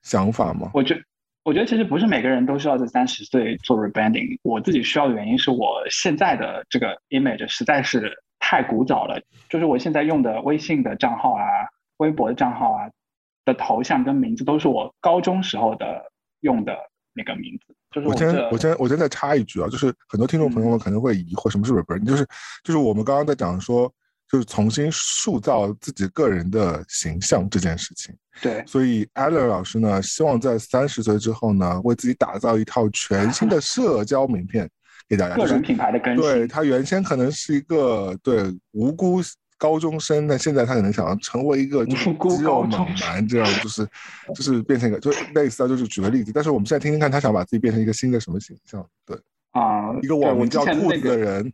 [0.02, 0.70] 想法吗？
[0.72, 0.96] 我觉
[1.42, 4.38] 我觉得其实不是每个人都需要在三十岁做 rebranding。
[4.42, 8.16] 我自己需要的原因是我现在的这个 image 实在是。
[8.42, 9.20] 太古早了，
[9.50, 11.44] 就是我现在用的微信的账号啊、
[11.98, 12.88] 微博的账号啊
[13.44, 16.10] 的头像跟名字都是我高中时候的
[16.40, 16.74] 用的
[17.12, 17.76] 那个名字。
[17.90, 22.24] 就是我先我先我先再插一句啊，就是很多听众朋友们可能会疑惑什么是 rebrand，就是
[22.62, 23.92] 就是我们刚刚在讲说，
[24.30, 28.14] 就是重新塑造自己个人的形象这件事情。
[28.40, 34.70] 对所以 Alan 老师呢，希望在三十岁之后呢，为自己打造一套全新的社交名片
[35.08, 35.34] 给大家。
[35.34, 36.22] 就是个人品牌的更新。
[36.22, 39.20] 对他原先可能是一个对无辜
[39.60, 43.86] 高中生，但现在他可能想要成为一个就是肌肉猛男，这样就是
[44.34, 48.82] 就是变成一个就类似啊，就是举个例子，但是我们现在听听看，他想把自己变成一个新的什么形象？
[49.04, 49.14] 对，
[49.50, 51.52] 啊，一个网名叫兔子的人，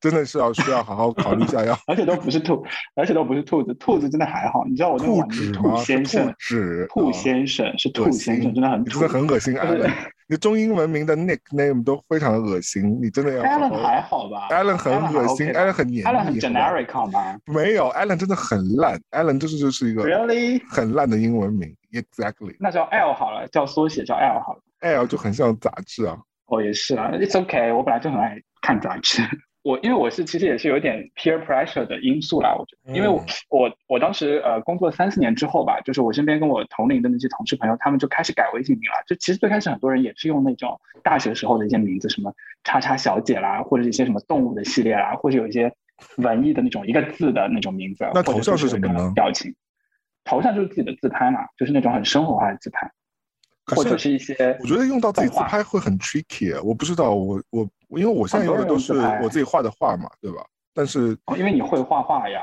[0.00, 2.64] 真的是要需要好好考虑一下，要 而且都不是兔，
[2.96, 4.64] 而且都不是兔子，兔子真的还好。
[4.68, 5.62] 你知道我那个兔网名是纸吗？
[5.62, 9.08] 兔是兔先生，纸，兔啊先生是恶兔先生，真的很你真的。
[9.08, 9.92] 很恶心就是，Alan。
[10.26, 20.62] 你中英文名的 nickname 都非常的恶心，你真的要好 Alan 好还好吧 Alan 很恶心 OK 吧，Alan 很黏，Alan 很 generic 好吗没有，Alan 真的很烂，Alan 就是就是一个？Really？
[20.68, 22.56] 很烂的英文名，exactly。
[22.58, 24.60] 那叫 L 好了，叫缩写叫 L 好了。
[24.80, 29.22] L 就很像杂志啊，哦也是啊，It's okay，我本来就很爱看杂志。
[29.64, 39.02] 我因为我是其实也是有点 peer pressure 的因素啦，我觉得，因为我嗯我我当时呃工作三四年之后吧，就是我身边跟我同龄的那些同事朋友，他们就开始改微信名了。
[39.06, 42.30] 就其实最开始很多人也是用那种大学时候的一些名字，什么
[42.62, 45.72] 叉叉小姐啦，或者一些什么动物的系列啦，或者有一些
[46.18, 48.04] 文艺的那种一个字的那种名字。
[48.12, 49.54] 那头像是什么呢表情，
[50.24, 52.92] 头像就是自己的自拍嘛，就是那种很生活化的自拍，可
[53.66, 58.92] 或者是是一些我觉得用到自己自拍会很 tricky，啊我不知道，我我因为我现在用的都是
[59.22, 60.44] 我自己画的画嘛，对吧？
[60.74, 62.40] 但是哦，因为你会画画呀。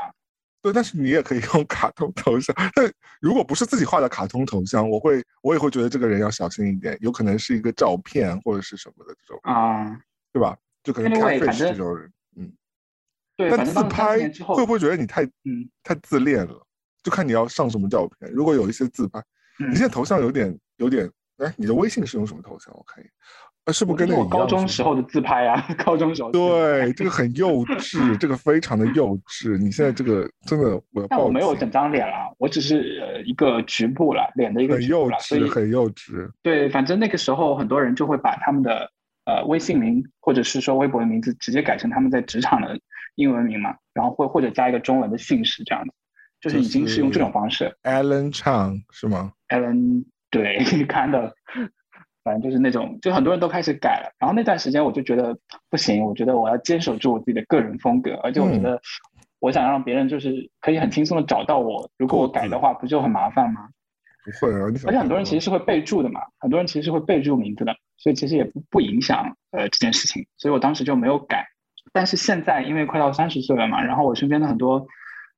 [0.64, 10.00] 对，但是你也可以用卡通头像，但如果不是自己画的卡通头像，我会我也会觉得这个人要小心一点，有可能是一个照片或者是什么的这种，啊、
[10.32, 10.56] 对吧？
[10.84, 12.52] 就可能反 catfish 这种人，嗯。
[13.36, 16.66] 对，但自拍会不会觉得你太嗯太自恋了？
[17.02, 18.32] 就看你要上什么照片。
[18.32, 19.20] 如果有一些自拍，
[19.60, 22.74] 嗯你现在头像有点有点，哎，你的微信是用什么头像？
[22.76, 23.12] 我看一眼，
[23.66, 26.32] 呃，是不是跟那个 高中时候的自拍啊、高中时候。
[26.32, 29.60] 对，这个很幼稚，这个非常的幼稚。
[29.60, 36.28] 你现在这个真的，我我没有整张脸啦，我只是呃一个局部啦，脸的一个很幼稚，很幼稚。
[36.42, 38.90] 对，反正那个时候很多人就会把他们的
[39.26, 42.80] 呃微信名或者是说微博的名字直接改成他们在职场的
[43.16, 45.94] 英文名嘛，然后会或者加一个中文的姓氏这样子，
[46.42, 47.72] 就是已经是用这种方式。
[47.84, 51.36] Alan Chang 是吗？Alan 对看的，
[52.24, 54.12] 反正就是那种，就很多人都开始改了。
[54.18, 55.38] 然后那段时间我就觉得
[55.70, 58.82] 不行，我觉得我要坚守住我自己的个人风格，而且我觉嗯得
[59.40, 61.90] 我想让别人就是可以很轻松的找到我。
[61.98, 63.70] 如果我改的话，不就很麻烦吗？
[64.24, 70.28] 不会啊，而且很多人其实是会备注的嘛，很多人其实是会备注名字的，所以其实也不不影响呃这件事情。
[70.38, 71.48] 所以我当时就没有改。
[71.92, 74.86] 但是现在因为快到三十岁了嘛，然后我身边的很多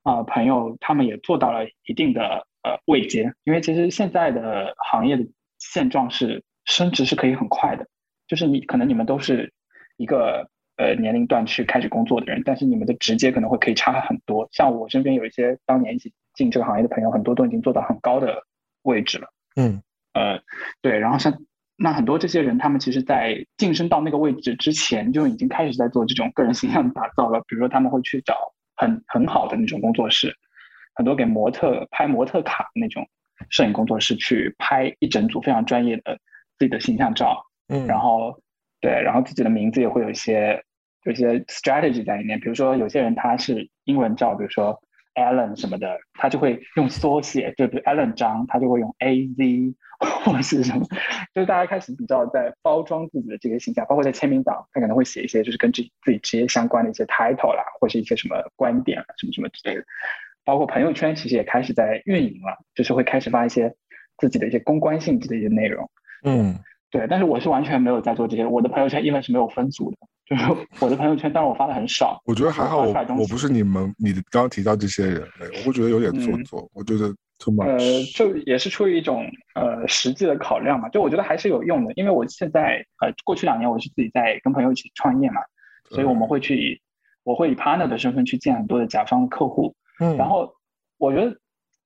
[0.03, 5.25] 啊、呃朋友他们也做到了一定的呃位阶，因为其实现在的行业的
[5.59, 7.87] 现状是升职是可以很快的，
[8.27, 9.53] 就是你可能你们都是
[9.97, 14.47] 一个呃年龄段去开始工作的人，但是你们的职阶可能会可以差很多。
[14.51, 18.43] 像我身边有一些当年一起进这个行业的朋友，很多都已经做到很高的
[18.81, 19.27] 位置了。
[19.55, 19.81] 嗯，
[20.13, 20.41] 呃，
[20.81, 21.37] 对，然后像
[21.75, 27.41] 那很多这些人，他们其实在晋升到那个位置之前，就已经开始在做这种个人形象的打造了。
[27.47, 28.35] 比如说，他们会去找
[28.75, 30.35] 很很好的那种工作室，
[30.95, 33.07] 很多给模特拍模特卡的那种
[33.49, 36.17] 摄影工作室去拍一整组非常专业的
[36.57, 38.39] 自己的形象照，嗯，然后
[38.79, 40.63] 对，然后自己的名字也会有一些
[41.03, 42.39] 有一些 strategy 在里面。
[42.39, 44.79] 比如说，有些人他是英文照，比如说
[45.15, 49.75] Allen 什么的，他就会用缩写，就比如 Allen 张，他就会用 AZ
[50.25, 50.85] 或是什么，
[51.33, 59.83] 就是大家开始比较在包装自己的这个形象，包括在签名档，他可能会写一些就是跟自自己职业相关的一些 title 啦，或是一些什么观点啊，什么什么之类的。
[60.45, 63.73] 包括朋友圈其实也开始在运营了，就是会开始发一些
[64.17, 65.89] 自己的一些公关性质的一些内容。
[66.23, 66.59] 嗯，
[66.89, 70.45] 对，但是我是完全没有在做这些，我的朋友圈因为是没有分组的，就是
[70.79, 72.21] 我的朋友圈，当然我发的很少。
[72.25, 77.77] 我觉得还好，我不是你们你刚刚提到这些人，哎我会觉得有点做嗯作，我觉得 too 呃。
[78.15, 79.25] 就也是出于一种
[79.55, 85.41] 呃实际的考量嘛，就我觉得还是有用的，因为我现在呃过去两年我是自己在跟朋友一起创业嘛，
[85.89, 86.81] 所以我们会去以
[87.23, 90.53] 我会以 partner 的身份去见很多的甲方的客户，嗯，然后
[90.97, 91.37] 我觉得，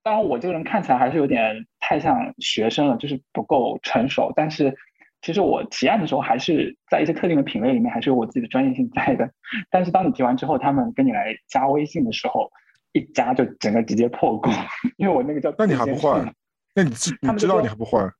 [0.02, 4.32] 当然我这个人看起来还是有点太像学生了，就是不够成熟。
[4.34, 4.74] 但是
[5.20, 9.30] 其实我提案的时候，还是在一些特定的品类里面，还是有我自己的专业性在的。
[9.70, 12.50] 但是当你提完之后，他们跟你来加微信的时候，
[12.92, 14.52] 一加就整个直接破功，
[14.96, 16.34] 因为我那个叫那你还不换？
[16.74, 18.10] 那你知你知道你还不换？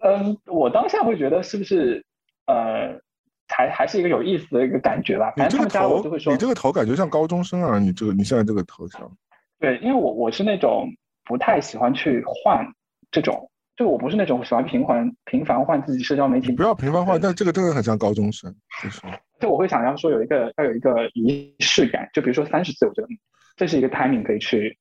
[0.00, 2.04] 嗯，我当下会觉得是不是
[2.46, 3.00] 呃，
[3.56, 5.32] 还还是一个有意思的一个感觉吧。
[5.36, 7.78] 反正他们家我头就会，说，你这个头感觉像高中生啊！
[7.78, 9.10] 你这个你现在这个头像，
[9.60, 10.88] 对，因为我我是那种
[11.24, 12.66] 不太喜欢去换
[13.10, 19.00] 这种就我不是那种喜欢频繁频繁换自己社交媒体，不要频繁换，但这个真的很像高中生，就是
[19.40, 23.08] 就我会想要说有一个要有一个仪式感，就比如说三十岁，我觉得
[23.56, 24.76] 这是一个 timing 可以去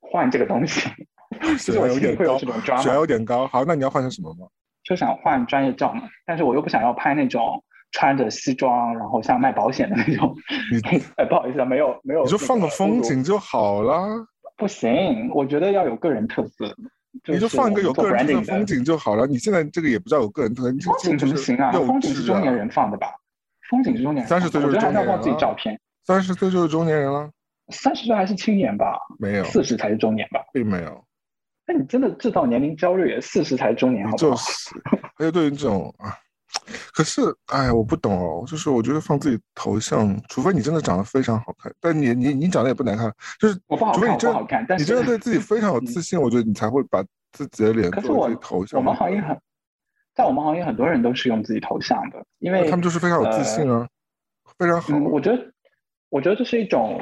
[0.00, 0.88] 换这个东西，
[1.58, 3.46] 血压有点高，血压有点高。
[3.48, 4.46] 好，那你要换成什么吗？
[4.84, 7.62] 就想换专业照嘛，但是我又不想要拍那种
[7.92, 10.34] 穿着西装，然后像卖保险的那种。
[11.16, 12.24] 哎，不好意思啊，没有没有。
[12.24, 14.26] 你就放个风景就好了。
[14.56, 16.74] 不行，我觉得要有个人特色。
[17.28, 19.26] 你就放一个有个人特色的风景就好了。
[19.26, 20.70] 你现在这个也不叫有个人特色。
[20.70, 21.70] 风景怎么行啊？
[21.72, 23.08] 风景是中年人放的吧？
[23.68, 24.28] 风景是中年人。
[24.28, 25.20] 三十岁就是中年人。
[25.20, 25.78] 自己照片。
[26.04, 27.30] 三十岁就是中年人了。
[27.68, 28.98] 三十岁还是青年吧？
[29.18, 29.44] 没有。
[29.44, 30.40] 四十才是中年吧？
[30.52, 31.04] 并没有。
[31.66, 33.20] 那你真的制造年龄焦虑？
[33.20, 34.70] 四十才是中年，好就是，
[35.18, 36.16] 而且对于这种啊，
[36.92, 38.44] 可是哎，我不懂哦。
[38.46, 44.64] 就是我觉得放自己头像，除非你真的长得非常好看，但你你你长得也不难看，就是我不好看，不好看。
[44.68, 47.02] 但你真的对自己 非常有自信，我觉得你才会把
[47.32, 48.78] 自己的脸做头像。
[48.78, 49.38] 我们行业很，
[50.14, 53.88] 在我们行业很多人都是用自己头像的，因为他们就是非常有自信啊，
[54.58, 54.96] 非常好。
[54.98, 55.52] 我觉得，
[56.10, 57.00] 我觉得这是一种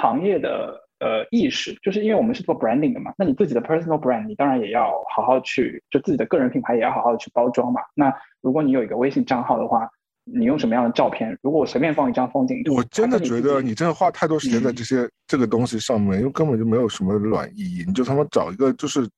[0.00, 0.87] 行业的。
[1.00, 7.80] 呃，意识就是因为我们是做 branding 的嘛，那你自己的 personal brand，你当然也要好好去，就自己的个人品牌也要好好的去包装嘛。
[7.94, 9.88] 那如果你有一个微信账号的话，
[10.24, 11.38] 你用什么样的照片？
[11.42, 17.84] 如果我随便放一张风景，我真的觉得你真的花太多时间在这些 这个东西上面，因为根本就没有什么卵意义。
[17.86, 19.08] 你就他妈找一个就是。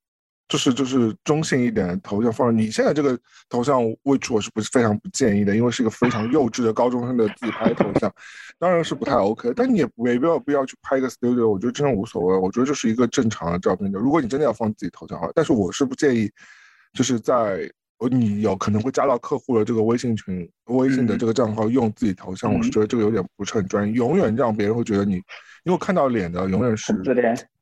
[0.50, 3.16] 就是就是中性一点的头像放，你现在这个
[3.48, 5.54] 头像位置我是不是非常不建议的？
[5.54, 8.12] 因为是一个非常幼稚的高中生的自拍头像，
[8.58, 9.52] 当然是不太 OK。
[9.54, 12.36] 但你也没必要必要去拍一个 studio，我觉得真的无所谓。
[12.36, 16.28] 我觉得这是一个正常的照片就如果你真的要放自己头像，但是我是不建议，
[16.92, 17.70] 就是在
[18.10, 25.22] 你有可能会加到客户的这个微信群、微信的这个账号用自己头像，我是觉得这个有点不是很专业，永远让别人会觉得你，
[25.62, 26.92] 因为看到脸的永远是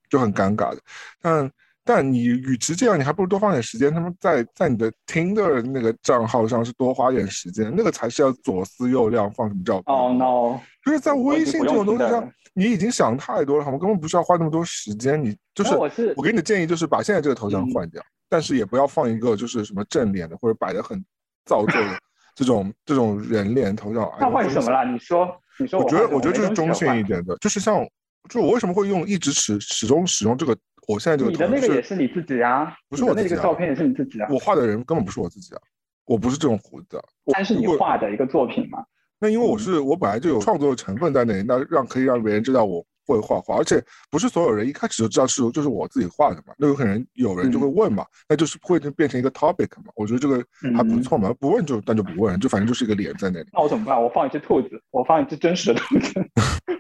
[0.09, 0.79] 就很尴尬的，
[1.21, 1.51] 但。
[1.89, 3.91] 但你与其这样，你还不如多放点时间。
[3.91, 9.97] 他们在在你的 Tinder 那个账号上是多花点时间，那个才是要左思右量，放什么照片。
[9.97, 10.61] 哦，no！
[10.85, 13.79] 就是在微信这种东西上，你已经想太多了，好吗？
[13.79, 15.19] 根本不需要花那么多时间。
[15.25, 21.03] 你就是我是我给你的建议就是把现在这个头像换掉，但是也不要放一个就是什么正脸的或者摆的很
[21.47, 21.99] 造作的
[22.37, 24.07] 这种这种人脸头像。
[24.21, 24.85] 那换什么了？
[24.85, 25.27] 你说
[25.59, 25.81] 你说。
[25.81, 27.83] 我觉得我觉得就是中性一点的，就是像
[28.29, 30.55] 就我为什么会用一直始始终使用这个。
[30.89, 34.29] 我现在这个你的那个也是你自己啊，不是我那个照片也是你自己啊。
[34.31, 35.61] 我画的人根本不是我自己啊，
[36.07, 36.99] 我不是这种胡子。
[37.27, 38.83] 但是你画的一个作品嘛。
[39.21, 46.55] 那因为我是我本来就有创作的成分在那里，那让可以让别人知道我会画画，而且不是所有人一开始就知道是就是我自己画的嘛。
[46.57, 49.93] 那有可能有人就会问嘛，那就是会变成一个 topic 嘛。
[49.95, 50.43] 我觉得这个
[50.75, 53.49] 还不错嘛，不问就那就不问，就反正就是一个脸在那里。
[53.53, 54.03] 那我怎么办？
[54.03, 56.15] 我放一只兔子，我放一只真实的兔子。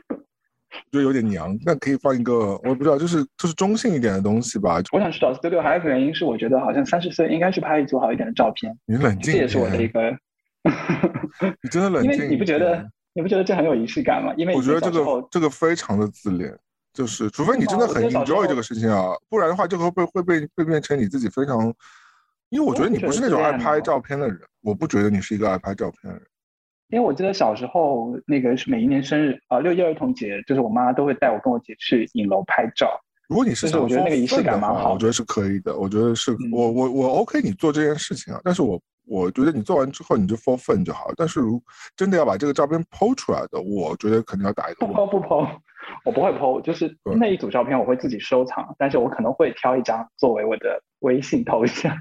[0.90, 4.81] 就有点娘，那可以放一个，我不知道，就是就是中性一点的东西吧。
[4.93, 8.77] 我想去找 studio，还有一个原因是，我觉得好像三十岁应该去拍一组好一点的照片。
[8.86, 10.16] 你冷静，这也是我的一个。
[11.62, 12.85] 你真的冷静，因为你不觉得
[13.15, 14.32] 你不觉得这很有仪式感吗？
[14.36, 16.55] 因为我觉得这个这个非常的自恋，
[16.93, 21.73] 就是除非你真的很 enjoy 这个事情啊，不然的话就会被会被会变成你自己非常。
[22.51, 26.23] 因为我觉得你不是那种爱拍照片的人，我不觉得你是一个爱拍照片的人。
[26.90, 32.98] 因为我记得小时候那个是每一年生日啊，六一儿童节，就是我妈都会带我跟我姐去影楼拍照。
[33.28, 35.77] 如果你是我觉得那个仪式感蛮好，我觉得是可以的。
[35.77, 41.10] 我觉得是我我我 OK 你做这件事情啊，但是我我觉得你做完之后你就 for fun 就好。
[41.15, 41.62] 但是如
[41.94, 44.86] 真的要把这个照片剖出来的，我觉得肯定要打一个。
[44.86, 45.47] 不剖不剖，
[46.06, 51.94] 我不会剖，就是那一组照片我会自己收藏，但是我可能会挑一张作为我的微信头像。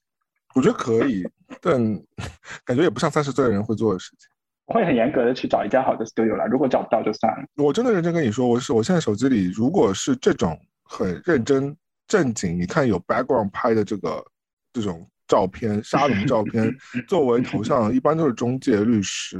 [0.54, 1.26] 我觉得可以，
[1.62, 1.80] 但
[2.62, 4.28] 感觉也不像三十岁的人会做的事情。
[4.66, 7.44] 我会很严格的去找一家好的 studio 了，如果找不到就算了。
[7.56, 11.76] 我真的认真跟你说，我是我现在手机里如果是这种很认真
[12.06, 14.24] 正经，你看有 background 拍的这个
[14.72, 16.70] 这种照片，沙龙照片
[17.06, 19.38] 作为头像，一般都是中介律师。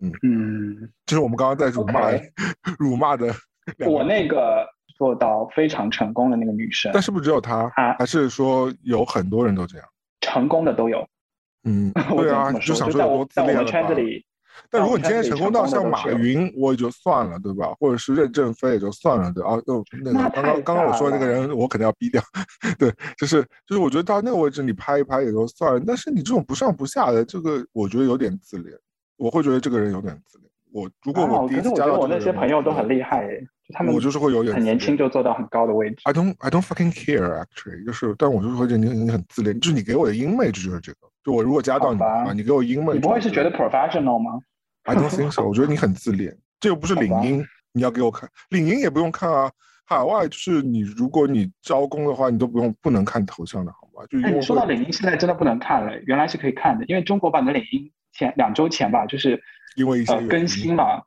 [0.00, 2.10] 嗯嗯，就是我们刚刚在辱骂
[2.78, 3.34] 辱骂的。
[3.86, 4.66] 我那个
[4.96, 7.70] 做到非常成功的那个女生，但是不是只有她？
[7.98, 9.86] 还是说有很多人都这样？
[10.22, 11.06] 成功的都有。
[11.64, 14.24] 嗯， 对啊，就想说在我们圈子里。
[14.70, 17.74] 但如果你今天成功到像马云，我也就算了，对吧？
[17.78, 19.60] 或者是任正非也就算了，对啊。
[19.66, 22.22] 就那个刚刚刚刚我说的那个人，我肯定要逼掉。
[22.78, 25.82] 对，就是就是，我觉得到那个位置你拍一拍也就算了。
[25.86, 28.74] 但是你这种不上不下的，这个我觉得有点自恋。
[29.16, 30.48] 我会觉得这个人有点自恋。
[30.70, 33.26] 我如果我第一次加到我那些朋友都很厉害，
[33.74, 35.96] 他们我就是会有点很年轻就做到很高的位置。
[36.04, 40.98] I don't I don't fucking care actually，就是，但我就是会觉得你你很自恋，就是你给我的 image 就是这个。
[41.24, 44.40] 就我如果加到你啊，你给我 image，你不会是觉得 professional 吗
[44.84, 45.42] ？I don't think so。
[45.42, 49.50] 我觉得你很自恋，这又不是领英，你要给我看，领英也不用看啊。
[49.84, 54.06] 海外就是你，如果你招工的话，你都不用不能看头像的好吗？
[54.10, 59.40] 就哎，你说到领英，现在真的不能看了，原来是可以看的，因为中国版的领英前两周前吧，就是
[59.76, 61.06] 因为一些呃更新了，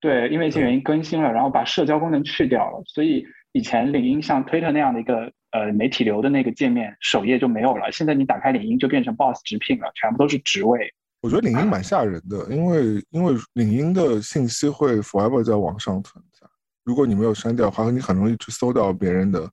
[0.00, 10.92] 对，因为一些原因更新了，然后把社交功能去掉了，所以以前领英像推特那样的一个呃媒体流的那个界面首页就没有了，现在你打开领英就变成 Boss 直聘了，全部都是职位。
[11.22, 16.44] 我觉得领英蛮吓人的，因为因为领英的信息会 forever 在网上存在，
[16.82, 19.48] 如果你没有删掉的话，你很容易去搜到别人的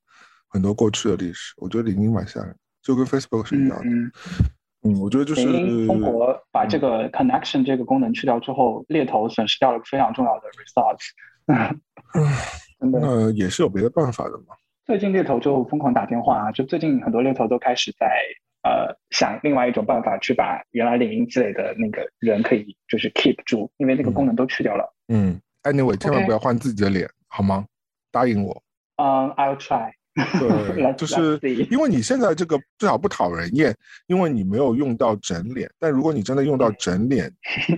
[0.50, 1.54] 很多过去的历史。
[1.58, 3.86] 我觉得领英蛮吓人，就跟 Facebook 是一样的。
[3.86, 4.12] 嗯
[5.00, 10.48] 我觉得就是领英中国把这个 connection 这个功能去掉之后，猎头损失掉了非常重要的
[12.82, 14.56] 的，那也是有别的办法的嘛。
[14.92, 18.08] 最近猎头就疯狂打电话啊，就最近很多猎头都开始在
[18.62, 24.94] 呃想另外一种办法去把原来领英积累的那个人可以就是 keep 住，因为那个功能都去掉了。
[25.08, 27.66] 嗯，anyway，千万不要换自己的脸好吗？
[28.12, 28.62] 答应我。
[28.98, 31.40] 嗯、i l l try 对 就是
[31.72, 33.74] 因为你现在这个至少不讨人厌，
[34.08, 35.72] 因为你没有用到整脸。
[35.80, 37.32] 但如果你真的用到整脸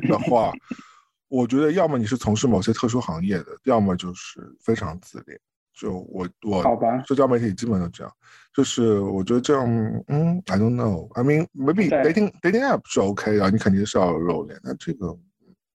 [0.10, 0.52] 的话，
[1.30, 5.40] 我觉得要么你是从事某些特殊行业的，要么就是非常自恋。
[5.74, 8.14] 就我我好吧社交媒体基本都这样，
[8.56, 9.66] 就是我觉得这样，
[10.08, 11.12] 嗯，I don't know。
[11.14, 15.20] I mean maybe dating dating app 是 OK 的，你肯定是要露脸，那这个嗯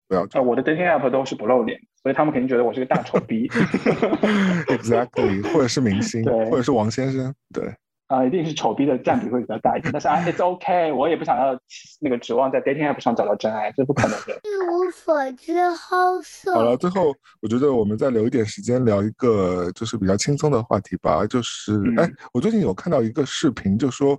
[0.09, 3.49] 不要这呃，我的 dating app 都是不露脸，所以他们肯定觉得我是个大丑逼。
[4.69, 7.75] exactly，或者是明星， 或者是王先生，对。
[8.09, 11.59] 啊、一定是丑逼的占比会比较大一点，但是啊，it's OK，我也不想要
[12.01, 14.33] 那个指望在 dating app 上找到真爱，这不可能的。
[14.45, 16.55] 一无所知，好色。
[16.55, 21.27] 好了，最后我觉得我们再留一点时间聊一个就是比较轻松的话题吧。
[21.27, 24.19] 就是，嗯哎，我最近有看到一个视频，就说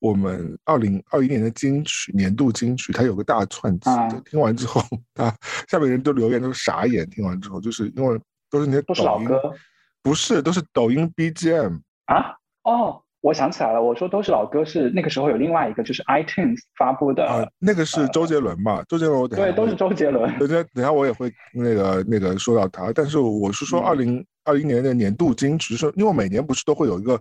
[0.00, 4.06] 我们二零二一年的金曲年度金曲，它有个大串词啊。
[4.26, 4.82] 听完之后，
[5.14, 5.34] 啊
[5.66, 7.08] 下面人都留言都是傻眼。
[7.08, 9.54] 听完之后，就是因为都是那些都是抖音，老歌
[10.02, 11.80] 不是，都是抖音 BGM。
[12.04, 12.36] 啊？
[12.64, 18.82] 哦，我想起来了，我说都是老歌，是那个时候有另外一个就是 iTunes 发布的，啊，那个是周杰伦嘛？
[18.88, 20.38] 周杰伦，我对，都是周杰伦。
[20.38, 27.20] 等下等下我也会那个那个说到他，但是我是说嗯二零二一年的年度金曲，是因为每年不是都会有一个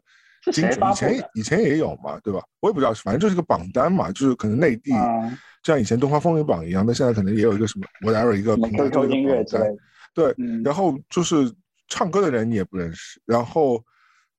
[0.54, 2.42] 金曲，以前以前也有嘛，对吧？
[2.62, 9.76] 我也不知道，反正就是个榜单嘛，就是可能内地啊，像以前东方风云榜一样，但现在可能也有一个什么 whatever 一个什么平台做音乐之类的。
[10.14, 11.52] 对，嗯，然后就是
[11.90, 13.84] 唱歌的人你也不认识，然后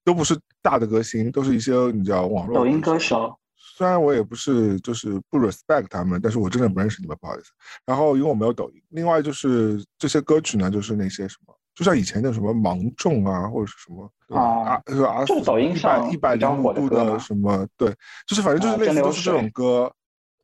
[0.05, 7.51] 都不是大的歌星，都是一些你知道网络抖音歌歌手，虽然我也不是就是不 respect 他们，但是我真的不认识你们，不好意思。
[7.87, 17.95] 然后因为我没有抖音，另外就是这些歌曲呢，就是那些什么，就像以前的什么芒种啊，或者是什么啊啊，是啊，就是抖音上一百零五度的什么，对，
[18.27, 19.91] 就是反正就是类似都是这种歌，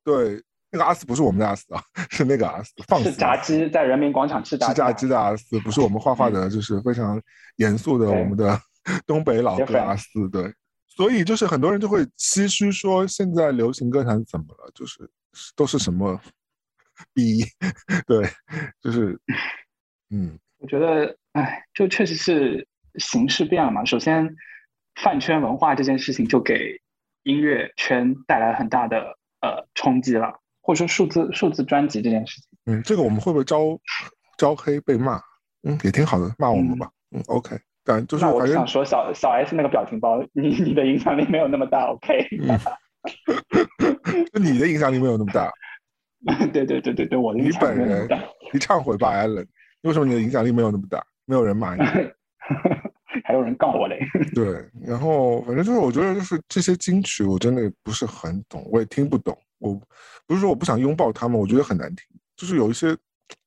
[0.02, 7.20] 对，那个阿斯不是我们的阿斯啊， 是那个阿斯，放是炸鸡，在人民广场吃炸吃炸鸡的阿斯，不是我们画画的，就是非常
[7.56, 8.58] 严肃的我们的
[9.06, 10.54] 东北老哥阿斯，对。
[10.88, 14.70] 所以就是很多人就会唏嘘说，现在流行歌坛怎么了？
[14.74, 15.10] 就是
[15.54, 16.18] 都是什么
[17.12, 17.44] 逼，
[18.06, 18.26] 对，
[18.80, 19.20] 就是
[20.08, 23.84] 嗯，我觉得，哎，就确实是形势变了嘛。
[23.84, 24.34] 首先，
[24.94, 26.80] 饭圈文化这件事情就给
[27.24, 32.48] 音乐圈带来很大的呃冲击了，或者说数字数字专辑这件事情。
[32.64, 33.78] 嗯，这个我们会不会招
[34.38, 35.20] 招黑被骂？
[35.64, 36.90] 嗯，也挺好的，骂我们吧。
[37.10, 42.28] 嗯 o k 但就是那我想说小，小 S 那个表情包，你你的影响力没有那么大，OK？
[42.42, 42.58] 嗯
[44.32, 45.50] 就你的影响力没有那么大，
[46.52, 48.28] 对对对对对，我的你影响力本人没有那么大。
[48.52, 49.46] 你忏悔吧，Allen。
[49.82, 51.00] 为什么你的影响力没有那么大？
[51.24, 51.82] 没有人骂你。
[53.24, 53.98] 还有人告我嘞，
[54.34, 59.36] 对，然后反正就是我觉得就是这些金曲我真的不是很懂，我也听不懂。
[59.58, 59.74] 我
[60.26, 62.06] 不是说我不想拥抱他们，我觉得很难听，
[62.36, 62.96] 就是有一些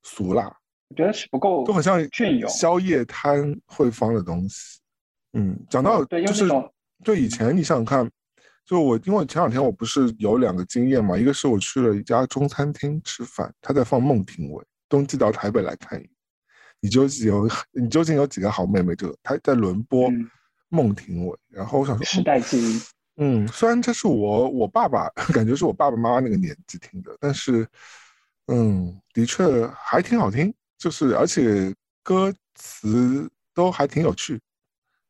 [0.03, 0.51] 俗辣，
[0.89, 2.49] 我觉得是不够，都很像隽永。
[2.49, 4.79] 宵夜摊会放的东西。
[5.33, 6.47] 嗯，讲到对，就是
[7.03, 8.09] 就以前你想想看，
[8.65, 16.09] 就我因为前两天我不是有两个经验嘛，一个是我去了一家中餐厅吃饭，他在放孟庭苇，冬季到台北来看你，
[16.81, 18.95] 你究竟有你究竟有几个好妹妹？
[18.95, 20.29] 这个他在轮播嗯
[20.69, 22.81] 孟庭苇，然后我想说，时代记忆，
[23.17, 27.67] 嗯，虽然这是我我爸爸 感觉是我爸爸妈妈那个年纪听的，但是，
[28.47, 34.39] 嗯，的确还挺好听，就是而且歌词都还挺有趣，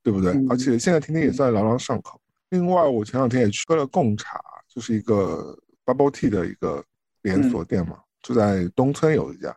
[0.03, 0.33] 对不对？
[0.33, 2.19] 嗯而且现在听听也算朗朗上口。
[2.49, 5.55] 另外，我前两天也去喝了贡茶，就是一个
[5.85, 6.83] bubble tea 的一个
[7.21, 9.55] 连锁店嘛，就在东村有一家，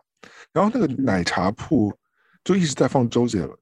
[0.53, 1.91] 然后那个奶茶铺
[2.43, 3.57] 就一直在放周杰伦，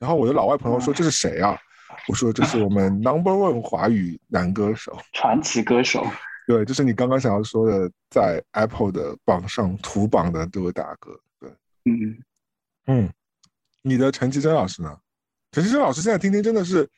[0.00, 1.56] 然后我的老外朋友说这是谁啊？
[2.08, 6.04] 我说这是我们 number one 华语男歌手，传奇歌手。
[6.46, 11.16] 对，就是你刚刚想要说的，在 Apple 的榜上图榜的这位大哥。
[11.98, 12.06] 对，
[12.86, 13.12] 嗯，嗯，
[13.82, 14.96] 你的陈绮贞老师呢？
[15.52, 16.88] 陈绮贞老师现在听听真的是，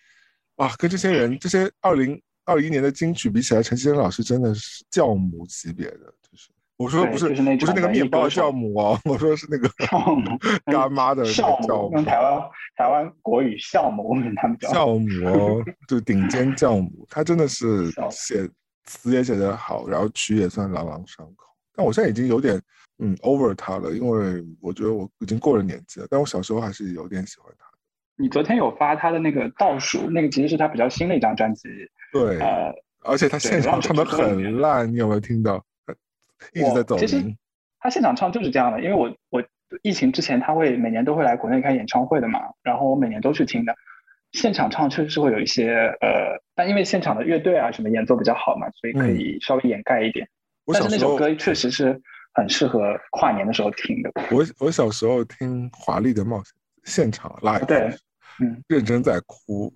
[0.57, 9.69] 哇，跟这些人这些二零二一年的金曲比起来，陈绮贞老师真的是教母级别的，就是我说的不是就是不是那个面包酵母哦，我说是那个
[10.67, 12.41] 干妈的酵母，用台湾
[12.77, 18.49] 台湾国语酵母他们叫酵母哦，就顶尖酵母，他真的是写
[18.85, 21.47] 词也写得好，然后曲也算朗朗上口。
[21.75, 22.61] 但我现在已经有点
[23.05, 26.07] 嗯 over 他了，因为我觉得我已经过了年纪了。
[26.09, 27.67] 但我小时候还是有点喜欢他。
[28.17, 31.69] 你昨天有发他的那个倒数，那个其实是他比较新的一张专辑。
[32.13, 32.73] 对，呃，
[33.03, 35.65] 而且他现场唱的很烂，你有没有听到？
[36.55, 37.37] 一直在走音。
[37.81, 39.45] 他现场唱就是这样的，因为我我
[39.83, 43.75] 疫情之前他会每年都会来国内开演唱会的嘛，然后我每年都去听的。
[44.31, 50.29] 现场唱确实是会有一些呃，但因为现场的乐队啊什么演奏比较好嘛，所以可以稍微掩盖一点。
[50.73, 52.01] 但是那首歌确实是
[52.35, 54.11] 很适合跨年的时候听的。
[54.31, 56.45] 我我小时候听《华丽的冒险》
[56.85, 57.95] 现场 live，对，
[58.41, 59.73] 嗯，认真在哭，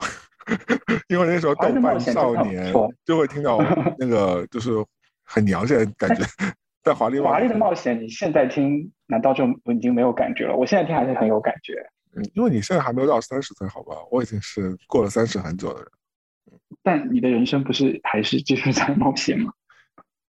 [1.08, 2.72] 因为那时候豆瓣少年
[3.04, 3.58] 就会听到
[3.98, 4.70] 那个就是
[5.24, 6.24] 很娘现在感觉。
[6.82, 10.54] 在华丽华丽的冒险，你现在听难道就已经没有感觉了？
[10.54, 11.74] 我现在听还是很有感觉。
[12.14, 13.96] 嗯，因为你现在还没有到三十岁，好吧？
[14.08, 15.90] 我已经是过了三十很久的人。
[16.84, 19.52] 但你的人生不是还是继续在冒险吗？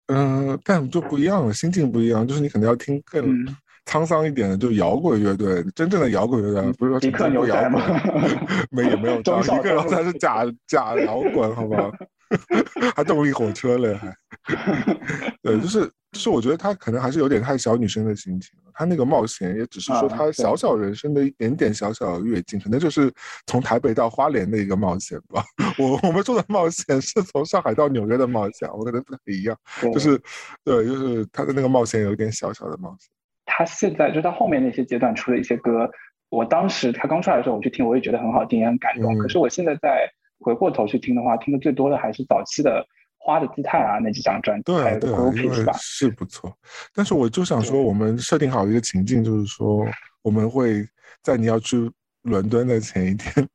[0.09, 2.27] 嗯，但就不一样了，心境不一样。
[2.27, 3.47] 就是你可能要听更
[3.87, 7.81] 沧桑一点的，就摇滚乐队，真正的摇滚乐队，不是说迪克牛仔吗？
[8.71, 11.91] 没有没有，迪克牛仔是假假摇滚，好吧？
[12.97, 14.09] 还动力火车嘞，还
[15.43, 18.71] 对，就是就是我觉得他可能还是有点太小女生的心情了。
[18.75, 23.11] 他那个冒险也只是说他小小人生的一点点小小的跃进，可能就是
[23.47, 25.43] 从台北到花莲的一个冒险吧。
[25.79, 29.57] 我我们说的冒险是从上海到纽约的冒险，我可能不太一样。
[29.81, 30.21] 就是
[30.63, 33.09] 对，就是他的那个冒险有一点小小的冒险。
[33.47, 35.89] 他现在就到后面那些阶段出的一些歌，
[36.29, 39.17] 我当时他刚出来的时候我去听，我也觉得很好听，也很感动。
[39.19, 40.09] 可是我现在在。
[40.41, 42.71] 回过头去听的话，听的最多的还是早期的
[43.25, 45.11] 《花的姿态》啊那几张专辑，对对，
[45.43, 46.55] 因为是不错。
[46.95, 49.87] 但是我就想说，我们设定好一个情境，就是说
[50.21, 50.87] 我们会
[51.23, 51.91] 在你要去
[52.23, 53.49] 伦敦的前一天，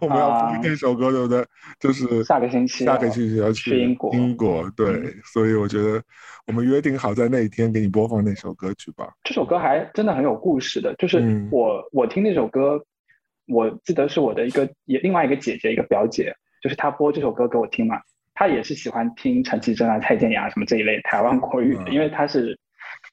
[0.00, 1.46] 我们要听那首歌，对不对？
[1.78, 4.12] 就是下个星期，下个星期要去英国。
[4.14, 6.02] 英国对，所以我觉得
[6.48, 9.08] 我们约定好在那一天给你播放那首歌曲吧。
[9.22, 12.84] 这首歌还真的很有故事的，就是我我听那首歌。
[13.48, 16.32] 我记得是我的一个也另外一个姐姐，一个表姐，
[16.62, 17.96] 就是她播这首歌给我听嘛。
[18.42, 22.58] 她也是喜欢听陈绮贞啊、蔡健雅什么这一类台湾国语的，因为他是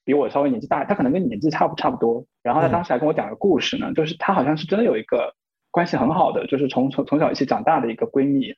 [0.03, 2.25] 比我稍微年纪大，他可能跟你年纪差不差不多。
[2.41, 5.35] 然后他当时还跟我讲个故事呢，就是他好像是真的有一个
[5.69, 8.55] 关系很好的，就是从从从小一起长大的一个闺蜜。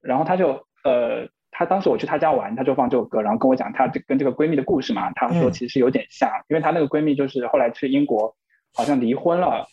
[0.00, 5.10] 然后他就呃，他当时我去他家玩，他就放这首歌，然后跟我讲他这跟这个闺蜜的故事嘛。
[5.14, 8.36] 他说其实有点像，因为他那个闺蜜就是后来去英国，
[8.72, 9.66] 好像离婚了。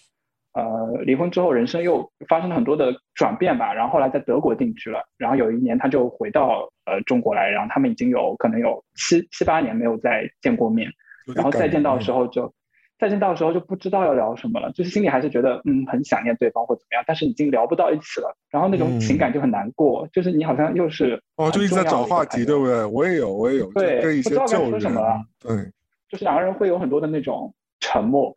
[0.60, 3.74] 呃，离婚之后，人生又发生了很多的转变吧。
[3.74, 5.00] 然后后来在德国定居了。
[5.18, 7.50] 然后有一年，他就回到呃中国来。
[7.50, 10.90] 然后他们已经有可能有七七八年没有再见过面。
[11.34, 12.54] 然后再见到的时候，就
[12.98, 14.72] 再见到的时候就不知道要聊什么了。
[14.74, 18.36] 就是心里还是觉得嗯很想念对方或怎么样，但是已经聊不到一起了。
[18.50, 20.08] 然后那种情感就很难过。
[20.12, 22.84] 就是你好像又是哦，就一直在找话题，对不对？
[22.86, 23.72] 我也有，我也有。
[23.74, 25.22] 对，不知道该说什么了。
[25.40, 25.56] 对，
[26.10, 28.34] 就是两个人会有很多的那种沉默。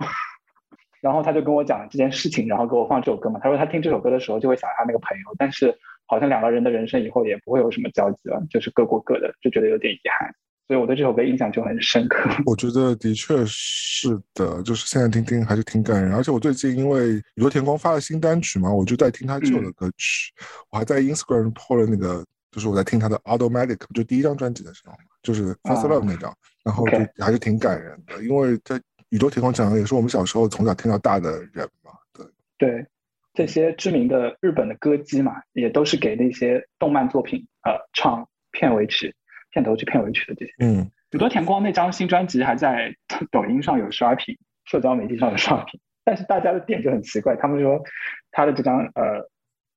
[1.02, 3.38] 然后他就跟我讲了这件事情，然后给我放这首歌嘛。
[3.42, 5.76] 他说他听这首歌的时候就会想他那个朋友，但是
[6.06, 10.32] 好像两个人的人生以后也不会有什么交集了，就是各过各的，就觉得有点遗憾。
[10.68, 12.30] 所以我对这首歌印象就很深刻。
[12.46, 16.14] 我觉得的确是的，就是现在听听还是挺感人。
[16.14, 20.32] 而且我最近因为宇多田光发了新单曲嘛，我就在听他旧的歌曲。
[20.70, 26.32] 我还在 Instagram 破了那个，就是我在听他的 Automatic，就第一张专辑的时候嘛，就是 First Love 那张，
[26.64, 28.80] 然后就还是挺感人的，因为在。
[29.12, 32.26] 宇宙天空讲的也是我们小时候从小听到大的人嘛，对
[32.56, 32.86] 对，
[33.34, 39.14] 这些知名的日本的歌姬嘛，也都是给那些动漫作品呃唱片尾曲、
[39.50, 40.52] 片头曲、片尾曲的这些。
[40.60, 42.96] 嗯，宇多田光那张新专辑还在
[43.30, 44.34] 抖音上有刷屏，
[44.64, 47.82] 社交媒体上有刷屏，但是大家的点就很奇怪，他们说
[48.30, 49.28] 他的这张呃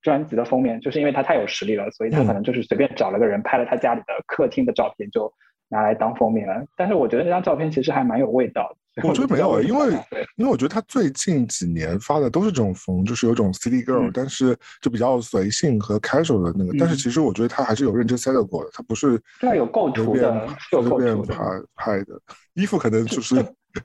[0.02, 5.34] 专辑的封面，就是因为他太有实力了，所以他可能就是随便找了个人拍了他家里的客厅的照片就。
[5.76, 8.78] 拿来当封面了，但是我觉得那张照片其实还蛮有味道的。
[9.06, 9.92] 我觉得没有，因为
[10.38, 16.74] 因为我觉得他最近几年发的都是这种风，就是有种 city girl，但是就比较随性和 casual 的那个。
[16.80, 21.44] 但是其实我觉得他还是有认真 set 过的，他不是对有构图的，有构图拍
[21.76, 22.18] 拍的
[22.54, 23.36] 衣服可能就是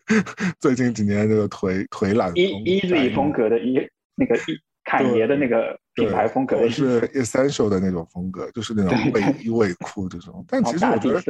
[0.61, 3.81] 最近几年那个腿腿懒 easy 风格的衣
[4.15, 4.61] 那个衣。
[4.91, 10.45] 侃爷的那个品牌风格是 essential 的那种风格，就是那种卫衣卫裤这种。
[10.49, 11.23] 但其实我觉得，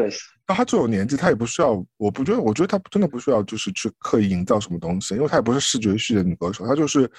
[0.49, 1.85] 那他这种年纪，他也不需要。
[1.99, 7.11] 我不觉得，我觉得他真的不需要，就是去刻意营造什么东西，因为他也不是视觉系的女歌手，他就是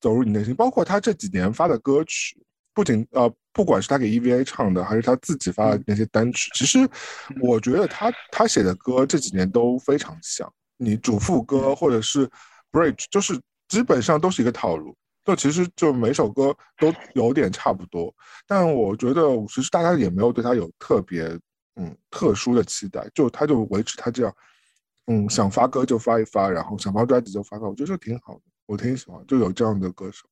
[0.00, 0.54] 走入你内心。
[0.54, 2.40] 包括他这几年发的歌曲，
[2.72, 6.88] 不仅呃，不管是他给 EVA 唱的，还是他自己发的那些单曲，其实
[7.42, 10.50] 我觉得他他写的歌这几年都非常像。
[10.78, 12.26] 你主副歌或者是
[12.72, 13.38] bridge，就是
[13.68, 14.96] 基本上都是一个套路。
[15.24, 18.14] 就其实就每首歌都有点差不多，
[18.46, 21.24] 但我觉得其实大家也没有对他有特别
[21.76, 24.34] 嗯特殊的期待，就他就维持他这样，
[25.06, 30.26] 嗯想发歌就发一发，然后想发专辑就发发，我觉得这挺好的，我挺喜欢，就有这样的歌手，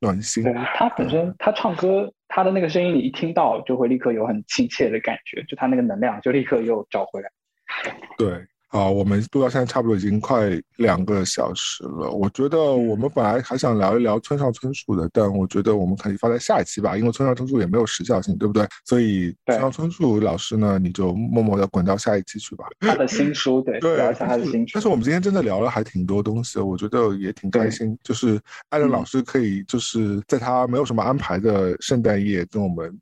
[0.00, 0.42] 暖心。
[0.44, 7.30] 对他本身他唱歌，他的那个声音你一听到就会立刻有很亲切的感觉，就他那个能量就立刻又找回来。
[8.18, 8.46] 对。
[8.76, 12.10] 啊，我们录到现在差不多已经快两个小时了。
[12.10, 18.66] 我觉得我们本来还想聊一聊村上春树的，但我觉得我们可以放在下一期吧，因为村上春树也没有时效性，对不对？
[18.84, 22.66] 所以村上春树老师呢，你就默默的滚到下一期去吧。
[22.80, 24.72] 他的新书，对， 聊一下他的新书。
[24.74, 27.96] 但是我们今天真的聊了还挺多东西，我觉得也挺开心。
[28.02, 28.38] 就是
[28.68, 32.94] 艾伦老师可以就是在他没有什么安排的圣诞夜跟我们。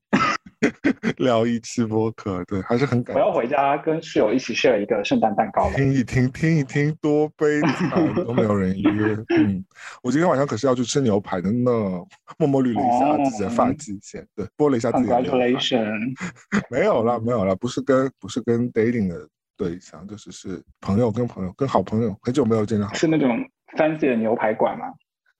[1.18, 3.14] 聊一期播客，对，还是很感。
[3.16, 5.70] 我要回家跟室友一起 share 一个圣诞蛋糕。
[5.70, 9.16] 听一听，听一听，多悲惨，都没有人约。
[9.36, 9.64] 嗯，
[10.02, 11.70] 我今天晚上可是要去吃牛排的呢。
[12.38, 15.14] 默默捋了一下自己的发际线，对，拨了一下自己的。
[15.14, 16.14] Congratulations。
[16.70, 22.92] 没有了，没有了，不是跟不是跟 dating 的对象，就是是朋友跟朋友跟好朋友，很久没有见到。
[22.94, 23.38] 是那种
[23.76, 24.86] fancy 的牛排馆吗？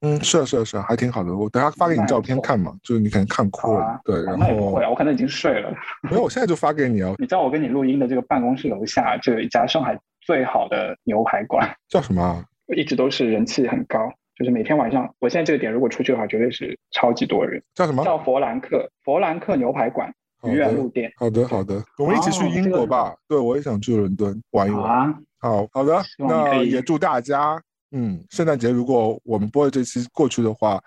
[0.01, 1.35] 嗯，是啊，是啊，是啊，还挺好的。
[1.35, 3.99] 我等下发给你照片看嘛，就是你可能看哭了。
[4.03, 5.73] 对，然后不会啊，我可能已经睡了。
[6.01, 7.13] 没有，我现在就发给你啊。
[7.19, 12.43] 你知道我跟你录音的这个办公室楼下就有一家上海最好的牛排馆，叫什么？
[12.75, 17.61] 一直都是人气很高，就是每天晚上，我现在这个点如果出去的话，绝对是超级多人。
[17.73, 18.03] 叫什么？
[18.03, 20.11] 叫佛兰克，佛兰克牛排馆，
[20.43, 21.11] 愚园路店。
[21.15, 23.15] 好的，好的，我们一起去英国吧。
[23.27, 25.15] 对，我也想去伦敦玩一玩。
[25.39, 27.61] 好，好的，那也祝大家。
[27.91, 30.81] 嗯，圣诞节如果我们播的这期过去的话，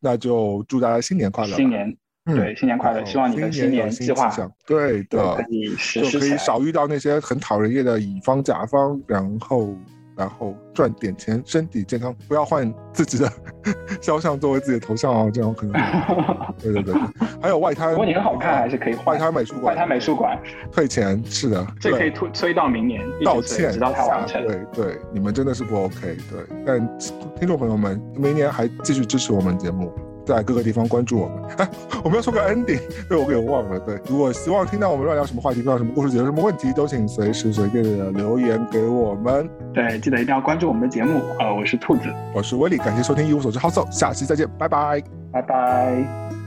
[0.00, 1.56] 那就祝大家新年快乐！
[1.56, 3.04] 新年，对，新年快乐！
[3.04, 4.30] 希望你的新年计划，
[4.66, 5.44] 对的，
[5.92, 9.74] 就可以少遇到那些很讨人厌的乙方甲方，然后。
[10.16, 13.30] 然后赚点钱，身体健康，不要换自己的
[14.00, 15.74] 肖像作为自己的头像啊，这样可能。
[16.62, 16.94] 对对对，
[17.42, 19.74] 还有外滩，如果你很好看，还是可以外滩美术馆。
[19.74, 20.38] 外滩美术馆
[20.70, 24.46] 退钱是的，这可以推推到明年，道歉直到它完成。
[24.46, 26.16] 对对，你们真的是不 OK。
[26.30, 26.98] 对，但
[27.38, 29.92] 听众朋友们，明年还继续支持我们节目。
[30.24, 31.44] 在各个地方关注我们。
[31.58, 31.68] 哎，
[32.02, 33.78] 我们要说个 ending， 被我给忘了。
[33.80, 39.48] 对，如果希望听到我们乱聊什么话题，不知道什么故事，解决什么问题，都请随时随地的留言给我们。
[39.72, 41.20] 对，记得一定要关注我们的节目。
[41.38, 42.02] 呃，我是兔子，
[42.34, 45.02] 我是威利，感谢收听一无所知好 o 下期再见，拜拜，
[45.32, 46.43] 拜拜。